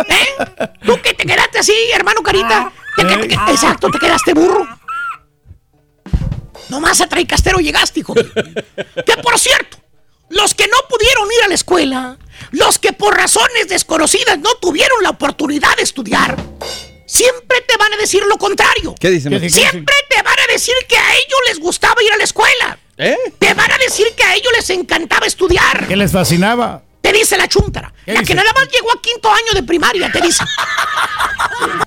¿Eh? 0.08 0.70
Tú 0.86 1.02
que 1.02 1.14
te 1.14 1.26
quedaste 1.26 1.60
así, 1.60 1.74
hermano 1.94 2.22
Carita. 2.22 2.72
Te- 2.96 3.06
te- 3.06 3.28
te- 3.28 3.34
exacto, 3.52 3.90
te 3.90 4.00
quedaste 4.00 4.34
burro. 4.34 4.68
Nomás 6.70 7.02
a 7.02 7.08
Traicastero 7.08 7.60
llegaste, 7.60 8.00
hijo. 8.00 8.14
que 8.14 9.18
por 9.22 9.38
cierto, 9.38 9.78
los 10.30 10.54
que 10.54 10.68
no 10.68 10.78
pudieron 10.90 11.28
ir 11.32 11.44
a 11.44 11.48
la 11.50 11.56
escuela, 11.56 12.18
los 12.52 12.80
que 12.80 12.94
por 12.94 13.16
razones 13.16 13.68
desconocidas 13.68 14.40
no 14.40 14.56
tuvieron 14.56 15.04
la 15.04 15.10
oportunidad 15.12 15.76
de 15.76 15.84
estudiar, 15.84 16.38
siempre 17.06 17.62
te 17.68 17.78
van 17.78 17.94
a 17.94 17.98
decir 17.98 18.24
lo 18.28 18.38
contrario. 18.38 18.96
¿Qué 19.00 19.10
dice, 19.10 19.30
maestro? 19.30 19.50
Siempre 19.62 19.96
te 20.10 20.22
van 20.22 20.40
a 20.40 20.52
decir 20.52 20.74
que 20.88 20.98
a 20.98 21.14
ellos 21.16 21.40
les 21.48 21.60
gustaba 21.60 22.02
ir 22.02 22.12
a 22.14 22.18
la 22.18 22.24
escuela. 22.24 22.80
¿Eh? 22.98 23.18
Te 23.40 23.54
van 23.54 23.72
a 23.72 23.78
decir 23.78 24.06
que 24.16 24.24
a 24.24 24.36
ellos 24.36 24.52
les 24.56 24.70
encantaba 24.70 25.26
estudiar. 25.26 25.88
Que 25.88 25.96
les 25.96 26.12
fascinaba. 26.12 26.84
Te 27.02 27.12
dice 27.12 27.38
la 27.38 27.48
chuntara. 27.48 27.94
¿Qué 28.06 28.14
La 28.14 28.22
dice? 28.22 28.32
que 28.32 28.36
nada 28.36 28.54
más 28.54 28.68
llegó 28.70 28.92
a 28.92 29.02
quinto 29.02 29.30
año 29.30 29.54
de 29.56 29.64
primaria, 29.64 30.12
te 30.12 30.22
dice. 30.22 30.44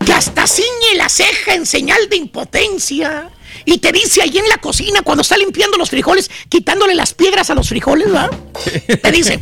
que 0.04 0.12
hasta 0.12 0.46
ciñe 0.46 0.96
la 0.96 1.08
ceja 1.08 1.54
en 1.54 1.64
señal 1.64 2.08
de 2.08 2.16
impotencia. 2.16 3.30
Y 3.64 3.78
te 3.78 3.92
dice 3.92 4.22
ahí 4.22 4.36
en 4.38 4.48
la 4.48 4.58
cocina 4.58 5.02
cuando 5.02 5.22
está 5.22 5.36
limpiando 5.36 5.78
los 5.78 5.90
frijoles, 5.90 6.30
quitándole 6.48 6.94
las 6.94 7.14
piedras 7.14 7.50
a 7.50 7.54
los 7.54 7.68
frijoles, 7.68 8.06
¿verdad? 8.12 8.30
Te 9.02 9.10
dice, 9.10 9.38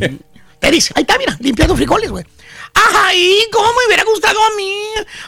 te 0.61 0.71
dice, 0.71 0.93
ahí 0.97 1.03
está, 1.03 1.19
mira, 1.19 1.37
limpiando 1.41 1.77
frijoles, 1.77 2.11
güey. 2.11 2.25
Ay, 2.73 3.45
cómo 3.53 3.69
me 3.73 3.87
hubiera 3.87 4.05
gustado 4.05 4.41
a 4.43 4.57
mí 4.57 4.75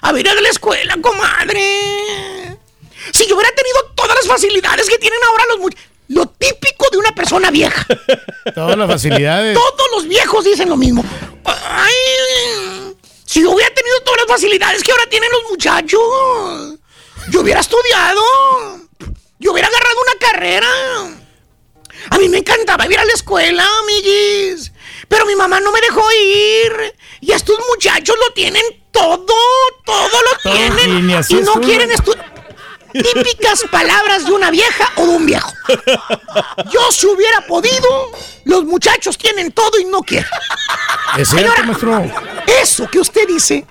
haber 0.02 0.26
ido 0.26 0.38
a 0.38 0.40
la 0.40 0.48
escuela, 0.48 0.96
comadre. 1.02 2.56
Si 3.12 3.26
yo 3.28 3.34
hubiera 3.36 3.52
tenido 3.54 3.78
todas 3.94 4.16
las 4.16 4.26
facilidades 4.26 4.88
que 4.88 4.98
tienen 4.98 5.18
ahora 5.28 5.44
los 5.50 5.58
muchachos. 5.58 5.86
Lo 6.08 6.26
típico 6.26 6.86
de 6.90 6.98
una 6.98 7.12
persona 7.12 7.50
vieja. 7.50 7.86
Todas 8.54 8.76
las 8.76 8.88
facilidades. 8.88 9.54
Todos 9.56 9.90
los 9.92 10.08
viejos 10.08 10.44
dicen 10.44 10.68
lo 10.68 10.76
mismo. 10.76 11.04
Ay, 11.44 12.94
si 13.24 13.42
yo 13.42 13.50
hubiera 13.50 13.72
tenido 13.74 14.00
todas 14.00 14.20
las 14.20 14.28
facilidades 14.28 14.82
que 14.82 14.92
ahora 14.92 15.06
tienen 15.08 15.30
los 15.30 15.50
muchachos, 15.50 16.00
yo 17.30 17.40
hubiera 17.40 17.60
estudiado. 17.60 18.22
Yo 19.38 19.52
hubiera 19.52 19.68
agarrado 19.68 19.96
una 20.02 20.18
carrera. 20.30 20.68
A 22.10 22.18
mí 22.18 22.28
me 22.28 22.38
encantaba 22.38 22.86
ir 22.86 22.98
a 22.98 23.04
la 23.04 23.12
escuela, 23.12 23.66
amiguis. 23.82 24.72
Pero 25.08 25.26
mi 25.26 25.34
mamá 25.34 25.60
no 25.60 25.72
me 25.72 25.80
dejó 25.80 26.02
ir. 26.12 26.94
Y 27.20 27.32
estos 27.32 27.58
muchachos 27.68 28.16
lo 28.26 28.32
tienen 28.32 28.62
todo, 28.92 29.26
todo 29.84 30.08
lo 30.22 30.50
tienen. 30.50 31.10
y 31.10 31.34
y 31.34 31.40
no 31.40 31.54
quieren 31.60 31.90
estudiar. 31.90 32.35
Típicas 33.02 33.64
palabras 33.70 34.26
de 34.26 34.32
una 34.32 34.50
vieja 34.50 34.92
o 34.96 35.06
de 35.06 35.16
un 35.16 35.26
viejo. 35.26 35.52
Yo 36.70 36.92
si 36.92 37.06
hubiera 37.06 37.40
podido, 37.46 38.10
los 38.44 38.64
muchachos 38.64 39.18
tienen 39.18 39.52
todo 39.52 39.78
y 39.78 39.84
no 39.84 40.00
quieren. 40.00 40.28
Es 41.18 41.28
cierto, 41.28 41.64
maestro. 41.64 42.04
Eso 42.46 42.88
que 42.88 43.00
usted 43.00 43.26
dice 43.26 43.66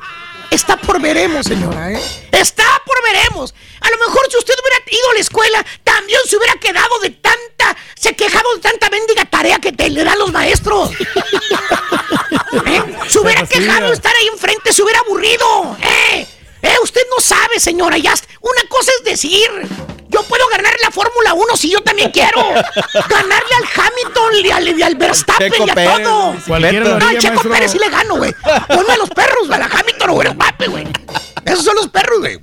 está 0.51 0.77
por 0.77 1.01
veremos, 1.01 1.45
señora, 1.45 1.91
¿eh? 1.91 2.01
Está 2.31 2.81
por 2.85 3.01
veremos. 3.03 3.53
A 3.81 3.89
lo 3.89 3.97
mejor 3.97 4.25
si 4.29 4.37
usted 4.37 4.53
hubiera 4.61 4.83
ido 4.91 5.09
a 5.11 5.13
la 5.13 5.19
escuela, 5.19 5.65
también 5.83 6.19
se 6.25 6.37
hubiera 6.37 6.55
quedado 6.55 6.99
de 6.99 7.09
tanta, 7.11 7.75
se 7.95 8.15
quejado 8.15 8.55
de 8.55 8.61
tanta 8.61 8.89
mendiga 8.89 9.25
tarea 9.25 9.59
que 9.59 9.71
te 9.71 9.89
le 9.89 10.03
dan 10.03 10.17
los 10.17 10.31
maestros. 10.31 10.91
¿Eh? 12.65 12.81
Se 13.07 13.19
hubiera 13.19 13.45
quejado 13.45 13.87
de 13.87 13.93
estar 13.93 14.13
ahí 14.15 14.27
enfrente, 14.27 14.73
se 14.73 14.81
hubiera 14.81 14.99
aburrido. 14.99 15.77
¿Eh? 15.81 16.27
¿Eh? 16.65 16.75
Usted 16.81 17.01
no 17.15 17.21
sabe, 17.21 17.59
señora. 17.59 17.97
Ya, 17.97 18.13
una 18.41 18.61
cosa 18.69 18.91
es 18.97 19.05
decir, 19.05 19.47
yo 20.09 20.23
puedo 20.23 20.47
ganar 20.49 20.73
la 20.83 20.89
Fórmula 20.89 21.33
1 21.33 21.57
si 21.57 21.69
yo 21.69 21.79
también 21.81 22.09
quiero. 22.11 22.41
Ganarle 22.93 23.55
al 23.55 23.67
Hamilton 23.75 24.33
y 24.43 24.51
al, 24.51 24.79
y 24.79 24.81
al 24.81 24.95
Verstappen 24.95 25.51
Checo 25.51 25.67
y 25.67 25.69
a 25.69 25.75
Pérez, 25.75 26.03
todo. 26.03 26.33
No, 26.47 27.07
al 27.07 27.17
Checo 27.19 27.33
maestro. 27.33 27.51
Pérez 27.51 27.71
sí 27.71 27.79
le 27.79 27.89
gano, 27.89 28.17
güey. 28.17 28.33
Ponme 28.67 28.93
a 28.93 28.97
los 28.97 29.09
perros, 29.09 29.47
güey. 29.47 29.61
A 29.61 29.65
Hamilton 29.65 30.09
o 30.09 30.13
a 30.13 30.23
Verstappen, 30.23 30.71
güey. 30.71 30.87
Esos 31.45 31.63
son 31.63 31.75
los 31.75 31.87
perros, 31.89 32.19
güey. 32.19 32.39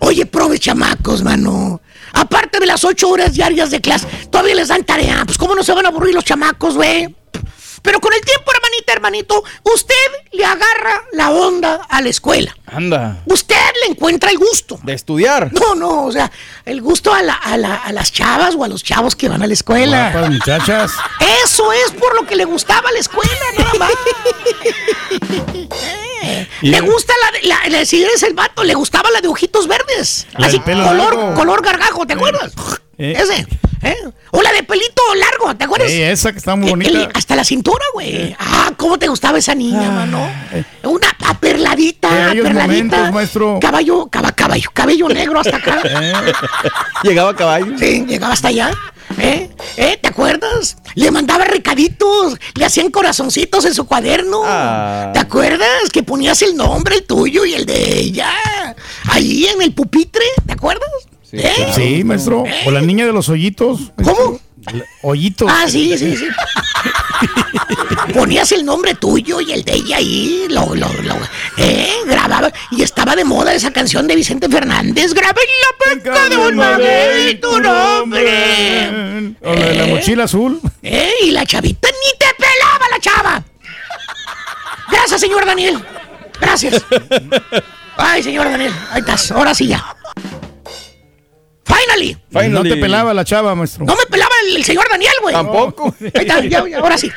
Oye, 0.00 0.24
prove 0.26 0.58
chamacos, 0.58 1.22
mano. 1.22 1.80
Aparte 2.12 2.60
de 2.60 2.66
las 2.66 2.84
ocho 2.84 3.08
horas 3.08 3.34
diarias 3.34 3.70
de 3.70 3.80
clase, 3.80 4.06
todavía 4.30 4.54
les 4.54 4.68
dan 4.68 4.84
tarea. 4.84 5.24
Pues, 5.24 5.36
¿cómo 5.36 5.54
no 5.54 5.62
se 5.62 5.72
van 5.72 5.86
a 5.86 5.88
aburrir 5.88 6.14
los 6.14 6.24
chamacos, 6.24 6.76
güey? 6.76 7.14
Pero 7.82 8.00
con 8.00 8.12
el 8.12 8.20
tiempo, 8.20 8.50
hermanita, 8.54 8.92
hermanito, 8.92 9.42
usted 9.62 9.94
le 10.32 10.44
agarra 10.44 11.02
la 11.12 11.30
onda 11.30 11.80
a 11.88 12.00
la 12.02 12.08
escuela. 12.08 12.54
Anda. 12.66 13.22
Usted 13.26 13.56
le 13.84 13.92
encuentra 13.92 14.30
el 14.30 14.38
gusto. 14.38 14.78
De 14.82 14.92
estudiar. 14.92 15.52
No, 15.52 15.74
no, 15.74 16.04
o 16.04 16.12
sea, 16.12 16.30
el 16.64 16.80
gusto 16.82 17.12
a, 17.12 17.22
la- 17.22 17.34
a 17.34 17.56
la- 17.56 17.76
a 17.76 17.92
las 17.92 18.12
chavas 18.12 18.54
o 18.54 18.64
a 18.64 18.68
los 18.68 18.84
chavos 18.84 19.16
que 19.16 19.28
van 19.28 19.42
a 19.42 19.46
la 19.46 19.54
escuela. 19.54 20.10
Guapas 20.12 20.30
muchachas. 20.30 20.92
Eso 21.44 21.72
es 21.72 21.90
por 21.92 22.14
lo 22.14 22.26
que 22.26 22.36
le 22.36 22.44
gustaba 22.44 22.90
la 22.92 22.98
escuela, 22.98 23.32
nada 23.58 23.74
más. 23.78 23.90
Le 26.62 26.80
gusta 26.80 27.14
la 27.24 27.38
de, 27.40 27.46
la, 27.48 27.68
la- 27.78 27.84
si 27.86 28.02
eres 28.02 28.22
el 28.22 28.34
vato, 28.34 28.62
le 28.64 28.74
gustaba 28.74 29.10
la 29.10 29.20
de 29.22 29.28
ojitos 29.28 29.66
verdes. 29.66 30.26
La 30.36 30.48
Así, 30.48 30.60
color, 30.60 30.94
largo. 30.94 31.34
color 31.34 31.62
gargajo, 31.62 32.06
¿te 32.06 32.12
acuerdas? 32.12 32.52
Eh. 32.98 33.14
Ese. 33.16 33.46
¿eh? 33.82 33.96
O 34.32 34.42
la 34.42 34.52
de 34.52 34.62
pelito 34.62 35.02
largo, 35.16 35.56
¿te 35.56 35.64
acuerdas? 35.64 35.90
Ey, 35.90 36.02
esa 36.02 36.30
que 36.32 36.38
está 36.38 36.54
muy 36.56 36.68
Eh, 36.68 36.70
bonita. 36.70 36.90
el- 36.90 37.08
hasta 37.14 37.34
la 37.36 37.44
cintura, 37.44 37.84
güey. 37.94 38.34
Ah, 38.38 38.70
¿cómo 38.76 38.98
te 38.98 39.08
gustaba 39.08 39.38
esa 39.38 39.54
niña, 39.54 39.90
mano? 39.90 40.30
Una 40.84 41.08
aperladita, 41.26 42.26
aquellos 42.28 42.44
aperladita. 42.46 42.96
momentos, 42.96 43.12
maestro. 43.12 43.58
Caballo, 43.60 44.06
caba- 44.10 44.32
caballo, 44.32 44.70
cabello 44.72 45.08
negro 45.08 45.40
hasta 45.40 45.56
acá. 45.56 45.80
Eh, 45.84 46.12
Llegaba 47.02 47.30
a 47.30 47.36
caballo. 47.36 47.76
Sí, 47.78 48.04
llegaba 48.06 48.32
hasta 48.34 48.48
allá. 48.48 48.70
¿Eh? 49.18 49.50
¿Eh? 49.76 49.98
¿Te 50.00 50.08
acuerdas? 50.08 50.76
Le 50.94 51.10
mandaba 51.10 51.44
recaditos, 51.44 52.38
le 52.54 52.64
hacían 52.64 52.90
corazoncitos 52.92 53.64
en 53.64 53.74
su 53.74 53.84
cuaderno. 53.86 54.42
Ah. 54.44 55.10
¿Te 55.12 55.18
acuerdas? 55.18 55.90
Que 55.92 56.02
ponías 56.04 56.40
el 56.42 56.56
nombre, 56.56 56.94
el 56.96 57.02
tuyo 57.04 57.44
y 57.44 57.54
el 57.54 57.66
de 57.66 57.98
ella. 57.98 58.30
Ahí 59.10 59.46
en 59.46 59.60
el 59.62 59.72
pupitre, 59.74 60.24
¿te 60.46 60.52
acuerdas? 60.52 60.88
¿Eh? 61.32 61.72
Sí, 61.74 62.04
maestro. 62.04 62.44
O 62.66 62.70
la 62.70 62.80
niña 62.80 63.06
de 63.06 63.12
los 63.12 63.28
hoyitos. 63.28 63.92
¿Cómo? 64.02 64.40
Hoyitos. 65.02 65.50
Ah, 65.50 65.64
sí, 65.68 65.96
sí, 65.96 66.16
sí. 66.16 66.26
Ponías 68.14 68.50
el 68.52 68.64
nombre 68.64 68.94
tuyo 68.94 69.40
y 69.40 69.52
el 69.52 69.62
de 69.64 69.74
ella 69.74 69.96
ahí, 69.98 70.46
lo, 70.48 70.74
lo, 70.74 70.88
lo, 71.02 71.14
eh, 71.58 71.92
grababa, 72.06 72.50
y 72.70 72.82
estaba 72.82 73.14
de 73.14 73.24
moda 73.24 73.54
esa 73.54 73.70
canción 73.72 74.06
de 74.06 74.16
Vicente 74.16 74.48
Fernández, 74.48 75.12
grabé 75.14 75.40
en 75.42 75.48
la 75.60 76.10
penca 76.12 76.28
de 76.28 76.36
un 76.36 76.56
maguey 76.56 77.40
tu 77.40 77.60
nombre. 77.60 79.34
O 79.42 79.54
la 79.54 79.66
de 79.68 79.74
la 79.74 79.84
Eh. 79.86 79.94
mochila 79.94 80.24
azul. 80.24 80.60
Eh, 80.82 81.12
y 81.24 81.30
la 81.30 81.44
chavita 81.46 81.88
ni 81.88 82.18
te 82.18 82.26
pelaba 82.36 82.86
la 82.90 83.00
chava. 83.00 83.44
Gracias, 84.90 85.20
señor 85.20 85.44
Daniel. 85.46 85.78
Gracias. 86.40 86.82
Ay, 87.96 88.22
señor 88.22 88.50
Daniel, 88.50 88.72
ahí 88.90 89.00
estás, 89.00 89.30
ahora 89.30 89.54
sí 89.54 89.66
ya. 89.68 89.96
Finally. 91.74 92.16
No 92.50 92.62
te 92.62 92.76
pelaba 92.76 93.14
la 93.14 93.24
chava, 93.24 93.54
maestro. 93.54 93.84
No 93.84 93.94
me 93.96 94.06
pelaba 94.06 94.34
el, 94.46 94.56
el 94.56 94.64
señor 94.64 94.88
Daniel, 94.90 95.12
güey. 95.22 95.34
Tampoco. 95.34 95.94
Ahí 96.00 96.10
está, 96.14 96.40
ya, 96.40 96.66
ya, 96.68 96.78
ahora 96.78 96.98
sí. 96.98 97.10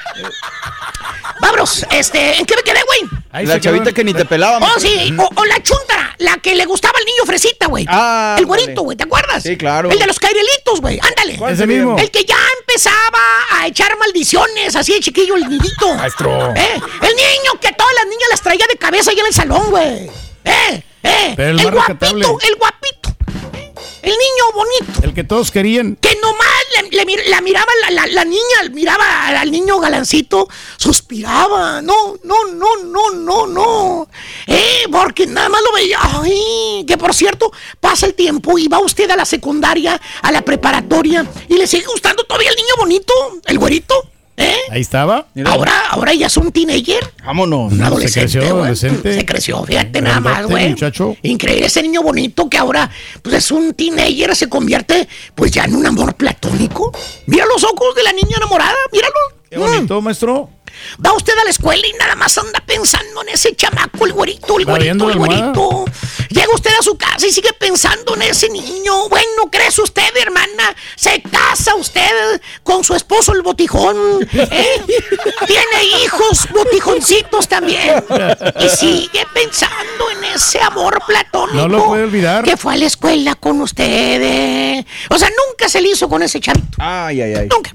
Vámonos, 1.42 1.86
este, 1.92 2.38
¿en 2.38 2.46
qué 2.46 2.56
me 2.56 2.64
quedé, 2.64 2.80
güey? 2.86 3.46
La 3.46 3.60
chavita 3.60 3.92
que 3.92 4.04
ni 4.04 4.14
te 4.14 4.26
pelaba. 4.26 4.60
Oh, 4.66 4.80
sí, 4.80 5.14
o, 5.18 5.30
o 5.36 5.46
la 5.46 5.62
chuntara, 5.62 6.16
la 6.20 6.38
que 6.38 6.56
le 6.56 6.66
gustaba 6.66 6.98
al 6.98 7.06
niño 7.06 7.26
fresita, 7.26 7.68
güey. 7.68 7.86
Ah, 7.90 8.36
el 8.40 8.46
güerito, 8.46 8.84
güey, 8.84 8.96
¿te 8.96 9.04
acuerdas? 9.04 9.44
Sí, 9.44 9.58
claro. 9.58 9.90
El 9.92 10.00
de 10.00 10.06
los 10.06 10.20
cairelitos, 10.20 10.80
güey, 10.80 11.00
ándale. 11.02 11.40
Ese 11.52 11.68
mismo. 11.68 11.98
El 11.98 12.12
que 12.12 12.24
ya 12.24 12.38
empezaba 12.60 13.20
a 13.52 13.68
echar 13.68 13.98
maldiciones, 13.98 14.76
así 14.76 14.94
de 14.94 15.00
chiquillo, 15.00 15.36
el 15.36 15.50
nidito. 15.50 15.94
Maestro. 15.96 16.54
¿Eh? 16.56 16.82
El 17.02 17.16
niño 17.16 17.60
que 17.60 17.70
a 17.70 17.74
todas 17.76 17.94
las 17.96 18.06
niñas 18.06 18.30
las 18.30 18.42
traía 18.42 18.66
de 18.70 18.78
cabeza 18.78 19.12
ahí 19.12 19.20
en 19.20 19.26
el 19.26 19.34
salón, 19.34 19.70
güey. 19.70 20.10
¿Eh? 20.46 20.84
¿Eh? 21.04 21.34
Pero 21.36 21.50
el 21.50 21.72
guapito, 21.72 22.38
el 22.42 22.56
guapito. 22.56 23.03
El 24.04 24.12
niño 24.12 24.44
bonito. 24.54 25.02
El 25.08 25.14
que 25.14 25.24
todos 25.24 25.50
querían. 25.50 25.96
Que 25.96 26.16
nomás 26.22 26.48
le, 26.92 27.06
le 27.06 27.30
la 27.30 27.40
miraba 27.42 27.72
la, 27.84 27.92
la- 27.92 28.08
la 28.08 28.26
niña, 28.26 28.42
miraba 28.74 29.28
al 29.28 29.50
niño 29.50 29.80
galancito, 29.80 30.48
suspiraba. 30.78 31.82
No, 31.82 32.16
no, 32.24 32.36
no, 32.54 32.76
no, 32.84 33.12
no, 33.12 33.48
no. 33.48 34.08
Eh, 34.48 34.86
porque 34.92 35.26
nada 35.26 35.48
más 35.48 35.62
lo 35.62 35.72
veía. 35.74 35.98
Ay, 36.02 36.84
que 36.86 36.98
por 36.98 37.14
cierto, 37.14 37.52
pasa 37.80 38.06
el 38.06 38.14
tiempo 38.14 38.58
y 38.58 38.68
va 38.68 38.80
usted 38.80 39.10
a 39.10 39.16
la 39.16 39.26
secundaria, 39.26 40.00
a 40.22 40.32
la 40.34 40.42
preparatoria, 40.44 41.26
y 41.48 41.56
le 41.58 41.66
sigue 41.66 41.86
gustando 41.86 42.24
todavía 42.26 42.50
el 42.50 42.56
niño 42.58 42.76
bonito, 42.78 43.14
el 43.46 43.58
güerito. 43.58 44.10
¿Eh? 44.38 44.56
Ahí 44.72 44.82
estaba. 44.82 45.28
Ahora, 45.46 45.74
ahora 45.92 46.14
ya 46.14 46.28
es 46.28 46.38
un 46.38 46.52
teenager. 46.52 47.04
Vámonos. 47.24 47.72
Un 47.72 47.78
Se 47.78 47.84
adolescente. 47.84 48.20
creció, 48.22 48.42
güey. 48.42 48.62
adolescente. 48.64 49.14
Se 49.14 49.26
creció, 49.26 49.64
fíjate 49.64 50.02
nada 50.02 50.20
más, 50.20 50.46
güey. 50.48 50.70
muchacho. 50.70 51.16
Increíble 51.22 51.68
ese 51.68 51.84
niño 51.84 52.02
bonito 52.02 52.50
que 52.50 52.58
ahora, 52.58 52.90
pues 53.22 53.36
es 53.36 53.52
un 53.52 53.74
teenager, 53.74 54.36
se 54.36 54.50
convierte, 54.50 55.08
pues 55.36 55.52
ya 55.52 55.66
en 55.66 55.76
un 55.76 55.86
amor 55.86 56.16
platónico. 56.16 56.92
Mira 57.28 57.46
los 57.46 57.64
ojos 57.64 57.94
de 57.96 58.04
la 58.04 58.12
niña 58.14 58.36
enamorada, 58.38 58.74
míralos. 58.92 59.16
Qué 59.54 59.60
bonito, 59.60 60.02
maestro. 60.02 60.50
Va 61.06 61.14
usted 61.14 61.34
a 61.38 61.44
la 61.44 61.52
escuela 61.52 61.86
y 61.86 61.94
nada 61.94 62.16
más 62.16 62.36
anda 62.40 62.60
pensando 62.66 63.22
en 63.22 63.30
ese 63.30 63.56
chamaco, 63.56 64.06
el 64.06 64.14
güerito, 64.14 64.58
el 64.58 64.68
¿Va 64.68 64.80
viendo 64.80 65.06
güerito, 65.06 65.24
el 65.26 65.38
güerito. 65.38 65.86
Llega 66.30 66.54
usted 66.56 66.72
a 66.80 66.82
su 66.82 66.98
casa 66.98 67.28
y 67.28 67.32
sigue 67.32 67.54
pensando 67.54 68.16
en 68.16 68.24
ese 68.24 68.50
niño. 68.50 69.08
Bueno, 69.10 69.52
¿crees 69.52 69.78
usted, 69.78 70.10
hermana? 70.20 70.76
Se 70.96 71.22
casa 71.22 71.76
usted 71.76 72.42
con 72.64 72.84
su 72.84 72.96
esposo, 72.96 73.34
el 73.34 73.44
botijón. 73.44 74.28
¿eh? 74.34 74.82
Tiene 75.48 76.04
hijos 76.04 76.48
botijoncitos 76.52 77.48
también. 77.48 78.04
Y 78.60 78.70
sigue 78.70 79.28
pensando 79.32 80.10
en 80.18 80.24
ese 80.36 80.60
amor 80.60 81.00
platónico. 81.06 81.56
No 81.56 81.68
lo 81.68 81.86
puede 81.86 82.04
olvidar. 82.06 82.44
Que 82.44 82.58
fue 82.58 82.74
a 82.74 82.78
la 82.78 82.86
escuela 82.86 83.36
con 83.36 83.62
ustedes. 83.62 84.84
O 85.12 85.20
sea, 85.20 85.30
nunca 85.30 85.70
se 85.70 85.82
le 85.82 85.90
hizo 85.90 86.10
con 86.10 86.24
ese 86.24 86.40
chavito. 86.40 86.78
Ay, 86.80 87.22
ay, 87.22 87.36
ay. 87.36 87.48
Nunca. 87.48 87.72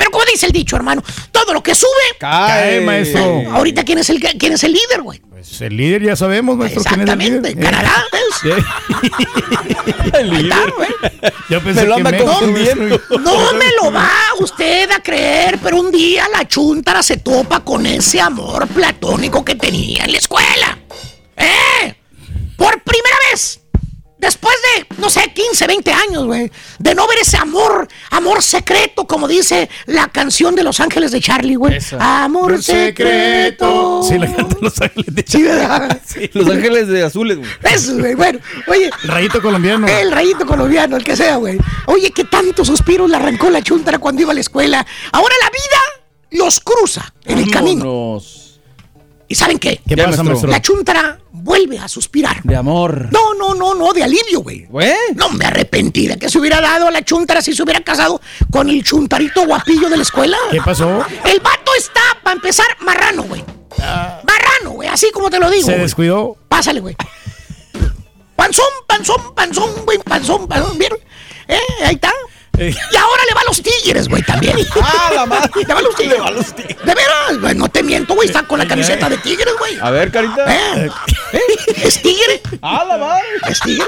Pero 0.00 0.12
como 0.12 0.24
dice 0.24 0.46
el 0.46 0.52
dicho, 0.52 0.76
hermano, 0.76 1.02
todo 1.30 1.52
lo 1.52 1.62
que 1.62 1.74
sube... 1.74 1.90
Cae, 2.18 2.80
maestro. 2.80 3.42
Ahorita, 3.52 3.84
¿quién 3.84 3.98
es 3.98 4.08
el, 4.08 4.18
quién 4.18 4.54
es 4.54 4.64
el 4.64 4.72
líder, 4.72 5.02
güey? 5.02 5.18
Pues 5.18 5.60
el 5.60 5.76
líder 5.76 6.02
ya 6.02 6.16
sabemos, 6.16 6.56
maestro. 6.56 6.82
quién 6.84 7.02
es 7.02 7.08
el 7.10 7.18
líder. 7.18 7.34
Exactamente, 7.44 7.62
Canadá, 7.62 8.04
¿ves? 8.10 8.54
el 10.14 10.30
líder. 10.30 10.72
Yo 11.50 11.62
pensé 11.62 11.82
Me 11.82 11.88
lo 11.88 11.94
que 11.96 12.00
anda 12.00 12.10
México, 12.12 12.30
confundiendo. 12.32 12.82
maestro. 12.88 13.18
No 13.18 13.52
me 13.52 13.66
lo 13.82 13.92
va 13.92 14.10
usted 14.38 14.90
a 14.90 15.02
creer, 15.02 15.58
pero 15.62 15.78
un 15.78 15.90
día 15.90 16.26
la 16.34 16.48
chuntara 16.48 17.02
se 17.02 17.18
topa 17.18 17.60
con 17.60 17.84
ese 17.84 18.22
amor 18.22 18.68
platónico 18.68 19.44
que 19.44 19.54
tenía 19.54 20.04
en 20.04 20.12
la 20.12 20.18
escuela. 20.18 20.78
¡Eh! 21.36 21.94
Por 22.56 22.82
primera 22.82 23.16
vez. 23.30 23.59
Después 24.20 24.54
de, 24.76 24.86
no 25.00 25.08
sé, 25.08 25.32
15, 25.32 25.66
20 25.66 25.92
años, 25.92 26.26
güey. 26.26 26.52
De 26.78 26.94
no 26.94 27.08
ver 27.08 27.20
ese 27.20 27.38
amor, 27.38 27.88
amor 28.10 28.42
secreto, 28.42 29.06
como 29.06 29.26
dice 29.26 29.70
la 29.86 30.08
canción 30.08 30.54
de 30.54 30.62
Los 30.62 30.78
Ángeles 30.78 31.10
de 31.10 31.22
Charlie, 31.22 31.54
güey. 31.54 31.78
Amor 31.98 32.62
secreto. 32.62 34.02
Sí, 34.02 34.18
la 34.18 34.26
cantan 34.26 34.58
Los 34.60 34.78
Ángeles 34.78 35.14
de 35.14 35.24
Sí, 35.26 35.42
¿verdad? 35.42 36.02
Los 36.34 36.50
ángeles 36.50 36.88
de 36.88 37.02
azules, 37.02 37.38
güey. 37.38 37.50
Eso, 37.62 37.96
güey. 37.96 38.14
Bueno, 38.14 38.40
oye. 38.66 38.90
El 39.04 39.08
rayito 39.08 39.40
colombiano. 39.40 39.88
El 39.88 40.12
rayito 40.12 40.44
colombiano, 40.44 40.98
el 40.98 41.04
que 41.04 41.16
sea, 41.16 41.36
güey. 41.36 41.58
Oye, 41.86 42.10
qué 42.10 42.24
tantos 42.24 42.66
suspiros 42.66 43.08
le 43.08 43.16
arrancó 43.16 43.48
la 43.48 43.62
chuntara 43.62 43.98
cuando 43.98 44.20
iba 44.20 44.32
a 44.32 44.34
la 44.34 44.40
escuela. 44.40 44.86
Ahora 45.12 45.34
la 45.42 45.48
vida 45.48 46.42
los 46.42 46.60
cruza 46.60 47.14
en 47.24 47.38
el 47.38 47.50
camino. 47.50 48.20
¿Y 49.30 49.36
saben 49.36 49.60
qué? 49.60 49.80
¿Qué 49.86 49.96
pasa, 49.96 50.24
maestro? 50.24 50.50
La 50.50 50.60
chuntara 50.60 51.16
vuelve 51.30 51.78
a 51.78 51.86
suspirar. 51.86 52.42
De 52.42 52.56
amor. 52.56 53.10
No, 53.12 53.32
no, 53.34 53.54
no, 53.54 53.76
no, 53.76 53.92
de 53.92 54.02
alivio, 54.02 54.40
güey. 54.40 54.64
¿Güey? 54.64 54.92
No 55.14 55.28
me 55.28 55.44
arrepentí 55.44 56.08
de 56.08 56.18
que 56.18 56.28
se 56.28 56.40
hubiera 56.40 56.60
dado 56.60 56.88
a 56.88 56.90
la 56.90 57.04
chuntara 57.04 57.40
si 57.40 57.54
se 57.54 57.62
hubiera 57.62 57.80
casado 57.80 58.20
con 58.50 58.68
el 58.68 58.82
chuntarito 58.82 59.46
guapillo 59.46 59.88
de 59.88 59.98
la 59.98 60.02
escuela. 60.02 60.36
¿Qué 60.50 60.60
pasó? 60.60 61.06
El 61.24 61.38
vato 61.38 61.70
está, 61.78 62.00
para 62.24 62.34
empezar, 62.34 62.66
marrano, 62.80 63.22
güey. 63.22 63.44
Marrano, 63.78 64.70
güey, 64.72 64.88
así 64.88 65.12
como 65.12 65.30
te 65.30 65.38
lo 65.38 65.48
digo. 65.48 65.66
Se 65.66 65.74
güey. 65.74 65.82
descuidó. 65.82 66.36
Pásale, 66.48 66.80
güey. 66.80 66.96
Panzón, 68.34 68.66
panzón, 68.88 69.32
panzón, 69.36 69.70
güey, 69.84 69.98
panzón, 69.98 70.48
panzón, 70.48 70.76
¿vieron? 70.76 70.98
¿Eh? 71.46 71.56
Ahí 71.84 71.94
está. 71.94 72.12
Eh. 72.60 72.74
Y 72.92 72.96
ahora 72.96 73.22
le 73.26 73.34
va 73.34 73.40
a 73.40 73.44
los 73.44 73.62
tigres, 73.62 74.08
güey, 74.08 74.22
también. 74.22 74.56
Ah, 74.82 75.10
la 75.14 75.26
madre. 75.26 75.50
Le 75.66 75.74
va 75.74 75.80
a 75.80 75.82
los 75.82 75.94
tigres. 75.96 76.14
Le 76.16 76.20
va 76.22 76.28
a 76.28 76.30
los 76.30 76.54
tigres. 76.54 76.76
De 76.84 76.94
veras, 76.94 77.40
güey, 77.40 77.54
no 77.54 77.68
te 77.68 77.82
miento, 77.82 78.14
güey, 78.14 78.28
está 78.28 78.42
con 78.42 78.58
la 78.58 78.66
camiseta 78.66 79.08
de 79.08 79.16
tigres, 79.18 79.54
güey. 79.58 79.78
A 79.80 79.90
ver, 79.90 80.10
carita. 80.12 80.44
¿Eh? 80.54 80.90
¿Eh? 81.32 81.40
¿Es 81.84 82.00
tigre? 82.02 82.40
Ah, 82.62 82.84
la 82.86 82.98
madre. 82.98 83.22
¿Es 83.48 83.60
tigre? 83.60 83.86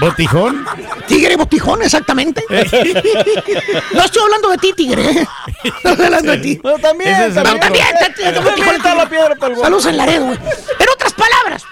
Botijón. 0.00 0.66
Tigre 1.06 1.36
botijón, 1.36 1.82
exactamente. 1.82 2.44
No 3.92 4.04
estoy 4.04 4.22
hablando 4.22 4.48
de 4.50 4.58
ti, 4.58 4.72
tigre. 4.74 5.02
¿eh? 5.10 5.26
No 5.84 5.90
estoy 5.90 6.04
hablando 6.06 6.32
de 6.32 6.38
ti. 6.38 6.60
No, 6.62 6.78
también. 6.78 7.10
Es 7.14 7.36
otro. 7.36 7.58
también, 7.58 7.86
te- 7.98 8.10
te- 8.10 8.32
te- 8.32 8.40
También 8.40 8.74
está 8.76 8.94
la 8.94 9.08
piedra 9.08 9.34
para 9.36 9.48
el 9.48 9.54
guapo. 9.54 9.62
Saludos 9.64 9.86
en 9.86 9.96
Laredo, 9.96 10.24
güey. 10.26 10.38
En 10.38 10.88
otras 10.92 11.12
palabras, 11.12 11.62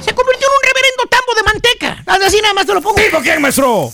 se 0.00 0.14
convirtió 0.14 0.46
en 0.48 0.52
un 0.54 0.62
reverendo 0.62 1.04
tambo 1.10 1.34
de 1.34 1.42
manteca. 1.42 2.02
Así 2.26 2.40
nada 2.40 2.54
más 2.54 2.66
te 2.66 2.74
lo 2.74 2.80
pongo. 2.80 2.96
¿Tipo 2.96 3.20
quién, 3.20 3.40
maestro? 3.42 3.92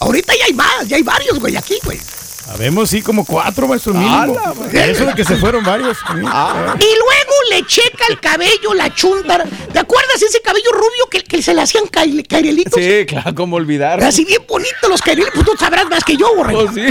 Ahorita 0.00 0.32
ya 0.38 0.44
hay 0.46 0.52
más, 0.54 0.86
ya 0.88 0.96
hay 0.96 1.02
varios, 1.02 1.38
güey, 1.38 1.56
aquí, 1.56 1.74
güey. 1.84 1.98
Sabemos, 1.98 2.88
sí, 2.88 3.02
como 3.02 3.26
cuatro, 3.26 3.68
maestro 3.68 3.92
mínimo. 3.92 4.16
¡Hala, 4.22 4.54
madre! 4.54 4.90
Eso 4.90 5.04
de 5.04 5.12
que 5.14 5.22
se 5.24 5.36
fueron 5.36 5.62
varios. 5.64 5.98
Ah. 6.06 6.74
Y 6.78 6.82
luego 6.82 7.34
le 7.50 7.66
checa 7.66 8.04
el 8.08 8.18
cabello, 8.20 8.72
la 8.74 8.94
chuntara. 8.94 9.44
¿Te 9.70 9.78
acuerdas 9.78 10.22
ese 10.22 10.40
cabello 10.40 10.70
rubio 10.72 11.06
que, 11.10 11.22
que 11.24 11.42
se 11.42 11.52
le 11.52 11.60
hacían 11.60 11.84
caire- 11.88 12.26
cairelitos? 12.26 12.82
Sí, 12.82 13.04
claro, 13.06 13.34
como 13.34 13.56
olvidar. 13.56 14.02
Así 14.02 14.24
bien 14.24 14.42
bonito 14.48 14.88
los 14.88 15.02
cairelitos. 15.02 15.34
Pues 15.34 15.46
tú 15.46 15.56
sabrás 15.58 15.86
más 15.90 16.02
que 16.04 16.16
yo, 16.16 16.34
güey. 16.36 16.56
Oh, 16.56 16.72
sí. 16.72 16.86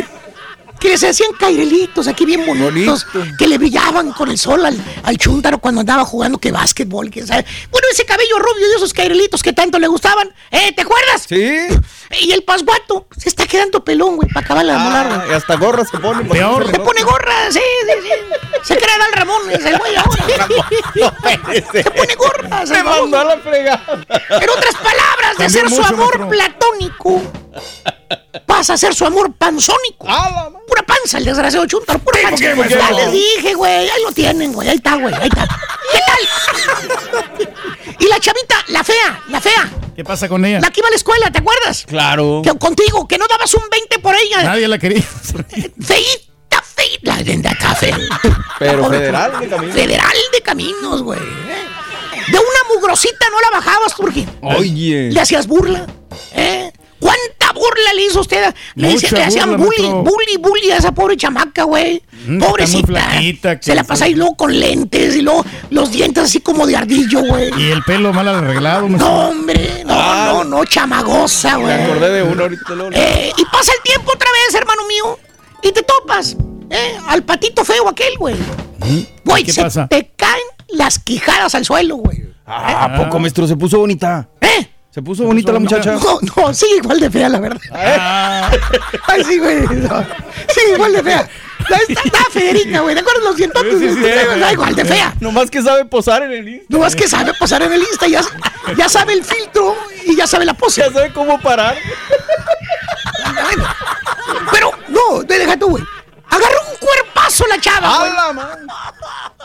Que 0.79 0.89
les 0.89 1.03
hacían 1.03 1.31
cairelitos 1.39 2.07
aquí 2.07 2.25
bien 2.25 2.45
bonitos. 2.45 3.05
Bonito. 3.13 3.35
Que 3.37 3.47
le 3.47 3.57
brillaban 3.57 4.11
con 4.11 4.29
el 4.29 4.37
sol 4.37 4.65
al, 4.65 4.77
al 5.03 5.17
chúntaro 5.17 5.57
cuando 5.57 5.81
andaba 5.81 6.05
jugando 6.05 6.37
que 6.37 6.51
básquetbol, 6.51 7.09
que 7.09 7.25
sabe. 7.25 7.45
Bueno, 7.71 7.87
ese 7.91 8.05
cabello 8.05 8.37
rubio 8.39 8.67
y 8.71 8.75
esos 8.75 8.93
cairelitos 8.93 9.41
que 9.41 9.53
tanto 9.53 9.79
le 9.79 9.87
gustaban. 9.87 10.31
¿Eh? 10.51 10.71
¿Te 10.73 10.81
acuerdas? 10.83 11.25
Sí. 11.27 11.57
Y 12.21 12.31
el 12.31 12.41
pasguato 12.43 13.05
se 13.17 13.27
está 13.27 13.45
quedando 13.45 13.83
pelón, 13.83 14.15
güey, 14.15 14.29
para 14.29 14.45
acabar 14.45 14.65
de 14.65 14.71
Ah, 14.71 15.15
güey. 15.17 15.29
y 15.29 15.33
hasta 15.33 15.55
gorra 15.57 15.83
se 15.83 15.97
pone. 15.97 16.23
Peor. 16.23 16.65
Se 16.71 16.79
pone 16.79 17.03
gorra, 17.03 17.51
sí, 17.51 17.59
sí, 17.59 17.91
sí. 18.01 18.09
Se 18.63 18.77
crea 18.77 18.97
Dal 18.97 19.11
Ramón, 19.11 19.41
es 19.51 19.65
el 19.65 19.77
güey 19.77 19.93
ahora. 19.97 20.25
Se 21.73 21.83
pone 21.91 22.15
gorra, 22.15 22.65
se 22.65 22.81
mandó 22.81 23.19
a 23.19 23.23
la 23.25 23.37
fregada. 23.39 23.83
En 24.41 24.49
otras 24.49 24.75
palabras, 24.75 25.37
de 25.37 25.49
ser 25.49 25.69
su 25.69 25.83
amor 25.83 26.29
platónico, 26.29 27.21
pasa 28.45 28.73
a 28.73 28.77
ser 28.77 28.93
su 28.93 29.05
amor 29.05 29.33
panzónico. 29.33 30.05
Ah. 30.07 30.49
Pura 30.67 30.83
panza, 30.83 31.17
el 31.17 31.25
desgraciado 31.25 31.65
chuntaro, 31.65 31.99
pura 31.99 32.17
¿Tipo 32.19 32.29
panza. 32.29 32.53
qué, 32.67 32.69
Ya 32.75 32.91
les 32.91 33.11
dije, 33.11 33.53
güey, 33.53 33.89
ahí 33.89 34.01
lo 34.03 34.11
tienen, 34.11 34.53
güey, 34.53 34.69
ahí 34.69 34.75
está, 34.77 34.95
güey, 34.95 35.13
ahí 35.13 35.27
está. 35.27 35.47
¿Qué 35.91 35.99
tal? 36.05 37.47
y 37.99 38.07
la 38.07 38.19
chavita, 38.19 38.55
la 38.69 38.83
fea, 38.83 39.21
la 39.29 39.41
fea, 39.41 39.69
¿Qué 39.95 40.03
pasa 40.03 40.27
con 40.27 40.43
ella? 40.45 40.59
la 40.59 40.69
que 40.69 40.79
iba 40.81 40.87
a 40.87 40.91
la 40.91 40.95
escuela, 40.97 41.31
¿te 41.31 41.39
acuerdas? 41.39 41.85
Claro. 41.87 42.41
Que 42.43 42.51
contigo, 42.57 43.07
que 43.07 43.17
no 43.17 43.27
dabas 43.27 43.53
un 43.55 43.63
20 43.69 43.99
por 43.99 44.15
ella. 44.15 44.43
Nadie 44.43 44.67
la 44.67 44.77
quería. 44.77 45.01
Feíta, 45.81 46.61
feíta. 46.61 47.01
La 47.03 47.17
leyenda 47.17 47.51
está 47.51 47.73
fea. 47.75 47.97
Pero 48.59 48.89
federal 48.89 49.39
de 49.39 49.47
caminos. 49.49 49.75
Federal 49.75 50.17
de 50.33 50.41
caminos, 50.41 51.01
güey. 51.01 51.19
¿eh? 51.19 51.65
De 52.27 52.37
una 52.37 52.75
mugrosita 52.75 53.25
no 53.31 53.39
la 53.41 53.49
bajabas, 53.57 53.95
Turki. 53.95 54.27
Oye. 54.41 55.09
Le 55.11 55.19
hacías 55.19 55.47
burla. 55.47 55.87
¿eh? 56.33 56.71
¿Cuánta 56.99 57.51
burla 57.53 57.93
le 57.95 58.05
hizo 58.05 58.21
usted? 58.21 58.53
Le, 58.75 58.87
Mucha 58.89 59.07
hice- 59.07 59.15
le 59.15 59.23
hacían 59.23 59.49
burla, 59.51 59.65
bully, 59.65 59.77
maestro. 59.89 60.03
bully, 60.03 60.37
bully 60.39 60.71
a 60.71 60.77
esa 60.77 60.91
pobre 60.91 61.15
chamaca, 61.17 61.63
güey. 61.63 62.01
Mm, 62.27 62.39
Pobrecita. 62.39 62.87
flaquita, 62.87 63.57
Se 63.61 63.75
la 63.75 63.83
pasa 63.83 64.05
ahí 64.05 64.15
luego 64.15 64.35
con 64.35 64.59
lentes 64.59 65.15
y 65.15 65.21
luego 65.21 65.45
los 65.69 65.91
dientes 65.91 66.23
así 66.23 66.39
como 66.39 66.65
de 66.65 66.75
ardillo, 66.77 67.21
güey. 67.21 67.51
Y 67.57 67.71
el 67.71 67.83
pelo 67.83 68.11
mal 68.13 68.27
arreglado, 68.27 68.87
maestro. 68.89 69.09
No, 69.09 69.29
hombre, 69.29 69.83
no, 69.85 69.93
Ah. 69.95 70.29
no, 70.33 70.43
no, 70.43 70.65
chamagosa, 70.65 71.57
Me 71.57 71.63
güey. 71.63 71.81
acordé 71.83 72.09
de 72.11 72.23
uno 72.23 72.43
ahorita. 72.43 72.73
luego. 72.75 72.91
Eh, 72.93 73.31
y 73.37 73.45
pasa 73.45 73.71
el 73.75 73.81
tiempo 73.83 74.11
otra 74.13 74.29
vez, 74.31 74.55
hermano 74.55 74.81
mío, 74.87 75.19
y 75.63 75.71
te 75.71 75.83
topas, 75.83 76.35
¿eh? 76.69 76.97
Al 77.07 77.23
patito 77.23 77.63
feo 77.63 77.87
aquel, 77.89 78.17
güey. 78.17 78.35
Güey, 79.23 79.43
¿Qué 79.43 79.51
se 79.51 79.61
pasa? 79.61 79.87
te 79.87 80.11
caen 80.15 80.41
las 80.69 80.99
quijadas 80.99 81.53
al 81.55 81.65
suelo, 81.65 81.97
güey. 81.97 82.23
Ah, 82.45 82.85
¿A 82.85 82.97
poco, 83.03 83.19
maestro? 83.19 83.45
Se 83.47 83.55
puso 83.57 83.77
bonita. 83.79 84.29
¿Eh? 84.41 84.67
Se 84.89 85.01
puso 85.01 85.25
bonita 85.25 85.51
la 85.51 85.59
muchacha. 85.59 85.93
No, 85.93 86.19
no, 86.35 86.53
sí, 86.53 86.65
igual 86.77 86.99
de 86.99 87.09
fea, 87.11 87.29
la 87.29 87.39
verdad. 87.39 87.61
Ah, 87.71 88.49
Ay, 89.07 89.23
sí, 89.23 89.37
güey. 89.37 89.61
no. 89.61 90.03
Sí, 90.49 90.61
igual 90.73 90.93
de 90.93 91.03
fea. 91.03 91.29
Está, 91.59 91.77
está 92.05 92.19
Federica, 92.31 92.79
güey. 92.79 92.95
¿De 92.95 93.01
acuerdo? 93.01 93.21
Los 93.21 93.35
dientotes. 93.35 93.77
Sí, 93.79 93.89
sí, 93.89 93.95
sí. 93.95 94.05
está 94.05 94.53
igual 94.53 94.75
de 94.75 94.85
fea. 94.85 95.13
Nomás 95.19 95.51
que 95.51 95.61
sabe 95.61 95.85
posar 95.85 96.23
en 96.23 96.31
el 96.31 96.47
Insta. 96.47 96.65
No 96.69 96.79
más 96.79 96.95
que 96.95 97.07
sabe 97.07 97.33
pasar 97.33 97.61
en 97.61 97.73
el 97.73 97.81
Insta, 97.81 98.07
ya, 98.07 98.21
ya 98.77 98.87
sabe 98.89 99.13
el 99.13 99.23
filtro 99.23 99.75
y 100.05 100.15
ya 100.15 100.25
sabe 100.25 100.45
la 100.45 100.53
pose. 100.53 100.81
Ya 100.81 100.91
sabe 100.91 101.11
cómo 101.11 101.39
parar. 101.41 101.75
Bueno, 103.43 103.65
Pero, 104.51 104.71
no, 104.87 105.23
te 105.25 105.37
deja 105.37 105.57
tú, 105.57 105.69
güey. 105.69 105.83
Agarró 106.29 106.57
un 106.71 106.77
cuerpazo 106.77 107.45
la 107.47 107.59
chava. 107.59 107.95
¡Hala, 108.03 108.33
man! 108.33 108.67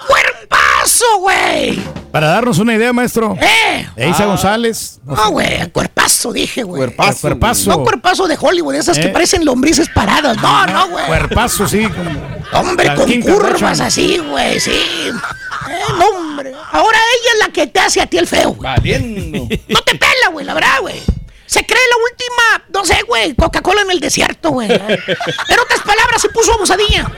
¡Cuerpazo, 0.07 1.19
güey! 1.21 1.81
para 2.13 2.27
darnos 2.29 2.59
una 2.59 2.75
idea, 2.75 2.93
maestro. 2.93 3.35
¡Eh! 3.41 3.89
Eisa 3.97 4.27
González. 4.27 5.01
No, 5.05 5.31
güey, 5.31 5.67
cuerpazo, 5.71 6.31
dije, 6.31 6.63
güey. 6.63 6.79
Cuerpazo. 6.79 7.21
Cuerpazo. 7.23 7.71
No 7.71 7.83
cuerpazo 7.85 8.29
de 8.29 8.37
Hollywood, 8.39 8.75
esas 8.75 8.99
que 8.99 9.07
Eh. 9.07 9.09
parecen 9.09 9.47
lombrices 9.47 9.89
paradas. 9.89 10.37
No, 10.37 10.67
no, 10.67 10.89
güey. 10.91 11.07
Cuerpazo, 11.07 11.67
sí. 11.67 11.89
Como... 11.89 12.11
Hombre, 12.53 12.87
La 12.89 12.95
con 12.97 13.11
curvas 13.23 13.81
así, 13.81 14.19
güey, 14.19 14.61
sí. 14.61 14.73
Eh, 14.73 15.13
no, 15.99 16.07
hombre. 16.19 16.53
Ahora 16.73 16.99
ella 16.99 17.31
es 17.33 17.47
la 17.47 17.53
que 17.53 17.67
te 17.69 17.81
hace 17.81 18.03
a 18.03 18.07
ti 18.07 18.19
el 18.19 18.27
feo, 18.27 18.51
güey. 18.51 18.61
Valiendo. 18.71 19.49
No 19.69 19.81
te 19.81 19.95
pela, 19.95 20.29
güey, 20.33 20.45
la 20.45 20.53
verdad, 20.53 20.81
güey. 20.83 21.01
Se 21.53 21.67
cree 21.67 21.83
la 21.91 21.97
última, 22.03 22.67
no 22.73 22.83
sé, 22.87 23.03
güey, 23.07 23.35
Coca-Cola 23.35 23.83
en 23.83 23.91
el 23.91 24.01
desierto, 24.01 24.53
güey. 24.53 24.73
En 24.73 25.61
otras 25.61 25.81
palabras, 25.85 26.23
se 26.23 26.31
puso 26.31 26.55
abusadilla. 26.55 27.13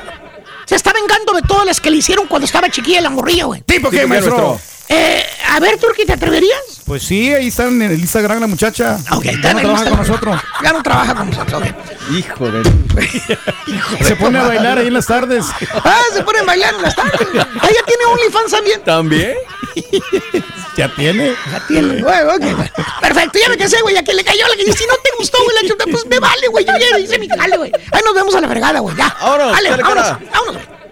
Se 0.66 0.74
está 0.74 0.92
vengando 0.92 1.34
de 1.34 1.42
todas 1.42 1.64
las 1.64 1.80
que 1.80 1.88
le 1.88 1.98
hicieron 1.98 2.26
cuando 2.26 2.44
estaba 2.44 2.68
chiquilla 2.68 3.00
la 3.00 3.10
morrilla, 3.10 3.44
güey. 3.44 3.60
¿Tipo 3.60 3.90
qué, 3.90 4.00
qué, 4.00 4.06
maestro? 4.08 4.58
Eh, 4.88 5.24
a 5.50 5.60
ver, 5.60 5.78
Turki, 5.78 6.04
¿te 6.04 6.12
atreverías? 6.12 6.58
Pues 6.84 7.02
sí, 7.04 7.32
ahí 7.32 7.48
están 7.48 7.80
en 7.80 7.92
el 7.92 8.00
Instagram 8.00 8.40
la 8.40 8.46
muchacha. 8.46 8.98
Ok, 9.12 9.24
ya 9.42 9.54
no 9.54 9.60
trabaja 9.60 9.88
con 9.88 9.98
nosotros. 9.98 10.40
Ya 10.62 10.72
no 10.72 10.82
trabaja 10.82 11.14
con 11.14 11.30
nosotros, 11.30 11.62
ok. 11.62 12.12
Hijo 12.12 12.50
de. 12.50 12.62
Se 14.04 14.16
pone 14.16 14.38
a 14.38 14.42
bailar 14.42 14.78
ahí 14.78 14.88
en 14.88 14.94
las 14.94 15.06
tardes. 15.06 15.46
Ah, 15.72 16.00
se 16.12 16.22
pone 16.22 16.40
a 16.40 16.42
bailar 16.44 16.74
en 16.74 16.82
las 16.82 16.94
tardes. 16.94 17.28
Ah, 17.34 17.68
ya 17.74 17.84
tiene 17.86 18.04
OnlyFans 18.12 18.50
también. 18.50 18.82
¿También? 18.84 19.34
Ya 20.76 20.88
tiene. 20.88 21.32
Ya 21.52 21.66
tiene, 21.68 22.02
güey, 22.02 22.20
ok, 22.22 22.56
güey. 22.56 22.72
Perfecto, 23.00 23.38
ya 23.40 23.48
me 23.48 23.56
casé, 23.56 23.80
güey, 23.82 23.96
a 23.96 24.02
que 24.02 24.12
le 24.12 24.24
cayó 24.24 24.44
la 24.48 24.56
que 24.56 24.72
si 24.72 24.84
no 24.86 24.94
te 25.04 25.10
gustó, 25.16 25.38
güey, 25.44 25.56
la 25.62 25.68
chuta, 25.68 25.84
pues 25.88 26.04
me 26.06 26.18
vale, 26.18 26.48
güey, 26.48 26.64
yo 26.64 26.72
ya 26.76 26.98
hice 26.98 27.16
mi 27.16 27.28
jale, 27.28 27.56
güey. 27.56 27.70
Ahí 27.92 28.00
nos 28.04 28.12
vemos 28.12 28.34
a 28.34 28.40
la 28.40 28.48
vergada, 28.48 28.80
güey, 28.80 28.96
ya. 28.96 29.16
Vámonos, 29.20 29.52
Dale, 29.52 29.70
dale, 29.70 29.82
vámonos, 29.84 30.04
cara. 30.04 30.20
vámonos, 30.32 30.54
güey. 30.56 30.83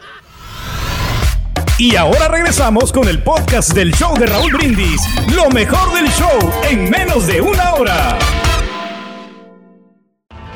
Y 1.83 1.97
ahora 1.97 2.29
regresamos 2.29 2.93
con 2.93 3.09
el 3.09 3.21
podcast 3.25 3.73
del 3.73 3.93
show 3.93 4.17
de 4.17 4.27
Raúl 4.27 4.53
Brindis. 4.53 5.01
Lo 5.35 5.51
mejor 5.51 5.93
del 5.93 6.09
show 6.11 6.53
en 6.71 6.89
menos 6.89 7.27
de 7.27 7.41
una 7.41 7.75
hora. 7.75 8.17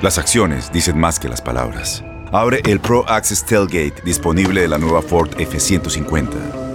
Las 0.02 0.18
acciones 0.18 0.70
dicen 0.70 0.96
más 0.96 1.18
que 1.18 1.28
las 1.28 1.42
palabras. 1.42 2.04
Abre 2.30 2.60
el 2.66 2.78
Pro 2.78 3.04
Access 3.08 3.44
Tailgate 3.44 4.02
disponible 4.04 4.60
de 4.60 4.68
la 4.68 4.78
nueva 4.78 5.02
Ford 5.02 5.30
F-150. 5.36 6.28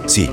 Sí, 0.04 0.30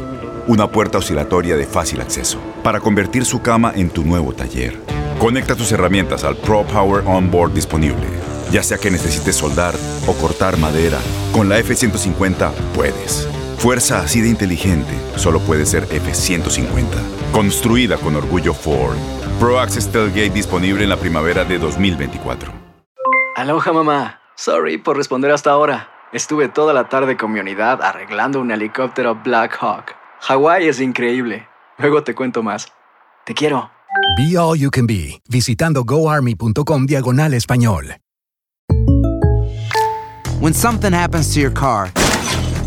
una 0.48 0.70
puerta 0.70 0.98
oscilatoria 0.98 1.56
de 1.56 1.66
fácil 1.66 2.02
acceso 2.02 2.42
para 2.62 2.82
convertir 2.82 3.24
su 3.24 3.42
cama 3.42 3.72
en 3.74 3.90
tu 3.90 4.04
nuevo 4.04 4.34
taller. 4.34 4.78
Conecta 5.18 5.56
tus 5.56 5.72
herramientas 5.72 6.26
al 6.26 6.36
Pro 6.36 6.66
Power 6.66 7.06
Onboard 7.08 7.54
disponible. 7.54 8.06
Ya 8.52 8.64
sea 8.64 8.80
que 8.80 8.92
necesites 8.92 9.38
soldar 9.38 9.76
o 10.08 10.14
cortar 10.16 10.58
madera, 10.58 11.00
con 11.32 11.48
la 11.48 11.58
F-150 11.60 12.52
puedes. 12.76 13.30
Fuerza 13.60 14.00
así 14.00 14.22
de 14.22 14.30
inteligente 14.30 14.94
solo 15.18 15.42
puede 15.42 15.66
ser 15.66 15.84
F-150. 15.84 16.86
Construida 17.34 17.98
con 17.98 18.16
orgullo 18.16 18.54
Ford. 18.54 18.96
Pro 19.38 19.60
Access 19.60 19.92
Tailgate 19.92 20.30
disponible 20.30 20.84
en 20.84 20.90
la 20.90 20.96
primavera 20.96 21.44
de 21.44 21.60
2024. 21.60 22.54
Aloha 23.36 23.74
mamá. 23.74 24.22
Sorry 24.36 24.78
por 24.78 24.96
responder 24.96 25.32
hasta 25.32 25.52
ahora. 25.52 25.90
Estuve 26.14 26.48
toda 26.48 26.74
la 26.74 26.88
tarde 26.88 27.18
con 27.18 27.34
mi 27.34 27.42
unidad 27.42 27.82
arreglando 27.82 28.40
un 28.40 28.50
helicóptero 28.52 29.16
Black 29.16 29.58
Hawk. 29.60 29.94
Hawái 30.22 30.70
es 30.70 30.80
increíble. 30.80 31.46
Luego 31.78 32.02
te 32.04 32.16
cuento 32.16 32.42
más. 32.42 32.68
Te 33.26 33.34
quiero. 33.34 33.72
Be 34.18 34.38
All 34.38 34.58
You 34.58 34.72
Can 34.72 34.88
Be, 34.88 35.22
visitando 35.28 35.84
goarmy.com 35.84 36.86
diagonal 36.86 37.34
español. 37.34 37.98
When 40.40 40.54
something 40.54 40.94
happens 40.94 41.34
to 41.34 41.42
your 41.42 41.54
car, 41.54 41.92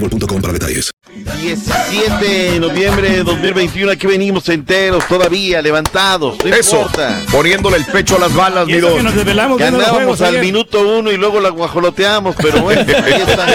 boostmobile.com 0.00 0.40
para 0.40 0.52
detalles. 0.54 0.90
17 1.40 2.24
de 2.24 2.60
noviembre 2.60 3.10
de 3.10 3.22
2021, 3.24 3.92
aquí 3.92 4.06
venimos 4.06 4.48
enteros 4.48 5.06
todavía, 5.08 5.60
levantados, 5.62 6.36
no 6.44 6.54
Eso, 6.54 6.76
importa. 6.76 7.20
poniéndole 7.30 7.76
el 7.78 7.84
pecho 7.86 8.16
a 8.16 8.20
las 8.20 8.34
balas, 8.34 8.66
mi 8.66 8.74
dos. 8.78 9.02
Ganábamos 9.58 10.20
al 10.20 10.28
ayer. 10.36 10.40
minuto 10.44 10.98
uno 10.98 11.10
y 11.10 11.16
luego 11.16 11.40
la 11.40 11.50
guajoloteamos, 11.50 12.36
pero 12.40 12.62
bueno, 12.62 12.82
ahí 13.04 13.12
está. 13.26 13.46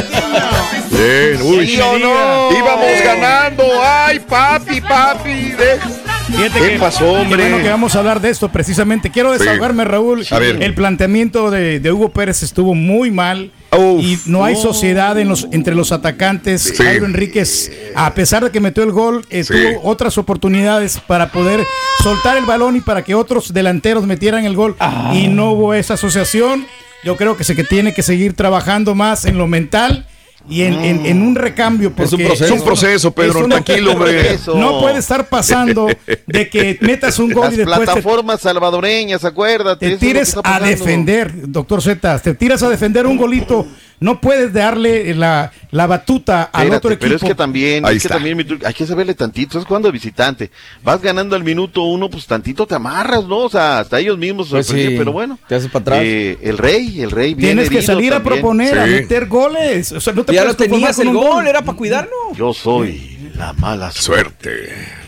Bien, 0.91 1.41
uy. 1.41 1.67
¿Sí 1.67 1.79
o 1.81 1.97
no? 1.99 2.49
Íbamos 2.57 3.01
ganando. 3.03 3.63
Ay, 3.83 4.19
papi, 4.19 4.81
papi. 4.81 5.29
de- 5.51 5.79
Fíjate 6.27 6.59
¿Qué 6.59 6.69
que- 6.73 6.79
pasó, 6.79 7.07
hombre? 7.11 7.43
bueno 7.49 7.63
que 7.63 7.69
vamos 7.69 7.95
a 7.95 7.99
hablar 7.99 8.19
de 8.19 8.29
esto 8.29 8.49
precisamente. 8.49 9.09
Quiero 9.11 9.31
desahogarme, 9.31 9.85
Raúl. 9.85 10.25
A 10.31 10.39
ver. 10.39 10.61
El 10.61 10.73
planteamiento 10.73 11.51
de, 11.51 11.79
de 11.79 11.91
Hugo 11.91 12.09
Pérez 12.09 12.43
estuvo 12.43 12.73
muy 12.73 13.11
mal. 13.11 13.51
Y 13.99 14.19
no 14.25 14.43
hay 14.43 14.55
sociedad 14.55 15.17
en 15.19 15.27
los, 15.29 15.47
entre 15.51 15.75
los 15.75 15.91
atacantes. 15.91 16.73
Jairo 16.77 17.05
Enríquez, 17.05 17.71
a 17.95 18.13
pesar 18.13 18.43
de 18.43 18.51
que 18.51 18.59
metió 18.59 18.83
el 18.83 18.91
gol, 18.91 19.25
eh, 19.29 19.43
Sí. 19.43 19.53
tuvo 19.53 19.81
otras 19.89 20.17
oportunidades 20.17 20.99
para 21.05 21.31
poder 21.31 21.65
soltar 22.03 22.37
el 22.37 22.45
balón 22.45 22.75
y 22.75 22.81
para 22.81 23.03
que 23.03 23.15
otros 23.15 23.53
delanteros 23.53 24.05
metieran 24.05 24.45
el 24.45 24.55
gol. 24.55 24.75
Y 25.13 25.27
no 25.27 25.51
hubo 25.51 25.73
esa 25.73 25.95
asociación. 25.95 26.65
Yo 27.03 27.17
creo 27.17 27.37
que 27.37 27.43
se 27.43 27.55
que 27.55 27.63
tiene 27.63 27.93
que 27.93 28.01
seguir 28.01 28.33
trabajando 28.33 28.95
más 28.95 29.25
en 29.25 29.37
lo 29.37 29.47
mental 29.47 30.07
y 30.49 30.61
en, 30.61 30.73
en- 30.75 31.05
en 31.05 31.21
un 31.21 31.35
recambio. 31.35 31.87
Es 31.89 31.93
un 32.13 32.19
porque 32.19 32.25
proceso. 32.25 32.45
Es 32.45 32.59
un 32.59 32.65
proceso, 32.65 33.11
Pedro, 33.11 33.39
es 33.39 33.45
una- 33.45 33.61
tranquilo, 33.63 33.93
hombre. 33.93 34.37
No 34.55 34.79
puede 34.79 34.99
estar 34.99 35.27
pasando 35.27 35.87
de 36.27 36.49
que 36.49 36.77
metas 36.81 37.17
un 37.19 37.31
gol 37.31 37.45
Las 37.45 37.53
y 37.53 37.57
después 37.57 37.79
te, 37.79 37.85
plataformas 37.85 38.41
salvadoreñas, 38.41 39.23
acuérdate. 39.25 39.89
te 39.91 39.97
tires 39.97 40.35
a 40.43 40.59
defender, 40.59 41.31
doctor 41.51 41.81
Z. 41.81 42.19
Te 42.19 42.33
tiras 42.35 42.61
a 42.63 42.69
defender 42.69 43.05
un 43.07 43.17
golito. 43.17 43.65
No 43.99 44.19
puedes 44.19 44.51
darle 44.53 45.13
la, 45.15 45.51
la 45.71 45.87
batuta 45.87 46.43
al 46.43 46.63
Espérate, 46.63 46.77
otro 46.77 46.91
equipo. 46.91 47.05
Pero 47.05 47.15
es 47.15 47.23
que 47.23 47.35
también, 47.35 47.85
Ahí 47.85 47.97
es 47.97 48.03
que 48.03 48.09
también 48.09 48.59
hay 48.65 48.73
que 48.73 48.85
saberle 48.85 49.13
tantito, 49.13 49.57
es 49.59 49.65
cuando 49.65 49.91
visitante. 49.91 50.51
Vas 50.83 51.01
ganando 51.01 51.35
al 51.35 51.43
minuto 51.43 51.83
uno, 51.83 52.09
pues 52.09 52.25
tantito 52.25 52.67
te 52.67 52.75
amarras, 52.75 53.25
¿no? 53.25 53.37
O 53.37 53.49
sea, 53.49 53.79
hasta 53.79 53.99
ellos 53.99 54.17
mismos 54.17 54.49
Pues 54.49 54.67
sí, 54.67 54.95
pero 54.97 55.11
bueno. 55.11 55.39
te 55.47 55.55
haces 55.55 55.69
para 55.69 55.81
atrás. 55.81 55.99
Eh, 56.03 56.37
el 56.41 56.57
rey, 56.57 57.01
el 57.01 57.11
rey 57.11 57.33
viene 57.33 57.63
Tienes 57.63 57.69
que 57.69 57.81
salir 57.81 58.13
a 58.13 58.21
proponer, 58.21 58.77
a 58.77 58.85
meter 58.85 59.27
goles. 59.27 59.91
O 59.91 60.01
sea, 60.01 60.13
no 60.13 60.23
te 60.23 60.33
Ya 60.33 60.43
lo 60.43 60.55
tenías 60.55 60.99
el 60.99 61.13
gol, 61.13 61.47
era 61.47 61.61
para 61.61 61.77
cuidarlo. 61.77 62.11
Yo 62.35 62.53
soy 62.53 63.31
la 63.35 63.53
mala 63.53 63.91
suerte. 63.91 64.67
Suerte. 64.67 65.05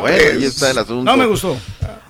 Bueno, 0.00 0.16
ahí 0.38 0.44
está 0.44 0.70
el 0.70 0.78
asunto. 0.78 1.04
No 1.04 1.16
me 1.16 1.26
gustó. 1.26 1.56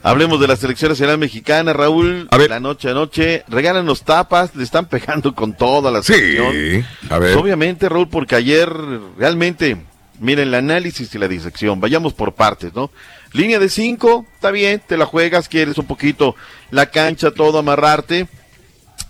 Hablemos 0.07 0.39
de 0.39 0.47
la 0.47 0.55
selección 0.55 0.93
nacional 0.93 1.19
mexicana, 1.19 1.73
Raúl. 1.73 2.29
A 2.31 2.37
ver. 2.37 2.49
La 2.49 2.61
noche 2.61 2.89
a 2.89 2.95
noche, 2.95 3.43
regalan 3.49 3.87
los 3.87 4.05
tapas, 4.05 4.55
le 4.55 4.63
están 4.63 4.87
pegando 4.87 5.35
con 5.35 5.57
toda 5.57 5.91
la 5.91 6.01
selección. 6.01 6.53
Sí. 6.53 6.85
A 7.11 7.19
ver. 7.19 7.33
Pues 7.33 7.43
obviamente, 7.43 7.89
Raúl, 7.89 8.09
porque 8.09 8.37
ayer 8.37 8.73
realmente, 9.19 9.77
miren, 10.21 10.47
el 10.47 10.55
análisis 10.55 11.13
y 11.13 11.19
la 11.19 11.27
disección, 11.27 11.81
vayamos 11.81 12.15
por 12.15 12.35
partes, 12.35 12.73
¿no? 12.73 12.93
Línea 13.33 13.59
de 13.59 13.69
cinco, 13.69 14.25
está 14.37 14.53
bien, 14.53 14.81
te 14.87 14.97
la 14.97 15.07
juegas, 15.07 15.49
quieres 15.49 15.77
un 15.77 15.87
poquito 15.87 16.37
la 16.71 16.87
cancha, 16.87 17.33
todo 17.33 17.59
amarrarte, 17.59 18.29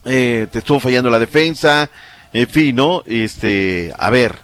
eh, 0.06 0.46
te 0.50 0.60
estuvo 0.60 0.80
fallando 0.80 1.10
la 1.10 1.18
defensa, 1.18 1.90
en 2.32 2.48
fin, 2.48 2.74
¿no? 2.74 3.02
Este, 3.04 3.92
a 3.98 4.08
ver, 4.08 4.34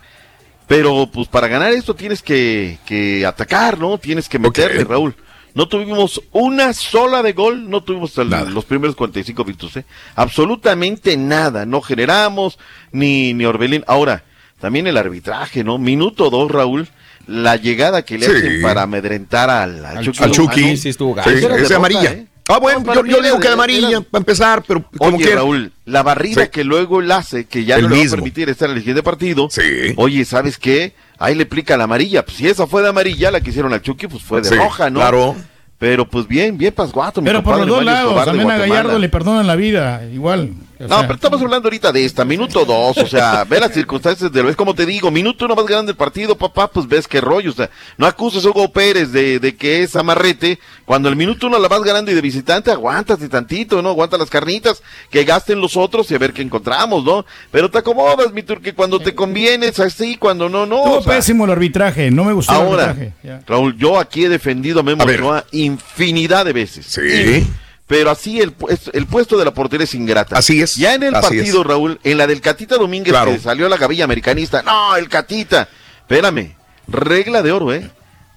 pero 0.67 1.09
pues 1.11 1.29
para 1.29 1.49
ganar 1.49 1.73
esto 1.73 1.95
tienes 1.95 2.21
que, 2.21 2.79
que 2.85 3.25
atacar, 3.25 3.79
¿no? 3.79 3.97
Tienes 3.97 4.29
que 4.29 4.39
meterle, 4.39 4.83
Ok. 4.83 4.91
Raúl. 4.91 5.17
No 5.55 5.69
tuvimos 5.69 6.23
una 6.33 6.73
sola 6.73 7.23
de 7.23 7.33
gol, 7.35 7.69
no 7.69 7.83
tuvimos 7.83 8.17
el- 8.19 8.31
Nada. 8.31 8.49
los 8.51 8.65
primeros 8.65 8.97
45 8.97 9.45
minutos, 9.45 9.77
¿eh? 9.77 9.85
Absolutamente 10.15 11.17
nada, 11.17 11.67
no 11.67 11.81
generamos, 11.83 12.59
ni, 12.91 13.35
ni 13.35 13.45
Orbelín. 13.45 13.85
Ahora, 13.87 14.25
también 14.61 14.87
el 14.87 14.97
arbitraje, 14.97 15.63
¿no? 15.63 15.77
Minuto 15.79 16.31
dos, 16.31 16.51
Raúl, 16.51 16.89
la 17.27 17.57
llegada 17.57 18.03
que 18.05 18.17
le 18.19 18.27
Sí. 18.27 18.33
hacen 18.33 18.63
para 18.63 18.83
amedrentar 18.83 19.51
al, 19.51 19.85
al 19.85 20.05
Chucky. 20.05 20.23
Al 20.25 20.31
Chucky. 20.33 20.61
Lozano. 20.63 20.77
Sí, 20.79 20.89
estuvo 20.89 21.23
Sí, 21.23 21.31
derrota, 21.31 21.77
amarilla. 21.77 22.13
¿eh? 22.13 22.27
Ah, 22.49 22.59
bueno, 22.59 22.81
No, 22.81 22.95
yo, 22.95 23.05
yo 23.07 23.23
digo 23.23 23.39
que 23.39 23.49
de- 23.49 23.55
amarilla 23.55 23.89
era- 23.89 24.01
para 24.01 24.21
empezar, 24.21 24.63
pero 24.67 24.85
como 24.99 25.17
Oye, 25.17 25.25
quiera. 25.25 25.41
Raúl, 25.41 25.73
la 25.85 26.03
barrida 26.03 26.45
Sí. 26.45 26.51
que 26.51 26.65
luego 26.65 27.01
él 27.01 27.11
hace, 27.13 27.45
que 27.47 27.65
ya 27.65 27.77
El 27.77 27.83
no 27.83 27.89
le 27.91 27.99
va 28.01 28.07
a 28.07 28.11
permitir 28.11 28.49
estar 28.51 28.69
en 28.69 28.75
el 28.77 28.81
siguiente 28.83 29.03
partido. 29.03 29.49
Sí. 29.51 29.95
Oye, 29.97 30.25
¿sabes 30.25 30.59
qué? 30.59 30.95
Ahí 31.19 31.35
le 31.37 31.45
aplica 31.45 31.77
la 31.77 31.85
amarilla. 31.85 32.25
Pues 32.25 32.37
si 32.39 32.49
esa 32.49 32.67
fue 32.67 32.83
de 32.83 32.89
amarilla, 32.89 33.31
la 33.31 33.41
que 33.41 33.51
hicieron 33.51 33.73
al 33.73 33.81
Chucky, 33.81 34.09
pues 34.09 34.23
fue 34.25 34.41
de 34.43 34.49
Sí, 34.49 34.55
roja, 34.57 34.91
¿no? 34.91 34.99
claro. 35.01 35.37
Pero 35.79 36.09
pues 36.09 36.29
bien, 36.29 36.57
bien 36.59 36.73
Pasguato, 36.73 37.21
mi 37.21 37.27
Pero 37.27 37.43
por 37.43 37.59
los 37.59 37.67
dos 37.67 37.85
Mario 37.85 37.91
lados, 38.13 38.25
también 38.25 38.51
a. 38.51 38.57
Gallardo 38.59 38.99
le 39.01 39.09
perdonan 39.09 39.47
la 39.47 39.57
vida, 39.57 40.03
igual. 40.13 40.51
O 40.83 40.89
No, 40.89 40.99
sea, 40.99 41.03
pero 41.03 41.15
estamos 41.15 41.41
hablando 41.41 41.69
ahorita 41.69 41.93
de 41.93 42.05
esta, 42.05 42.25
minuto 42.25 42.65
dos, 42.65 42.99
o 42.99 43.07
sea, 43.07 43.45
ve 43.45 43.61
las 43.61 43.73
circunstancias 43.73 44.33
de 44.33 44.43
lo 44.43 44.49
es 44.49 44.57
como 44.57 44.75
te 44.75 44.85
digo, 44.85 45.11
minuto 45.11 45.45
uno 45.45 45.55
más 45.55 45.67
grande 45.67 45.93
el 45.93 45.97
partido, 45.97 46.37
papá, 46.37 46.69
pues 46.69 46.89
ves 46.89 47.07
qué 47.07 47.21
rollo, 47.21 47.51
o 47.51 47.55
sea, 47.55 47.71
no 47.97 48.07
acuses 48.07 48.45
a 48.45 48.51
Hugo 48.51 48.73
Pérez 48.73 49.13
de, 49.13 49.39
de 49.39 49.55
que 49.55 49.83
es 49.83 49.95
amarrete, 49.95 50.59
cuando 50.85 51.09
el 51.09 51.17
minuto 51.17 51.47
uno 51.47 51.59
la 51.59 51.69
vas 51.69 51.83
ganando 51.83 52.11
y 52.11 52.15
de 52.15 52.21
visitante, 52.21 52.71
aguántate 52.71 53.29
tantito, 53.29 53.81
¿no? 53.81 53.91
Aguanta 53.91 54.19
las 54.19 54.29
carnitas, 54.29 54.83
que 55.11 55.25
gasten 55.25 55.61
los 55.61 55.77
otros 55.77 56.11
y 56.11 56.15
a 56.15 56.19
ver 56.19 56.33
qué 56.33 56.43
encontramos, 56.43 57.05
¿no? 57.05 57.25
Pero 57.51 57.71
te 57.71 57.79
acomodas, 57.79 58.33
mi 58.33 58.43
turque, 58.43 58.75
cuando 58.75 58.99
te 58.99 59.15
conviene 59.15 59.69
es 59.69 59.79
así, 59.81 60.17
cuando 60.17 60.49
no, 60.49 60.67
no. 60.67 60.79
Estuvo 60.79 60.99
o 60.99 61.03
sea, 61.03 61.15
pésimo 61.17 61.45
el 61.45 61.53
arbitraje, 61.53 62.11
no 62.11 62.25
me 62.25 62.33
gustó 62.33 62.53
el 62.53 62.59
Ahora, 62.59 62.85
arbitraje. 62.91 63.13
Ya. 63.23 63.43
Raúl, 63.47 63.77
yo 63.77 63.99
aquí 63.99 64.25
he 64.25 64.29
defendido 64.29 64.81
a 64.81 64.83
Memo 64.83 65.03
A. 65.03 65.07
Ochoa 65.07 65.45
infinidad 65.53 66.45
de 66.45 66.53
veces. 66.53 66.87
Sí. 66.87 67.47
Pero 67.93 68.11
así 68.11 68.41
el, 68.41 68.57
pu- 68.57 68.91
el 68.95 69.07
puesto 69.07 69.37
de 69.37 69.45
la 69.45 69.53
portería 69.53 69.85
es 69.85 69.95
ingrata. 69.95 70.39
Así 70.39 70.63
es, 70.63 70.77
Ya 70.77 70.95
en 70.95 71.03
el 71.03 71.13
partido, 71.13 71.61
es. 71.61 71.67
Raúl, 71.67 72.01
en 72.03 72.17
la 72.17 72.27
del 72.27 72.41
Catita 72.41 72.77
Domínguez 72.79 73.13
Claro. 73.13 73.33
que 73.33 73.39
salió 73.39 73.69
la 73.69 73.77
gavilla 73.77 74.05
americanista. 74.05 74.63
No, 74.63 74.97
el 74.97 75.11
Catita. 75.11 75.69
Espérame. 76.01 76.55
Regla 76.89 77.43
de 77.43 77.53
oro, 77.53 77.71
¿eh? 77.75 77.91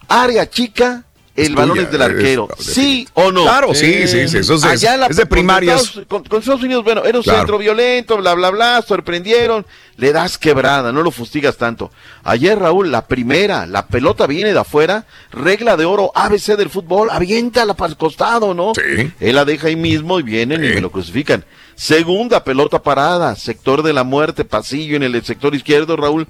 Área 0.09 0.49
chica, 0.49 1.05
el 1.35 1.47
Es 1.47 1.53
balón 1.55 1.75
tuya, 1.75 1.81
es 1.87 1.91
del 1.91 2.01
arquero. 2.01 2.47
es- 2.57 2.65
¿Sí 2.65 3.07
o 3.13 3.31
no? 3.31 3.43
Claro, 3.43 3.73
sí, 3.75 4.07
sí, 4.07 4.27
sí, 4.29 4.37
eso 4.37 4.53
es- 4.55 4.63
Allá 4.63 4.93
en 4.93 4.99
la- 5.01 5.07
es 5.07 5.17
de 5.17 5.23
con 5.23 5.29
primarias. 5.29 5.81
Estados- 5.83 6.07
Con, 6.07 6.23
con 6.23 6.39
Estados 6.39 6.63
Unidos, 6.63 6.83
bueno, 6.83 7.03
era 7.03 7.17
un 7.17 7.23
Claro. 7.23 7.39
centro 7.39 7.57
violento, 7.57 8.17
bla, 8.17 8.33
bla, 8.35 8.51
bla, 8.51 8.81
sorprendieron, 8.87 9.65
le 9.97 10.13
das 10.13 10.37
quebrada, 10.37 10.91
no 10.93 11.01
lo 11.03 11.11
fustigas 11.11 11.57
tanto. 11.57 11.91
Ayer, 12.23 12.57
Raúl, 12.57 12.91
la 12.91 13.05
primera, 13.07 13.65
la 13.65 13.87
pelota 13.87 14.27
viene 14.27 14.53
de 14.53 14.59
afuera, 14.59 15.05
regla 15.31 15.75
de 15.75 15.85
oro, 15.85 16.11
ABC 16.15 16.55
del 16.55 16.69
fútbol, 16.69 17.09
aviéntala 17.11 17.73
para 17.73 17.89
el 17.91 17.97
costado, 17.97 18.53
¿no? 18.53 18.71
Sí. 18.73 19.11
Él 19.19 19.35
la 19.35 19.43
deja 19.45 19.67
ahí 19.67 19.75
mismo 19.75 20.19
y 20.19 20.23
vienen 20.23 20.63
y 20.63 20.69
me 20.69 20.81
lo 20.81 20.89
crucifican. 20.91 21.43
Segunda 21.75 22.45
pelota 22.45 22.81
parada, 22.81 23.35
sector 23.35 23.83
de 23.83 23.91
la 23.91 24.05
muerte, 24.05 24.45
pasillo 24.45 24.95
en 24.95 25.03
el 25.03 25.21
sector 25.25 25.53
izquierdo, 25.53 25.97
Raúl. 25.97 26.27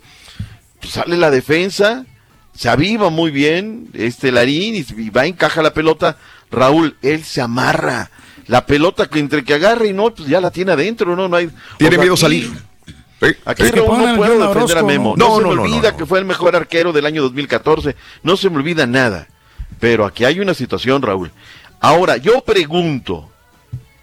Pues 0.80 0.94
sale 0.94 1.18
la 1.18 1.30
defensa, 1.30 2.06
se 2.56 2.70
aviva 2.70 3.10
muy 3.10 3.32
bien 3.32 3.90
este 3.94 4.32
Larín 4.32 4.76
y, 4.76 4.86
y 5.02 5.10
va, 5.10 5.26
encaja 5.26 5.62
la 5.62 5.74
pelota. 5.74 6.18
Raúl, 6.52 6.96
él 7.02 7.24
se 7.24 7.42
amarra. 7.42 8.10
La 8.48 8.66
pelota 8.66 9.08
que 9.08 9.20
entre 9.20 9.44
que 9.44 9.56
agarre 9.56 9.88
y 9.88 9.94
no, 9.94 10.14
pues 10.14 10.28
ya 10.30 10.40
la 10.40 10.52
tiene 10.52 10.72
adentro, 10.72 11.16
¿no? 11.16 11.28
no 11.28 11.36
hay, 11.36 11.50
Tiene 11.78 11.96
o 11.98 11.98
sea, 11.98 12.02
miedo 12.02 12.14
aquí- 12.14 12.22
salir. 12.22 12.52
Aquí 13.46 13.64
Es 13.64 13.72
que 13.72 13.78
Raúl, 13.80 13.88
pongan 13.90 14.16
no 14.18 14.24
John 14.26 14.40
defender 14.54 14.78
a 14.78 14.84
Memo. 14.84 15.16
¿no? 15.18 15.26
No, 15.26 15.30
No, 15.30 15.36
se 15.38 15.44
me 15.50 15.56
no, 15.56 15.62
olvida 15.64 15.92
no. 15.92 15.98
que 15.98 16.06
fue 16.06 16.20
el 16.20 16.26
mejor 16.26 16.56
arquero 16.56 16.94
del 16.94 17.06
año 17.08 17.24
2014. 17.24 17.96
No 18.24 18.38
se 18.38 18.50
me 18.52 18.58
olvida 18.58 18.86
nada. 18.86 19.28
Pero 19.80 20.06
aquí 20.06 20.26
hay 20.26 20.40
una 20.40 20.54
situación, 20.54 21.02
Raúl. 21.02 21.32
Ahora, 21.80 22.18
yo 22.18 22.42
pregunto, 22.42 23.30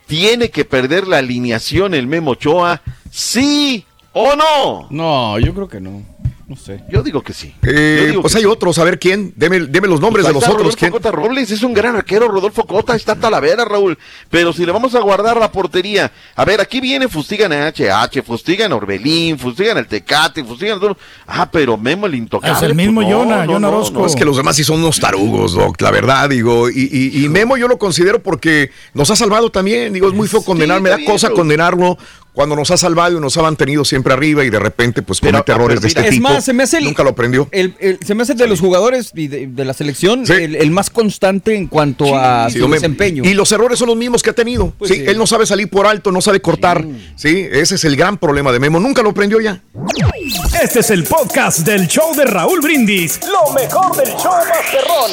¿tiene 0.06 0.50
que 0.50 0.64
perder 0.64 1.06
la 1.06 1.18
alineación 1.18 1.94
el 1.94 2.06
Memo 2.08 2.32
Ochoa? 2.32 2.82
¿Sí 3.10 3.84
o 4.12 4.34
no? 4.34 4.88
No, 4.90 5.38
yo 5.38 5.54
creo 5.54 5.68
que 5.68 5.80
no. 5.80 6.02
No 6.48 6.56
sé. 6.56 6.82
Yo 6.90 7.02
digo 7.02 7.22
que 7.22 7.32
sí. 7.32 7.54
Eh, 7.62 8.06
digo 8.08 8.20
pues 8.20 8.34
que 8.34 8.40
hay 8.40 8.44
otros, 8.44 8.76
a 8.78 8.84
ver 8.84 8.98
quién. 8.98 9.32
Deme, 9.36 9.60
deme 9.60 9.88
los 9.88 10.00
nombres 10.00 10.24
Pues 10.24 10.28
de 10.30 10.34
los 10.34 10.42
está 10.42 10.50
otros. 10.52 10.62
Rodolfo 10.64 10.78
¿quién? 10.78 10.90
Cota 10.92 11.10
Robles 11.10 11.50
es 11.50 11.62
un 11.62 11.72
gran 11.72 11.96
arquero, 11.96 12.28
Rodolfo 12.28 12.66
Cota, 12.66 12.94
está 12.96 13.14
Talavera, 13.14 13.64
Raúl. 13.64 13.96
Pero 14.28 14.52
si 14.52 14.66
le 14.66 14.72
vamos 14.72 14.94
a 14.94 15.00
guardar 15.00 15.38
la 15.38 15.50
portería, 15.52 16.10
a 16.34 16.44
ver, 16.44 16.60
aquí 16.60 16.80
viene, 16.80 17.08
fustigan 17.08 17.52
a 17.52 17.68
HH, 17.68 18.22
fustigan 18.22 18.72
a 18.72 18.76
Orbelín, 18.76 19.38
fustigan 19.38 19.78
al 19.78 19.86
Tecate, 19.86 20.44
fustigan 20.44 20.76
a 20.76 20.80
todo. 20.80 20.96
Ah, 21.26 21.48
pero 21.50 21.78
Memo 21.78 22.06
el 22.06 22.16
intocable. 22.16 22.56
Es 22.56 22.62
el 22.62 22.74
mismo 22.74 22.96
pues, 23.02 23.08
no, 23.08 23.18
Yona, 23.24 23.46
no, 23.46 23.52
Yona 23.52 23.70
no, 23.70 23.76
Orozco. 23.76 24.00
no. 24.00 24.06
Es 24.06 24.16
que 24.16 24.24
los 24.24 24.36
demás 24.36 24.56
sí 24.56 24.64
son 24.64 24.80
unos 24.80 24.98
tarugos, 25.00 25.54
Doc, 25.54 25.80
la 25.80 25.90
verdad, 25.90 26.28
digo. 26.28 26.68
Y, 26.68 26.88
y- 26.92 27.24
y 27.24 27.28
Memo 27.28 27.56
yo 27.56 27.68
lo 27.68 27.78
considero 27.78 28.22
porque 28.22 28.70
nos 28.94 29.10
ha 29.10 29.16
salvado 29.16 29.50
también. 29.50 29.92
Digo, 29.92 30.08
es 30.08 30.14
muy 30.14 30.28
feo 30.28 30.42
condenar, 30.44 30.80
me 30.80 30.90
da 30.90 30.96
bien, 30.96 31.10
cosa 31.10 31.30
condenarlo 31.30 31.96
cuando 32.32 32.56
nos 32.56 32.70
ha 32.70 32.76
salvado 32.76 33.18
y 33.18 33.20
nos 33.20 33.36
ha 33.36 33.42
mantenido 33.42 33.84
siempre 33.84 34.12
arriba 34.12 34.44
y 34.44 34.50
de 34.50 34.58
repente 34.58 35.02
pues 35.02 35.20
comete 35.20 35.52
errores 35.52 35.80
de 35.80 35.88
este 35.88 36.00
es 36.00 36.10
tipo. 36.10 36.28
más, 36.30 36.44
se 36.44 36.52
me 36.52 36.62
hace 36.62 36.78
el- 36.78 36.84
Nunca 36.84 37.02
lo 37.02 37.10
aprendió. 37.10 37.48
El, 37.52 37.74
el- 37.78 37.98
se 38.04 38.14
me 38.14 38.22
hace 38.22 38.34
de 38.34 38.46
los 38.46 38.60
jugadores 38.60 39.12
y 39.14 39.28
de, 39.28 39.46
de 39.48 39.64
la 39.64 39.74
selección 39.74 40.24
el, 40.30 40.56
el 40.56 40.70
más 40.70 40.88
constante 40.90 41.54
en 41.54 41.66
cuanto 41.66 42.16
a 42.16 42.48
Sí, 42.50 42.58
su 42.58 42.68
desempeño. 42.68 43.22
Y 43.24 43.34
los 43.34 43.52
errores 43.52 43.78
son 43.78 43.88
los 43.88 43.96
mismos 43.96 44.22
que 44.22 44.30
ha 44.30 44.34
tenido. 44.34 44.72
Pues 44.78 44.90
sí, 44.90 44.96
sí. 44.98 45.04
él 45.06 45.18
no 45.18 45.26
sabe 45.26 45.44
salir 45.46 45.68
por 45.68 45.86
alto, 45.86 46.10
no 46.10 46.20
sabe 46.20 46.40
cortar. 46.40 46.84
Sí, 47.16 47.46
ese 47.52 47.74
es 47.74 47.84
el 47.84 47.96
gran 47.96 48.16
problema 48.18 48.50
de 48.52 48.58
Memo. 48.60 48.80
Nunca 48.80 49.02
lo 49.02 49.10
aprendió 49.10 49.40
ya. 49.40 49.60
Este 50.62 50.80
es 50.80 50.90
el 50.90 51.04
podcast 51.04 51.60
del 51.60 51.86
show 51.88 52.14
de 52.14 52.24
Raúl 52.24 52.60
Brindis. 52.60 53.20
Lo 53.26 53.52
mejor 53.52 53.96
del 53.96 54.08
show 54.16 54.32
Masterrón. 54.48 55.10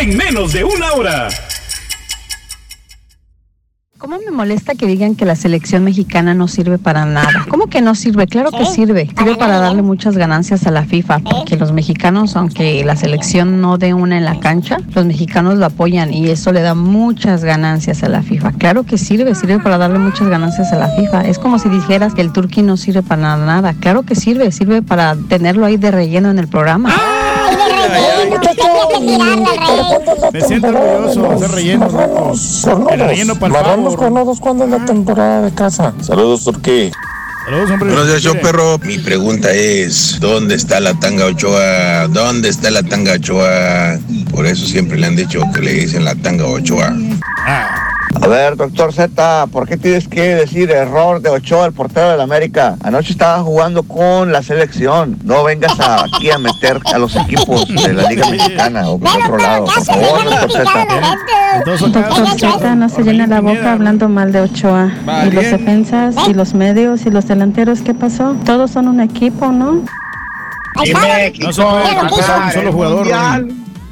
En 0.00 0.16
menos 0.16 0.52
de 0.52 0.64
una 0.64 0.92
hora. 0.92 1.28
¿Cómo 4.02 4.18
me 4.18 4.32
molesta 4.32 4.74
que 4.74 4.88
digan 4.88 5.14
que 5.14 5.24
la 5.24 5.36
selección 5.36 5.84
mexicana 5.84 6.34
no 6.34 6.48
sirve 6.48 6.76
para 6.76 7.04
nada? 7.04 7.46
¿Cómo 7.48 7.68
que 7.68 7.80
no 7.80 7.94
sirve? 7.94 8.26
Claro 8.26 8.50
que 8.50 8.66
sirve. 8.66 9.08
Sirve 9.16 9.36
para 9.36 9.58
darle 9.58 9.82
muchas 9.82 10.16
ganancias 10.16 10.66
a 10.66 10.72
la 10.72 10.82
FIFA, 10.82 11.20
porque 11.20 11.56
los 11.56 11.70
mexicanos, 11.70 12.34
aunque 12.34 12.84
la 12.84 12.96
selección 12.96 13.60
no 13.60 13.78
dé 13.78 13.94
una 13.94 14.18
en 14.18 14.24
la 14.24 14.40
cancha, 14.40 14.78
los 14.92 15.06
mexicanos 15.06 15.56
lo 15.56 15.66
apoyan 15.66 16.12
y 16.12 16.30
eso 16.30 16.50
le 16.50 16.62
da 16.62 16.74
muchas 16.74 17.44
ganancias 17.44 18.02
a 18.02 18.08
la 18.08 18.24
FIFA. 18.24 18.50
Claro 18.54 18.82
que 18.82 18.98
sirve, 18.98 19.36
sirve 19.36 19.60
para 19.60 19.78
darle 19.78 20.00
muchas 20.00 20.26
ganancias 20.26 20.72
a 20.72 20.78
la 20.80 20.88
FIFA. 20.88 21.28
Es 21.28 21.38
como 21.38 21.60
si 21.60 21.68
dijeras 21.68 22.12
que 22.12 22.22
el 22.22 22.32
turqui 22.32 22.62
no 22.62 22.76
sirve 22.76 23.04
para 23.04 23.36
nada. 23.36 23.72
Claro 23.74 24.02
que 24.02 24.16
sirve, 24.16 24.50
sirve 24.50 24.82
para 24.82 25.14
tenerlo 25.28 25.64
ahí 25.64 25.76
de 25.76 25.92
relleno 25.92 26.28
en 26.28 26.40
el 26.40 26.48
programa. 26.48 26.92
Me 30.32 30.40
siento 30.40 30.68
orgulloso 30.68 31.22
de 31.22 31.34
hacer 31.34 31.50
relleno, 31.50 31.88
Rocco. 31.88 32.32
El 32.90 33.00
relleno 33.00 33.38
para 33.38 33.58
el 33.58 33.64
pavo. 33.64 33.96
cornudos 33.96 34.40
cuando 34.40 34.64
es 34.64 34.70
la 34.70 34.84
temporada 34.84 35.42
de 35.42 35.52
casa. 35.52 35.92
Saludos, 36.00 36.44
Turquí. 36.44 36.90
Saludos, 37.44 37.70
hombre. 37.70 37.88
Buenos 37.88 38.06
días, 38.06 38.22
yo 38.22 38.40
perro. 38.40 38.78
Mi 38.78 38.98
pregunta 38.98 39.52
es, 39.52 40.18
¿dónde 40.20 40.54
está 40.54 40.80
la 40.80 40.94
tanga 40.94 41.26
Ochoa? 41.26 42.06
¿Dónde 42.08 42.48
está 42.48 42.70
la 42.70 42.82
tanga 42.82 43.14
Ochoa? 43.14 43.98
Por 44.30 44.46
eso 44.46 44.64
siempre 44.64 44.98
le 44.98 45.06
han 45.06 45.16
dicho 45.16 45.42
que 45.52 45.60
le 45.60 45.72
dicen 45.72 46.04
la 46.04 46.14
tanga 46.14 46.46
Ochoa. 46.46 46.94
A 48.20 48.26
ver, 48.28 48.56
doctor 48.56 48.92
Z, 48.92 49.46
¿por 49.48 49.66
qué 49.66 49.76
tienes 49.76 50.06
que 50.06 50.34
decir 50.36 50.70
error 50.70 51.20
de 51.20 51.30
Ochoa, 51.30 51.66
el 51.66 51.72
portero 51.72 52.10
del 52.10 52.20
América? 52.20 52.76
Anoche 52.82 53.12
estaba 53.12 53.42
jugando 53.42 53.82
con 53.82 54.30
la 54.32 54.42
selección. 54.42 55.18
No 55.24 55.42
vengas 55.44 55.78
a- 55.80 56.04
aquí 56.04 56.30
a 56.30 56.38
meter 56.38 56.78
a 56.92 56.98
los 56.98 57.16
equipos 57.16 57.66
de 57.68 57.92
la 57.92 58.08
Liga 58.08 58.28
Mexicana 58.28 58.88
o 58.88 58.98
por 58.98 59.08
otro 59.08 59.38
lado. 59.38 59.64
Por 59.64 59.84
favor, 59.84 60.24
doctor 60.24 60.50
Z. 60.52 60.64
Doctor 61.66 62.38
Zeta 62.38 62.74
no 62.74 62.88
se 62.88 63.02
llena 63.02 63.26
la 63.26 63.40
boca 63.40 63.72
hablando 63.72 64.08
mal 64.08 64.30
de 64.32 64.40
Ochoa. 64.42 64.90
Y 65.26 65.30
los 65.30 65.44
defensas, 65.44 66.14
y 66.28 66.34
los 66.34 66.54
medios, 66.54 67.04
y 67.06 67.10
los 67.10 67.26
delanteros, 67.26 67.80
¿qué 67.80 67.94
pasó? 67.94 68.36
Todos 68.44 68.70
son 68.70 68.88
un 68.88 69.00
equipo, 69.00 69.50
¿no? 69.50 69.82
Y 70.84 70.92
México 70.94 71.46
No 71.46 71.52
se 71.52 71.62
puede 71.62 71.94
culpar 72.08 72.30
a 72.42 72.46
un 72.46 72.52
solo 72.52 72.72
jugador, 72.72 73.06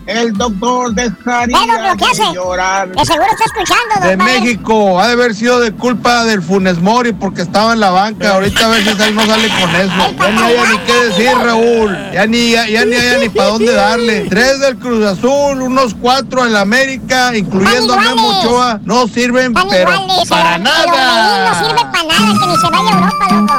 El 0.06 0.32
doctor 0.32 0.92
dejaría 0.92 1.56
Pero, 1.66 1.96
¿qué 1.96 2.04
hace? 2.06 2.34
llorar. 2.34 2.90
Que 2.90 3.04
seguro 3.04 3.26
está 3.30 3.44
escuchando, 3.44 3.94
De 4.02 4.08
don 4.16 4.18
Padre. 4.18 4.40
México, 4.40 4.98
ha 5.00 5.06
de 5.06 5.12
haber 5.12 5.34
sido 5.34 5.60
de 5.60 5.70
culpa 5.72 6.24
del 6.24 6.42
Funes 6.42 6.80
Mori 6.80 7.12
porque 7.12 7.42
estaba 7.42 7.72
en 7.74 7.80
la 7.80 7.90
banca. 7.90 8.34
Ahorita 8.34 8.66
a 8.66 8.68
veces 8.70 8.98
él 8.98 9.14
no 9.14 9.24
sale 9.26 9.48
con 9.48 9.70
eso. 9.76 10.10
Ya 10.18 10.30
ni 10.30 10.42
haya 10.42 10.64
ni 10.70 10.78
qué 10.78 10.92
decir, 11.04 11.30
Raúl. 11.44 11.96
Ya 12.12 12.26
ni, 12.26 12.50
ya, 12.50 12.66
ya 12.68 12.84
ni 12.84 12.96
haya 12.96 13.18
ni 13.18 13.28
para 13.28 13.48
dónde 13.50 13.72
darle. 13.72 14.26
Tres 14.28 14.58
del 14.60 14.76
Cruz 14.78 15.04
Azul, 15.06 15.62
unos 15.62 15.94
cuatro 15.94 16.44
en 16.44 16.52
la 16.54 16.62
América, 16.62 17.36
incluyendo 17.36 17.94
a 17.94 18.00
Memo 18.00 18.40
Ochoa. 18.40 18.80
No 18.84 19.06
sirven, 19.06 19.54
pero 19.54 19.92
Iguales, 19.92 20.28
para 20.28 20.58
nada. 20.58 21.50
no 21.50 21.54
sirve 21.68 21.82
para 21.92 22.04
nada, 22.04 22.38
que 22.40 22.46
ni 22.46 22.56
se 22.56 22.68
vaya 22.70 22.88
a 22.88 22.92
Europa, 22.98 23.28
loco. 23.30 23.54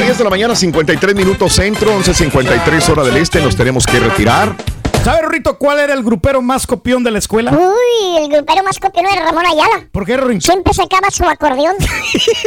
10 0.00 0.16
de 0.16 0.24
la 0.24 0.30
mañana, 0.30 0.56
53 0.56 1.14
minutos 1.14 1.52
centro, 1.52 1.92
11.53 1.98 2.88
hora 2.88 3.02
del 3.04 3.18
este. 3.18 3.40
Nos 3.42 3.54
tenemos 3.54 3.84
que 3.86 4.00
retirar. 4.00 4.56
¿Sabe, 5.04 5.28
Rito, 5.28 5.58
cuál 5.58 5.78
era 5.78 5.92
el 5.92 6.02
grupero 6.02 6.40
más 6.40 6.66
copión 6.66 7.04
de 7.04 7.10
la 7.10 7.18
escuela? 7.18 7.52
Uy, 7.52 8.16
el 8.18 8.28
grupero 8.28 8.62
más 8.62 8.78
copión 8.78 9.06
era 9.06 9.24
Ramón 9.26 9.44
Ayala. 9.44 9.88
¿Por 9.92 10.06
qué, 10.06 10.16
Rorín? 10.16 10.40
Siempre 10.40 10.72
sacaba 10.72 11.10
su 11.10 11.24
acordeón. 11.24 11.76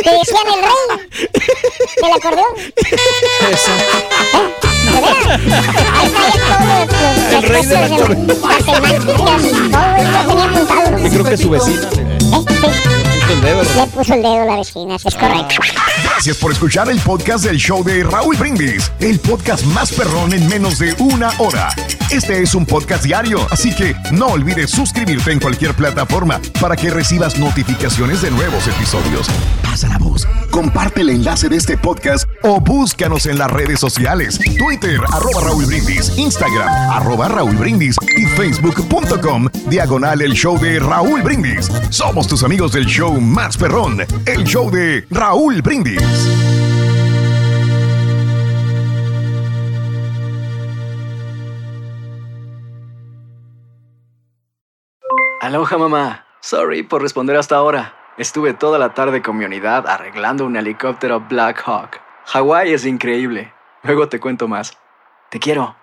Le 0.05 0.11
decían 0.17 0.47
el 0.47 0.63
rey 0.63 0.73
del 2.01 2.11
acordeón. 2.11 2.55
El 7.31 7.43
rey 7.43 7.65
del 7.65 7.83
acordeón. 7.83 8.27
Yo 11.03 11.09
creo 11.09 11.25
que 11.25 11.37
su 11.37 11.49
vecina 11.51 11.89
le 11.91 13.12
puso 13.23 13.33
el 13.33 13.41
dedo. 13.41 13.63
Le 13.63 13.87
puso 13.87 14.13
el 14.13 14.21
dedo 14.21 14.41
a 14.41 14.45
la 14.45 14.55
vecina, 14.57 14.95
es 14.95 15.15
correcto. 15.15 15.55
Gracias 16.03 16.37
por 16.37 16.51
escuchar 16.51 16.89
el 16.89 16.99
podcast 16.99 17.45
del 17.45 17.57
show 17.57 17.83
de 17.83 18.03
Raúl 18.03 18.35
Brindis, 18.37 18.91
el 18.99 19.19
podcast 19.19 19.65
más 19.65 19.91
perrón 19.91 20.33
en 20.33 20.47
menos 20.47 20.79
de 20.79 20.93
una 20.99 21.31
hora. 21.39 21.69
Este 22.11 22.41
es 22.41 22.53
un 22.53 22.65
podcast 22.65 23.03
diario, 23.03 23.47
así 23.49 23.73
que 23.73 23.95
no 24.11 24.27
olvides 24.27 24.69
suscribirte 24.69 25.31
en 25.31 25.39
cualquier 25.39 25.73
plataforma 25.73 26.39
para 26.61 26.75
que 26.75 26.89
recibas 26.89 27.37
notificaciones 27.37 28.21
de 28.21 28.31
nuevos 28.31 28.67
episodios. 28.67 29.27
Pasa 29.63 29.87
la 29.87 29.97
voz, 29.97 30.27
comparte 30.51 31.01
el 31.01 31.09
enlace 31.09 31.49
de 31.49 31.57
este 31.57 31.77
podcast 31.77 32.25
o 32.43 32.59
búscanos 32.59 33.25
en 33.25 33.37
las 33.37 33.49
redes 33.49 33.79
sociales, 33.79 34.39
Twitter, 34.57 34.99
arroba 35.11 35.41
Raúl 35.41 35.65
Brindis, 35.65 36.17
Instagram, 36.17 36.69
arroba 36.91 37.27
Raúl 37.27 37.55
Brindis 37.55 37.95
y 38.17 38.25
facebook.com, 38.25 39.47
diagonal 39.73 40.21
el 40.21 40.33
show 40.33 40.55
de 40.59 40.79
Raúl 40.79 41.23
Brindis. 41.23 41.65
Somos 41.89 42.27
tus 42.27 42.43
amigos 42.43 42.73
del 42.73 42.85
show 42.85 43.19
más 43.19 43.57
perrón, 43.57 44.01
el 44.27 44.43
show 44.43 44.69
de 44.69 45.03
Raúl 45.09 45.63
Brindis. 45.63 45.99
Aloha 55.41 55.77
mamá. 55.79 56.25
Sorry 56.39 56.83
por 56.83 57.01
responder 57.01 57.35
hasta 57.35 57.55
ahora. 57.55 57.95
Estuve 58.19 58.53
toda 58.53 58.77
la 58.77 58.93
tarde 58.93 59.23
con 59.23 59.37
mi 59.37 59.45
unidad 59.45 59.87
arreglando 59.87 60.45
un 60.45 60.55
helicóptero 60.55 61.21
Black 61.21 61.63
Hawk. 61.65 61.99
Hawái 62.25 62.73
es 62.73 62.85
increíble. 62.85 63.51
Luego 63.81 64.07
te 64.07 64.19
cuento 64.19 64.47
más. 64.47 64.77
Te 65.31 65.39
quiero. 65.39 65.82